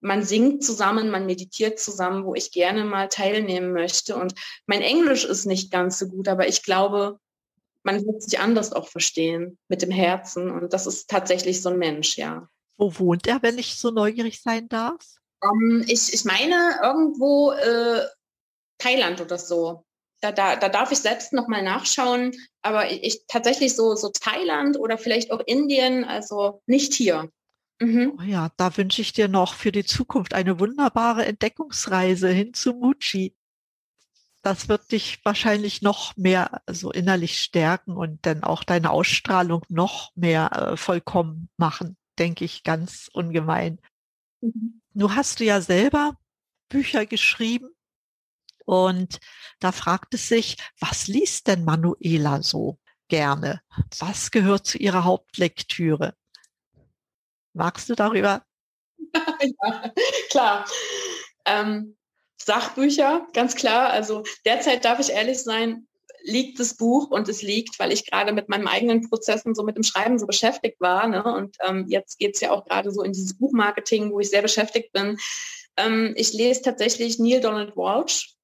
man 0.00 0.22
singt 0.22 0.62
zusammen, 0.62 1.10
man 1.10 1.26
meditiert 1.26 1.78
zusammen, 1.78 2.24
wo 2.24 2.34
ich 2.34 2.52
gerne 2.52 2.84
mal 2.84 3.08
teilnehmen 3.08 3.72
möchte. 3.72 4.16
Und 4.16 4.34
mein 4.66 4.82
Englisch 4.82 5.24
ist 5.24 5.46
nicht 5.46 5.70
ganz 5.70 5.98
so 5.98 6.08
gut, 6.08 6.28
aber 6.28 6.46
ich 6.46 6.62
glaube, 6.62 7.18
man 7.92 8.06
wird 8.06 8.22
sich 8.22 8.38
anders 8.38 8.72
auch 8.72 8.88
verstehen 8.88 9.58
mit 9.68 9.82
dem 9.82 9.90
Herzen. 9.90 10.50
Und 10.50 10.72
das 10.72 10.86
ist 10.86 11.08
tatsächlich 11.08 11.62
so 11.62 11.70
ein 11.70 11.78
Mensch, 11.78 12.16
ja. 12.16 12.48
Wo 12.76 12.98
wohnt 12.98 13.26
er, 13.26 13.42
wenn 13.42 13.58
ich 13.58 13.76
so 13.76 13.90
neugierig 13.90 14.42
sein 14.42 14.68
darf? 14.68 15.04
Um, 15.40 15.80
ähm, 15.80 15.84
ich, 15.86 16.12
ich 16.12 16.24
meine 16.24 16.78
irgendwo 16.82 17.52
äh, 17.52 18.06
Thailand 18.78 19.20
oder 19.20 19.38
so 19.38 19.84
da, 20.20 20.32
da, 20.32 20.56
da 20.56 20.68
darf 20.68 20.90
ich 20.92 20.98
selbst 20.98 21.32
nochmal 21.32 21.62
nachschauen, 21.62 22.34
aber 22.62 22.90
ich, 22.90 23.04
ich, 23.04 23.24
tatsächlich 23.28 23.76
so, 23.76 23.94
so 23.94 24.10
Thailand 24.10 24.78
oder 24.78 24.98
vielleicht 24.98 25.30
auch 25.30 25.40
Indien, 25.46 26.04
also 26.04 26.62
nicht 26.66 26.94
hier. 26.94 27.30
Mhm. 27.80 28.18
Oh 28.18 28.22
ja, 28.22 28.50
da 28.56 28.76
wünsche 28.76 29.00
ich 29.00 29.12
dir 29.12 29.28
noch 29.28 29.54
für 29.54 29.70
die 29.70 29.84
Zukunft 29.84 30.34
eine 30.34 30.58
wunderbare 30.58 31.24
Entdeckungsreise 31.24 32.28
hin 32.28 32.52
zu 32.52 32.72
Muji. 32.72 33.34
Das 34.48 34.66
wird 34.66 34.92
dich 34.92 35.22
wahrscheinlich 35.26 35.82
noch 35.82 36.16
mehr 36.16 36.62
so 36.66 36.90
innerlich 36.90 37.38
stärken 37.38 37.98
und 37.98 38.24
dann 38.24 38.42
auch 38.44 38.64
deine 38.64 38.88
Ausstrahlung 38.88 39.62
noch 39.68 40.10
mehr 40.16 40.50
äh, 40.52 40.76
vollkommen 40.78 41.50
machen, 41.58 41.98
denke 42.18 42.46
ich 42.46 42.62
ganz 42.62 43.10
ungemein. 43.12 43.78
Mhm. 44.40 44.80
Nur 44.94 45.14
hast 45.14 45.40
du 45.40 45.44
ja 45.44 45.60
selber 45.60 46.16
Bücher 46.70 47.04
geschrieben 47.04 47.68
und 48.64 49.18
da 49.60 49.70
fragt 49.70 50.14
es 50.14 50.28
sich, 50.28 50.56
was 50.80 51.08
liest 51.08 51.46
denn 51.46 51.66
Manuela 51.66 52.42
so 52.42 52.78
gerne? 53.08 53.60
Was 53.98 54.30
gehört 54.30 54.66
zu 54.66 54.78
ihrer 54.78 55.04
Hauptlektüre? 55.04 56.14
Magst 57.52 57.90
du 57.90 57.94
darüber? 57.94 58.46
ja, 59.42 59.92
klar. 60.30 60.64
Ähm, 61.44 61.97
Sachbücher, 62.42 63.26
ganz 63.32 63.54
klar. 63.54 63.90
Also 63.90 64.24
derzeit 64.44 64.84
darf 64.84 65.00
ich 65.00 65.10
ehrlich 65.10 65.42
sein, 65.42 65.88
liegt 66.22 66.60
das 66.60 66.74
Buch 66.74 67.10
und 67.10 67.28
es 67.28 67.42
liegt, 67.42 67.78
weil 67.78 67.92
ich 67.92 68.08
gerade 68.08 68.32
mit 68.32 68.48
meinen 68.48 68.66
eigenen 68.66 69.08
Prozessen 69.08 69.54
so 69.54 69.62
mit 69.62 69.76
dem 69.76 69.82
Schreiben 69.82 70.18
so 70.18 70.26
beschäftigt 70.26 70.80
war. 70.80 71.06
Ne? 71.06 71.22
Und 71.22 71.56
ähm, 71.66 71.86
jetzt 71.88 72.18
geht 72.18 72.34
es 72.34 72.40
ja 72.40 72.50
auch 72.50 72.64
gerade 72.64 72.90
so 72.90 73.02
in 73.02 73.12
dieses 73.12 73.34
Buchmarketing, 73.38 74.12
wo 74.12 74.20
ich 74.20 74.30
sehr 74.30 74.42
beschäftigt 74.42 74.92
bin. 74.92 75.18
Ähm, 75.76 76.12
ich 76.16 76.32
lese 76.32 76.62
tatsächlich 76.62 77.18
Neil 77.18 77.40
Donald 77.40 77.76
Walsh, 77.76 78.34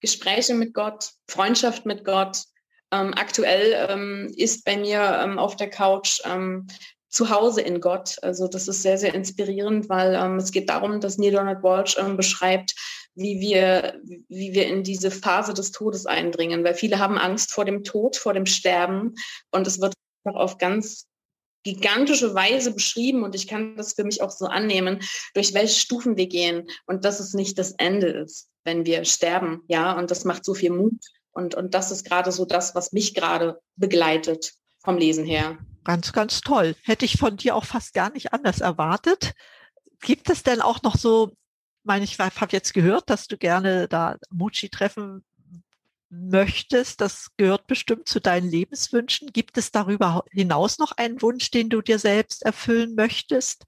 Gespräche 0.00 0.54
mit 0.54 0.74
Gott, 0.74 1.10
Freundschaft 1.28 1.86
mit 1.86 2.04
Gott. 2.04 2.44
Ähm, 2.90 3.14
aktuell 3.14 3.86
ähm, 3.88 4.32
ist 4.36 4.64
bei 4.64 4.76
mir 4.76 5.20
ähm, 5.22 5.38
auf 5.38 5.56
der 5.56 5.70
Couch 5.70 6.20
ähm, 6.24 6.66
zu 7.08 7.30
Hause 7.30 7.60
in 7.60 7.80
Gott. 7.80 8.16
Also 8.22 8.48
das 8.48 8.68
ist 8.68 8.82
sehr, 8.82 8.98
sehr 8.98 9.14
inspirierend, 9.14 9.88
weil 9.88 10.14
ähm, 10.14 10.36
es 10.36 10.50
geht 10.50 10.68
darum, 10.68 11.00
dass 11.00 11.18
Neil 11.18 11.32
Donald 11.32 11.62
Walsh 11.62 11.96
ähm, 11.98 12.16
beschreibt, 12.16 12.74
wie 13.14 13.40
wir, 13.40 14.00
wie 14.28 14.54
wir 14.54 14.66
in 14.66 14.82
diese 14.82 15.10
Phase 15.10 15.54
des 15.54 15.72
Todes 15.72 16.06
eindringen, 16.06 16.64
weil 16.64 16.74
viele 16.74 16.98
haben 16.98 17.18
Angst 17.18 17.52
vor 17.52 17.64
dem 17.64 17.84
Tod, 17.84 18.16
vor 18.16 18.32
dem 18.32 18.46
Sterben 18.46 19.14
und 19.50 19.66
es 19.66 19.80
wird 19.80 19.94
auf 20.24 20.58
ganz 20.58 21.06
gigantische 21.64 22.34
Weise 22.34 22.72
beschrieben 22.72 23.22
und 23.22 23.34
ich 23.34 23.46
kann 23.46 23.76
das 23.76 23.92
für 23.92 24.04
mich 24.04 24.22
auch 24.22 24.30
so 24.30 24.46
annehmen, 24.46 25.00
durch 25.34 25.54
welche 25.54 25.78
Stufen 25.78 26.16
wir 26.16 26.26
gehen 26.26 26.68
und 26.86 27.04
dass 27.04 27.20
es 27.20 27.34
nicht 27.34 27.58
das 27.58 27.72
Ende 27.72 28.08
ist 28.08 28.48
wenn 28.64 28.86
wir 28.86 29.04
sterben, 29.04 29.62
ja, 29.68 29.92
und 29.92 30.10
das 30.10 30.24
macht 30.24 30.44
so 30.44 30.54
viel 30.54 30.70
Mut. 30.70 30.98
Und, 31.32 31.54
und 31.54 31.74
das 31.74 31.90
ist 31.90 32.04
gerade 32.04 32.30
so 32.30 32.44
das, 32.44 32.74
was 32.74 32.92
mich 32.92 33.14
gerade 33.14 33.60
begleitet 33.76 34.52
vom 34.78 34.98
Lesen 34.98 35.24
her. 35.24 35.58
Ganz, 35.84 36.12
ganz 36.12 36.40
toll. 36.42 36.76
Hätte 36.82 37.04
ich 37.04 37.16
von 37.16 37.36
dir 37.36 37.56
auch 37.56 37.64
fast 37.64 37.94
gar 37.94 38.12
nicht 38.12 38.32
anders 38.32 38.60
erwartet. 38.60 39.32
Gibt 40.00 40.28
es 40.30 40.42
denn 40.42 40.60
auch 40.60 40.82
noch 40.82 40.96
so, 40.96 41.32
meine 41.84 42.04
ich 42.04 42.18
habe 42.18 42.52
jetzt 42.52 42.74
gehört, 42.74 43.10
dass 43.10 43.26
du 43.26 43.36
gerne 43.36 43.88
da 43.88 44.16
Muji 44.30 44.68
treffen 44.68 45.24
möchtest, 46.10 47.00
das 47.00 47.28
gehört 47.36 47.66
bestimmt 47.66 48.08
zu 48.08 48.20
deinen 48.20 48.50
Lebenswünschen. 48.50 49.32
Gibt 49.32 49.56
es 49.56 49.70
darüber 49.70 50.24
hinaus 50.30 50.78
noch 50.78 50.92
einen 50.92 51.22
Wunsch, 51.22 51.50
den 51.50 51.70
du 51.70 51.80
dir 51.80 51.98
selbst 51.98 52.42
erfüllen 52.42 52.94
möchtest? 52.94 53.64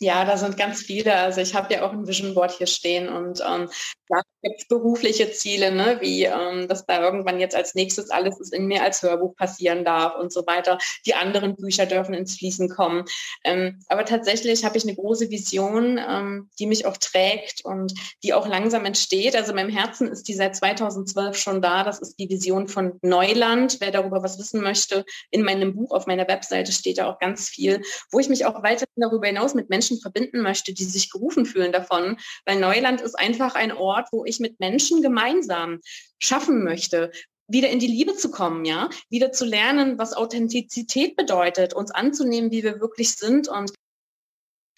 Ja, 0.00 0.24
da 0.24 0.36
sind 0.36 0.56
ganz 0.56 0.82
viele. 0.82 1.14
Also 1.14 1.40
ich 1.40 1.54
habe 1.54 1.72
ja 1.72 1.86
auch 1.86 1.92
ein 1.92 2.06
Vision 2.06 2.34
Board 2.34 2.50
hier 2.50 2.66
stehen 2.66 3.08
und 3.08 3.40
ähm, 3.40 3.68
da 4.08 4.20
gibt 4.42 4.60
es 4.60 4.68
berufliche 4.68 5.32
Ziele, 5.32 5.72
ne, 5.72 5.98
wie 6.00 6.24
ähm, 6.24 6.68
dass 6.68 6.84
da 6.84 7.00
irgendwann 7.00 7.40
jetzt 7.40 7.54
als 7.54 7.74
nächstes 7.74 8.10
alles 8.10 8.52
in 8.52 8.66
mir 8.66 8.82
als 8.82 9.02
Hörbuch 9.02 9.34
passieren 9.36 9.84
darf 9.84 10.16
und 10.18 10.32
so 10.32 10.46
weiter. 10.46 10.78
Die 11.06 11.14
anderen 11.14 11.56
Bücher 11.56 11.86
dürfen 11.86 12.12
ins 12.12 12.36
Fließen 12.36 12.68
kommen. 12.68 13.04
Ähm, 13.44 13.80
aber 13.88 14.04
tatsächlich 14.04 14.64
habe 14.64 14.76
ich 14.76 14.82
eine 14.82 14.96
große 14.96 15.30
Vision, 15.30 15.98
ähm, 15.98 16.50
die 16.58 16.66
mich 16.66 16.86
auch 16.86 16.96
trägt 16.96 17.64
und 17.64 17.94
die 18.22 18.34
auch 18.34 18.46
langsam 18.48 18.84
entsteht. 18.84 19.36
Also 19.36 19.50
in 19.50 19.56
meinem 19.56 19.70
Herzen 19.70 20.08
ist 20.08 20.28
die 20.28 20.34
seit 20.34 20.56
2012 20.56 21.38
schon 21.38 21.62
da. 21.62 21.84
Das 21.84 22.00
ist 22.00 22.16
die 22.16 22.28
Vision 22.28 22.68
von 22.68 22.98
Neuland. 23.00 23.78
Wer 23.80 23.92
darüber 23.92 24.22
was 24.22 24.38
wissen 24.38 24.60
möchte, 24.60 25.04
in 25.30 25.42
meinem 25.42 25.74
Buch 25.74 25.92
auf 25.92 26.06
meiner 26.06 26.28
Webseite 26.28 26.72
steht 26.72 26.98
da 26.98 27.06
auch 27.10 27.18
ganz 27.20 27.48
viel, 27.48 27.80
wo 28.10 28.18
ich 28.18 28.28
mich 28.28 28.44
auch 28.44 28.62
weiter 28.62 28.84
darüber 28.96 29.26
hinaus 29.26 29.54
mit 29.54 29.70
Menschen 29.70 29.83
verbinden 30.00 30.42
möchte, 30.42 30.72
die 30.72 30.84
sich 30.84 31.10
gerufen 31.10 31.46
fühlen 31.46 31.72
davon. 31.72 32.18
Weil 32.44 32.58
Neuland 32.58 33.00
ist 33.00 33.18
einfach 33.18 33.54
ein 33.54 33.72
Ort, 33.72 34.08
wo 34.12 34.24
ich 34.24 34.40
mit 34.40 34.60
Menschen 34.60 35.02
gemeinsam 35.02 35.80
schaffen 36.18 36.64
möchte, 36.64 37.10
wieder 37.46 37.68
in 37.68 37.78
die 37.78 37.86
Liebe 37.86 38.14
zu 38.14 38.30
kommen, 38.30 38.64
ja, 38.64 38.88
wieder 39.10 39.32
zu 39.32 39.44
lernen, 39.44 39.98
was 39.98 40.14
Authentizität 40.14 41.16
bedeutet, 41.16 41.74
uns 41.74 41.90
anzunehmen, 41.90 42.50
wie 42.50 42.62
wir 42.62 42.80
wirklich 42.80 43.12
sind. 43.14 43.48
Und 43.48 43.72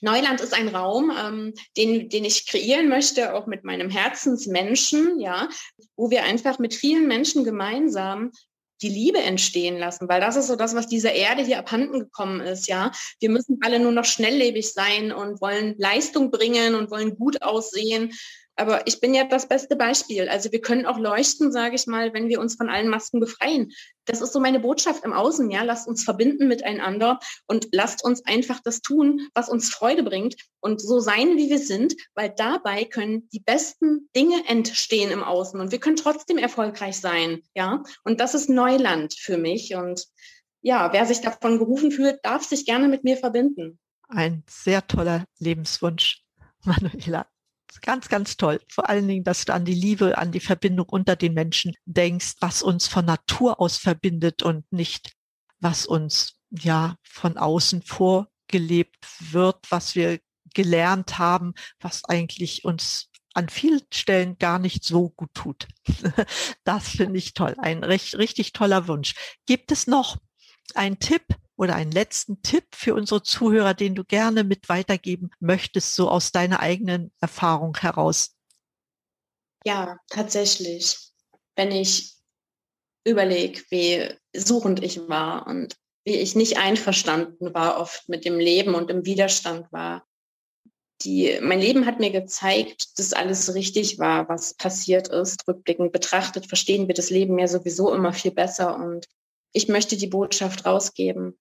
Neuland 0.00 0.40
ist 0.40 0.52
ein 0.52 0.68
Raum, 0.68 1.12
ähm, 1.16 1.54
den, 1.76 2.08
den 2.08 2.24
ich 2.24 2.46
kreieren 2.46 2.88
möchte, 2.88 3.34
auch 3.34 3.46
mit 3.46 3.64
meinem 3.64 3.88
Herzensmenschen, 3.88 5.20
ja, 5.20 5.48
wo 5.96 6.10
wir 6.10 6.24
einfach 6.24 6.58
mit 6.58 6.74
vielen 6.74 7.06
Menschen 7.06 7.44
gemeinsam 7.44 8.32
die 8.82 8.88
Liebe 8.88 9.18
entstehen 9.18 9.78
lassen, 9.78 10.08
weil 10.08 10.20
das 10.20 10.36
ist 10.36 10.48
so 10.48 10.56
das, 10.56 10.74
was 10.74 10.86
dieser 10.86 11.12
Erde 11.12 11.42
hier 11.42 11.58
abhanden 11.58 12.00
gekommen 12.00 12.40
ist, 12.40 12.68
ja. 12.68 12.92
Wir 13.20 13.30
müssen 13.30 13.58
alle 13.62 13.78
nur 13.78 13.92
noch 13.92 14.04
schnelllebig 14.04 14.72
sein 14.72 15.12
und 15.12 15.40
wollen 15.40 15.74
Leistung 15.78 16.30
bringen 16.30 16.74
und 16.74 16.90
wollen 16.90 17.16
gut 17.16 17.42
aussehen. 17.42 18.12
Aber 18.56 18.86
ich 18.86 19.00
bin 19.00 19.14
ja 19.14 19.24
das 19.24 19.48
beste 19.48 19.76
Beispiel. 19.76 20.28
Also 20.28 20.50
wir 20.50 20.62
können 20.62 20.86
auch 20.86 20.98
leuchten, 20.98 21.52
sage 21.52 21.76
ich 21.76 21.86
mal, 21.86 22.14
wenn 22.14 22.28
wir 22.28 22.40
uns 22.40 22.56
von 22.56 22.70
allen 22.70 22.88
Masken 22.88 23.20
befreien. 23.20 23.70
Das 24.06 24.22
ist 24.22 24.32
so 24.32 24.40
meine 24.40 24.60
Botschaft 24.60 25.04
im 25.04 25.12
Außen, 25.12 25.50
ja. 25.50 25.62
Lasst 25.62 25.86
uns 25.86 26.04
verbinden 26.04 26.48
miteinander 26.48 27.20
und 27.46 27.68
lasst 27.72 28.02
uns 28.02 28.24
einfach 28.24 28.60
das 28.64 28.80
tun, 28.80 29.28
was 29.34 29.50
uns 29.50 29.68
Freude 29.68 30.02
bringt 30.02 30.36
und 30.60 30.80
so 30.80 31.00
sein, 31.00 31.36
wie 31.36 31.50
wir 31.50 31.58
sind, 31.58 31.94
weil 32.14 32.32
dabei 32.34 32.84
können 32.84 33.28
die 33.30 33.40
besten 33.40 34.08
Dinge 34.16 34.42
entstehen 34.48 35.10
im 35.10 35.22
Außen 35.22 35.60
und 35.60 35.70
wir 35.70 35.78
können 35.78 35.96
trotzdem 35.96 36.38
erfolgreich 36.38 36.98
sein, 36.98 37.42
ja. 37.54 37.82
Und 38.04 38.20
das 38.20 38.34
ist 38.34 38.48
Neuland 38.48 39.14
für 39.14 39.36
mich 39.36 39.74
und 39.74 40.06
ja, 40.62 40.92
wer 40.92 41.06
sich 41.06 41.20
davon 41.20 41.58
gerufen 41.58 41.92
fühlt, 41.92 42.18
darf 42.24 42.44
sich 42.44 42.64
gerne 42.64 42.88
mit 42.88 43.04
mir 43.04 43.16
verbinden. 43.16 43.78
Ein 44.08 44.42
sehr 44.48 44.86
toller 44.86 45.24
Lebenswunsch, 45.38 46.24
Manuela. 46.64 47.26
Ganz, 47.82 48.08
ganz 48.08 48.36
toll. 48.36 48.60
Vor 48.68 48.88
allen 48.88 49.08
Dingen, 49.08 49.24
dass 49.24 49.44
du 49.44 49.54
an 49.54 49.64
die 49.64 49.74
Liebe, 49.74 50.18
an 50.18 50.32
die 50.32 50.40
Verbindung 50.40 50.88
unter 50.88 51.16
den 51.16 51.34
Menschen 51.34 51.74
denkst, 51.84 52.34
was 52.40 52.62
uns 52.62 52.86
von 52.86 53.04
Natur 53.04 53.60
aus 53.60 53.76
verbindet 53.76 54.42
und 54.42 54.70
nicht, 54.72 55.12
was 55.60 55.86
uns 55.86 56.34
ja 56.50 56.96
von 57.02 57.36
außen 57.36 57.82
vorgelebt 57.82 59.06
wird, 59.32 59.58
was 59.70 59.94
wir 59.94 60.20
gelernt 60.54 61.18
haben, 61.18 61.54
was 61.80 62.04
eigentlich 62.04 62.64
uns 62.64 63.10
an 63.34 63.50
vielen 63.50 63.82
Stellen 63.92 64.38
gar 64.38 64.58
nicht 64.58 64.82
so 64.84 65.10
gut 65.10 65.34
tut. 65.34 65.68
Das 66.64 66.88
finde 66.88 67.18
ich 67.18 67.34
toll. 67.34 67.54
Ein 67.58 67.84
recht, 67.84 68.16
richtig 68.16 68.52
toller 68.52 68.88
Wunsch. 68.88 69.14
Gibt 69.46 69.70
es 69.70 69.86
noch 69.86 70.16
einen 70.74 70.98
Tipp, 70.98 71.22
oder 71.56 71.74
einen 71.74 71.92
letzten 71.92 72.42
Tipp 72.42 72.64
für 72.72 72.94
unsere 72.94 73.22
Zuhörer, 73.22 73.74
den 73.74 73.94
du 73.94 74.04
gerne 74.04 74.44
mit 74.44 74.68
weitergeben 74.68 75.30
möchtest, 75.40 75.94
so 75.94 76.08
aus 76.08 76.32
deiner 76.32 76.60
eigenen 76.60 77.12
Erfahrung 77.20 77.76
heraus? 77.76 78.36
Ja, 79.64 79.98
tatsächlich. 80.08 80.98
Wenn 81.56 81.72
ich 81.72 82.14
überlege, 83.04 83.62
wie 83.70 84.08
suchend 84.34 84.82
ich 84.82 85.08
war 85.08 85.46
und 85.46 85.76
wie 86.04 86.16
ich 86.16 86.36
nicht 86.36 86.58
einverstanden 86.58 87.54
war 87.54 87.80
oft 87.80 88.08
mit 88.08 88.24
dem 88.24 88.38
Leben 88.38 88.74
und 88.74 88.90
im 88.90 89.04
Widerstand 89.04 89.72
war. 89.72 90.06
Die, 91.02 91.38
mein 91.42 91.60
Leben 91.60 91.84
hat 91.84 91.98
mir 91.98 92.10
gezeigt, 92.10 92.98
dass 92.98 93.12
alles 93.12 93.54
richtig 93.54 93.98
war, 93.98 94.28
was 94.28 94.54
passiert 94.54 95.08
ist. 95.08 95.46
Rückblickend 95.46 95.92
betrachtet 95.92 96.46
verstehen 96.46 96.88
wir 96.88 96.94
das 96.94 97.10
Leben 97.10 97.38
ja 97.38 97.48
sowieso 97.48 97.92
immer 97.92 98.12
viel 98.12 98.30
besser 98.30 98.76
und 98.76 99.06
ich 99.52 99.68
möchte 99.68 99.96
die 99.96 100.06
Botschaft 100.06 100.64
rausgeben 100.64 101.36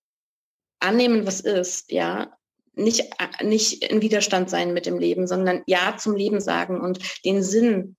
annehmen, 0.85 1.25
was 1.25 1.39
ist, 1.41 1.91
ja, 1.91 2.35
nicht, 2.75 3.05
nicht 3.41 3.83
in 3.83 4.01
Widerstand 4.01 4.49
sein 4.49 4.73
mit 4.73 4.85
dem 4.85 4.99
Leben, 4.99 5.27
sondern 5.27 5.63
Ja 5.65 5.97
zum 5.97 6.15
Leben 6.15 6.41
sagen 6.41 6.81
und 6.81 6.99
den 7.23 7.41
Sinn 7.41 7.95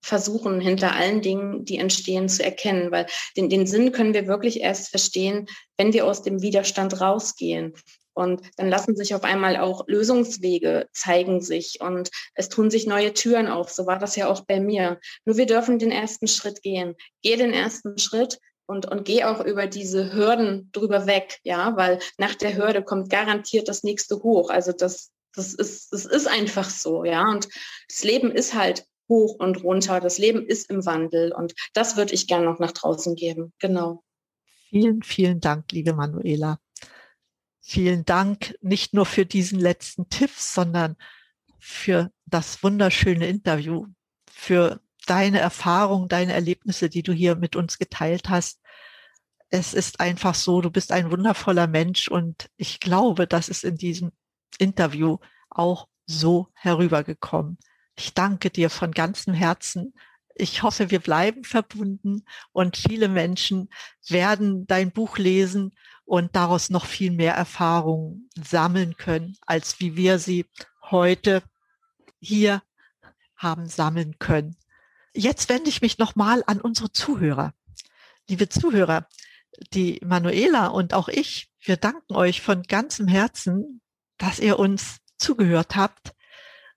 versuchen, 0.00 0.60
hinter 0.60 0.92
allen 0.92 1.22
Dingen, 1.22 1.64
die 1.64 1.78
entstehen, 1.78 2.28
zu 2.28 2.44
erkennen, 2.44 2.90
weil 2.90 3.06
den, 3.36 3.48
den 3.48 3.66
Sinn 3.66 3.92
können 3.92 4.14
wir 4.14 4.26
wirklich 4.26 4.60
erst 4.60 4.88
verstehen, 4.88 5.46
wenn 5.76 5.92
wir 5.92 6.06
aus 6.06 6.22
dem 6.22 6.40
Widerstand 6.40 7.00
rausgehen. 7.00 7.74
Und 8.14 8.42
dann 8.56 8.68
lassen 8.68 8.96
sich 8.96 9.14
auf 9.14 9.22
einmal 9.22 9.56
auch 9.56 9.86
Lösungswege 9.86 10.88
zeigen 10.92 11.40
sich 11.40 11.78
und 11.80 12.10
es 12.34 12.48
tun 12.48 12.68
sich 12.68 12.84
neue 12.84 13.14
Türen 13.14 13.46
auf. 13.46 13.70
So 13.70 13.86
war 13.86 14.00
das 14.00 14.16
ja 14.16 14.28
auch 14.28 14.40
bei 14.40 14.58
mir. 14.58 14.98
Nur 15.24 15.36
wir 15.36 15.46
dürfen 15.46 15.78
den 15.78 15.92
ersten 15.92 16.26
Schritt 16.26 16.62
gehen. 16.62 16.96
Geh 17.22 17.36
den 17.36 17.52
ersten 17.52 17.96
Schritt 17.96 18.40
und, 18.68 18.86
und 18.86 19.04
geh 19.06 19.24
auch 19.24 19.42
über 19.44 19.66
diese 19.66 20.12
Hürden 20.12 20.70
drüber 20.72 21.06
weg, 21.06 21.40
ja, 21.42 21.74
weil 21.76 21.98
nach 22.18 22.34
der 22.34 22.56
Hürde 22.56 22.82
kommt 22.82 23.08
garantiert 23.08 23.66
das 23.66 23.82
nächste 23.82 24.22
hoch. 24.22 24.50
Also 24.50 24.72
das, 24.72 25.10
das 25.34 25.54
ist, 25.54 25.90
das 25.92 26.04
ist 26.04 26.28
einfach 26.28 26.68
so, 26.68 27.04
ja. 27.04 27.24
Und 27.30 27.48
das 27.88 28.04
Leben 28.04 28.30
ist 28.30 28.54
halt 28.54 28.86
hoch 29.08 29.36
und 29.38 29.64
runter. 29.64 30.00
Das 30.00 30.18
Leben 30.18 30.44
ist 30.44 30.68
im 30.70 30.84
Wandel 30.84 31.32
und 31.32 31.54
das 31.72 31.96
würde 31.96 32.12
ich 32.12 32.26
gerne 32.26 32.44
noch 32.44 32.58
nach 32.58 32.72
draußen 32.72 33.16
geben. 33.16 33.54
Genau. 33.58 34.04
Vielen, 34.68 35.02
vielen 35.02 35.40
Dank, 35.40 35.72
liebe 35.72 35.94
Manuela. 35.94 36.60
Vielen 37.60 38.04
Dank 38.04 38.54
nicht 38.60 38.92
nur 38.92 39.06
für 39.06 39.24
diesen 39.24 39.60
letzten 39.60 40.10
Tipp, 40.10 40.30
sondern 40.36 40.96
für 41.58 42.12
das 42.26 42.62
wunderschöne 42.62 43.26
Interview, 43.28 43.86
für 44.30 44.80
deine 45.08 45.40
Erfahrung, 45.40 46.08
deine 46.08 46.32
Erlebnisse, 46.32 46.88
die 46.88 47.02
du 47.02 47.12
hier 47.12 47.36
mit 47.36 47.56
uns 47.56 47.78
geteilt 47.78 48.28
hast. 48.28 48.60
Es 49.50 49.74
ist 49.74 50.00
einfach 50.00 50.34
so, 50.34 50.60
du 50.60 50.70
bist 50.70 50.92
ein 50.92 51.10
wundervoller 51.10 51.66
Mensch 51.66 52.08
und 52.08 52.50
ich 52.56 52.80
glaube, 52.80 53.26
das 53.26 53.48
ist 53.48 53.64
in 53.64 53.76
diesem 53.76 54.12
Interview 54.58 55.18
auch 55.50 55.88
so 56.06 56.48
herübergekommen. 56.54 57.58
Ich 57.96 58.14
danke 58.14 58.50
dir 58.50 58.70
von 58.70 58.92
ganzem 58.92 59.34
Herzen. 59.34 59.94
Ich 60.34 60.62
hoffe, 60.62 60.90
wir 60.90 61.00
bleiben 61.00 61.44
verbunden 61.44 62.24
und 62.52 62.76
viele 62.76 63.08
Menschen 63.08 63.70
werden 64.08 64.66
dein 64.66 64.92
Buch 64.92 65.18
lesen 65.18 65.74
und 66.04 66.36
daraus 66.36 66.70
noch 66.70 66.86
viel 66.86 67.10
mehr 67.10 67.34
Erfahrungen 67.34 68.30
sammeln 68.40 68.96
können, 68.96 69.36
als 69.46 69.80
wie 69.80 69.96
wir 69.96 70.18
sie 70.18 70.46
heute 70.82 71.42
hier 72.20 72.62
haben 73.36 73.66
sammeln 73.66 74.18
können. 74.18 74.56
Jetzt 75.18 75.48
wende 75.48 75.68
ich 75.68 75.82
mich 75.82 75.98
nochmal 75.98 76.44
an 76.46 76.60
unsere 76.60 76.92
Zuhörer. 76.92 77.52
Liebe 78.28 78.48
Zuhörer, 78.48 79.08
die 79.72 80.00
Manuela 80.04 80.68
und 80.68 80.94
auch 80.94 81.08
ich, 81.08 81.50
wir 81.58 81.76
danken 81.76 82.14
euch 82.14 82.40
von 82.40 82.62
ganzem 82.62 83.08
Herzen, 83.08 83.80
dass 84.16 84.38
ihr 84.38 84.60
uns 84.60 84.98
zugehört 85.16 85.74
habt. 85.74 86.14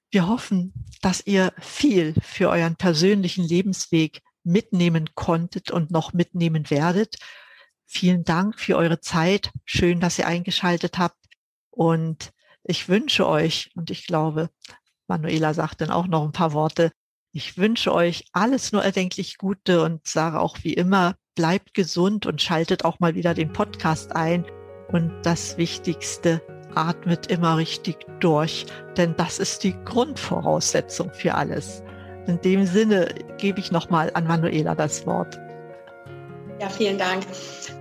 Wir 0.09 0.25
hoffen, 0.27 0.73
dass 1.03 1.21
ihr 1.27 1.53
viel 1.59 2.15
für 2.19 2.49
euren 2.49 2.77
persönlichen 2.77 3.43
Lebensweg 3.43 4.23
mitnehmen 4.43 5.11
konntet 5.13 5.69
und 5.69 5.91
noch 5.91 6.13
mitnehmen 6.13 6.71
werdet. 6.71 7.17
Vielen 7.85 8.23
Dank 8.23 8.59
für 8.59 8.75
eure 8.75 9.01
Zeit. 9.01 9.51
Schön, 9.65 9.99
dass 9.99 10.17
ihr 10.17 10.25
eingeschaltet 10.25 10.97
habt. 10.97 11.27
Und 11.69 12.31
ich 12.63 12.89
wünsche 12.89 13.27
euch, 13.27 13.69
und 13.75 13.91
ich 13.91 14.07
glaube, 14.07 14.49
Manuela 15.05 15.53
sagt 15.53 15.81
dann 15.81 15.91
auch 15.91 16.07
noch 16.07 16.23
ein 16.23 16.31
paar 16.31 16.53
Worte, 16.53 16.91
ich 17.33 17.57
wünsche 17.57 17.93
euch 17.93 18.25
alles 18.33 18.71
nur 18.71 18.83
erdenklich 18.83 19.37
Gute 19.37 19.83
und 19.83 20.05
sage 20.05 20.39
auch 20.39 20.57
wie 20.63 20.73
immer, 20.73 21.15
bleibt 21.35 21.73
gesund 21.73 22.25
und 22.25 22.41
schaltet 22.41 22.83
auch 22.83 22.99
mal 22.99 23.15
wieder 23.15 23.33
den 23.33 23.53
Podcast 23.53 24.15
ein. 24.15 24.45
Und 24.91 25.13
das 25.23 25.57
Wichtigste, 25.57 26.41
atmet 26.75 27.27
immer 27.27 27.57
richtig 27.57 27.97
durch, 28.19 28.65
denn 28.97 29.15
das 29.17 29.39
ist 29.39 29.63
die 29.63 29.75
Grundvoraussetzung 29.85 31.11
für 31.13 31.35
alles. 31.35 31.83
In 32.27 32.39
dem 32.41 32.65
Sinne 32.65 33.13
gebe 33.37 33.59
ich 33.59 33.71
nochmal 33.71 34.11
an 34.13 34.25
Manuela 34.25 34.75
das 34.75 35.05
Wort. 35.05 35.37
Ja, 36.59 36.69
vielen 36.69 36.97
Dank. 36.97 37.25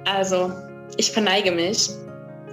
Also, 0.07 0.53
ich 0.97 1.13
verneige 1.13 1.53
mich 1.53 1.91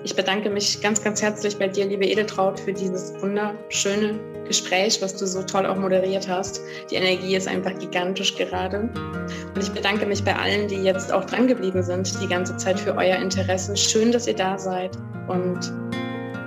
ich 0.08 0.16
bedanke 0.16 0.49
mich 0.49 0.80
ganz, 0.80 1.03
ganz 1.03 1.22
herzlich 1.22 1.58
bei 1.58 1.68
dir, 1.68 1.86
liebe 1.86 2.05
Edeltraut, 2.05 2.62
für 2.62 2.72
dieses 2.72 3.14
wunderschöne 3.22 4.18
Gespräch, 4.45 5.01
was 5.01 5.14
du 5.18 5.28
so 5.28 5.43
toll 5.43 5.66
auch 5.66 5.76
moderiert 5.76 6.30
hast. 6.30 6.62
Die 6.89 6.95
Energie 6.95 7.36
ist 7.36 7.45
einfach 7.45 7.78
gigantisch 7.78 8.38
gerade. 8.38 8.89
Und 9.53 9.62
ich 9.62 9.70
bedanke 9.70 10.05
mich 10.05 10.24
bei 10.24 10.34
allen, 10.34 10.70
die 10.70 10.78
jetzt 10.78 11.12
auch 11.12 11.26
dran 11.26 11.45
geblieben 11.45 11.84
sind, 11.84 12.22
die 12.22 12.28
ganze 12.28 12.55
Zeit 12.55 12.80
für 12.80 12.95
euer 12.95 13.18
Interesse. 13.18 13.76
Schön, 13.76 14.14
dass 14.14 14.28
ihr 14.28 14.36
da 14.36 14.58
seid 14.58 14.97
und 15.28 15.74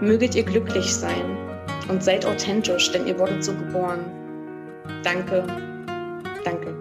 möget 0.01 0.35
ihr 0.35 0.45
glücklich 0.45 0.95
sein 0.95 1.37
und 1.91 2.03
seid 2.03 2.25
authentisch, 2.25 2.91
denn 2.93 3.07
ihr 3.07 3.19
wurdet 3.19 3.45
so 3.45 3.53
geboren. 3.53 4.07
Danke, 5.05 5.45
danke. 6.47 6.80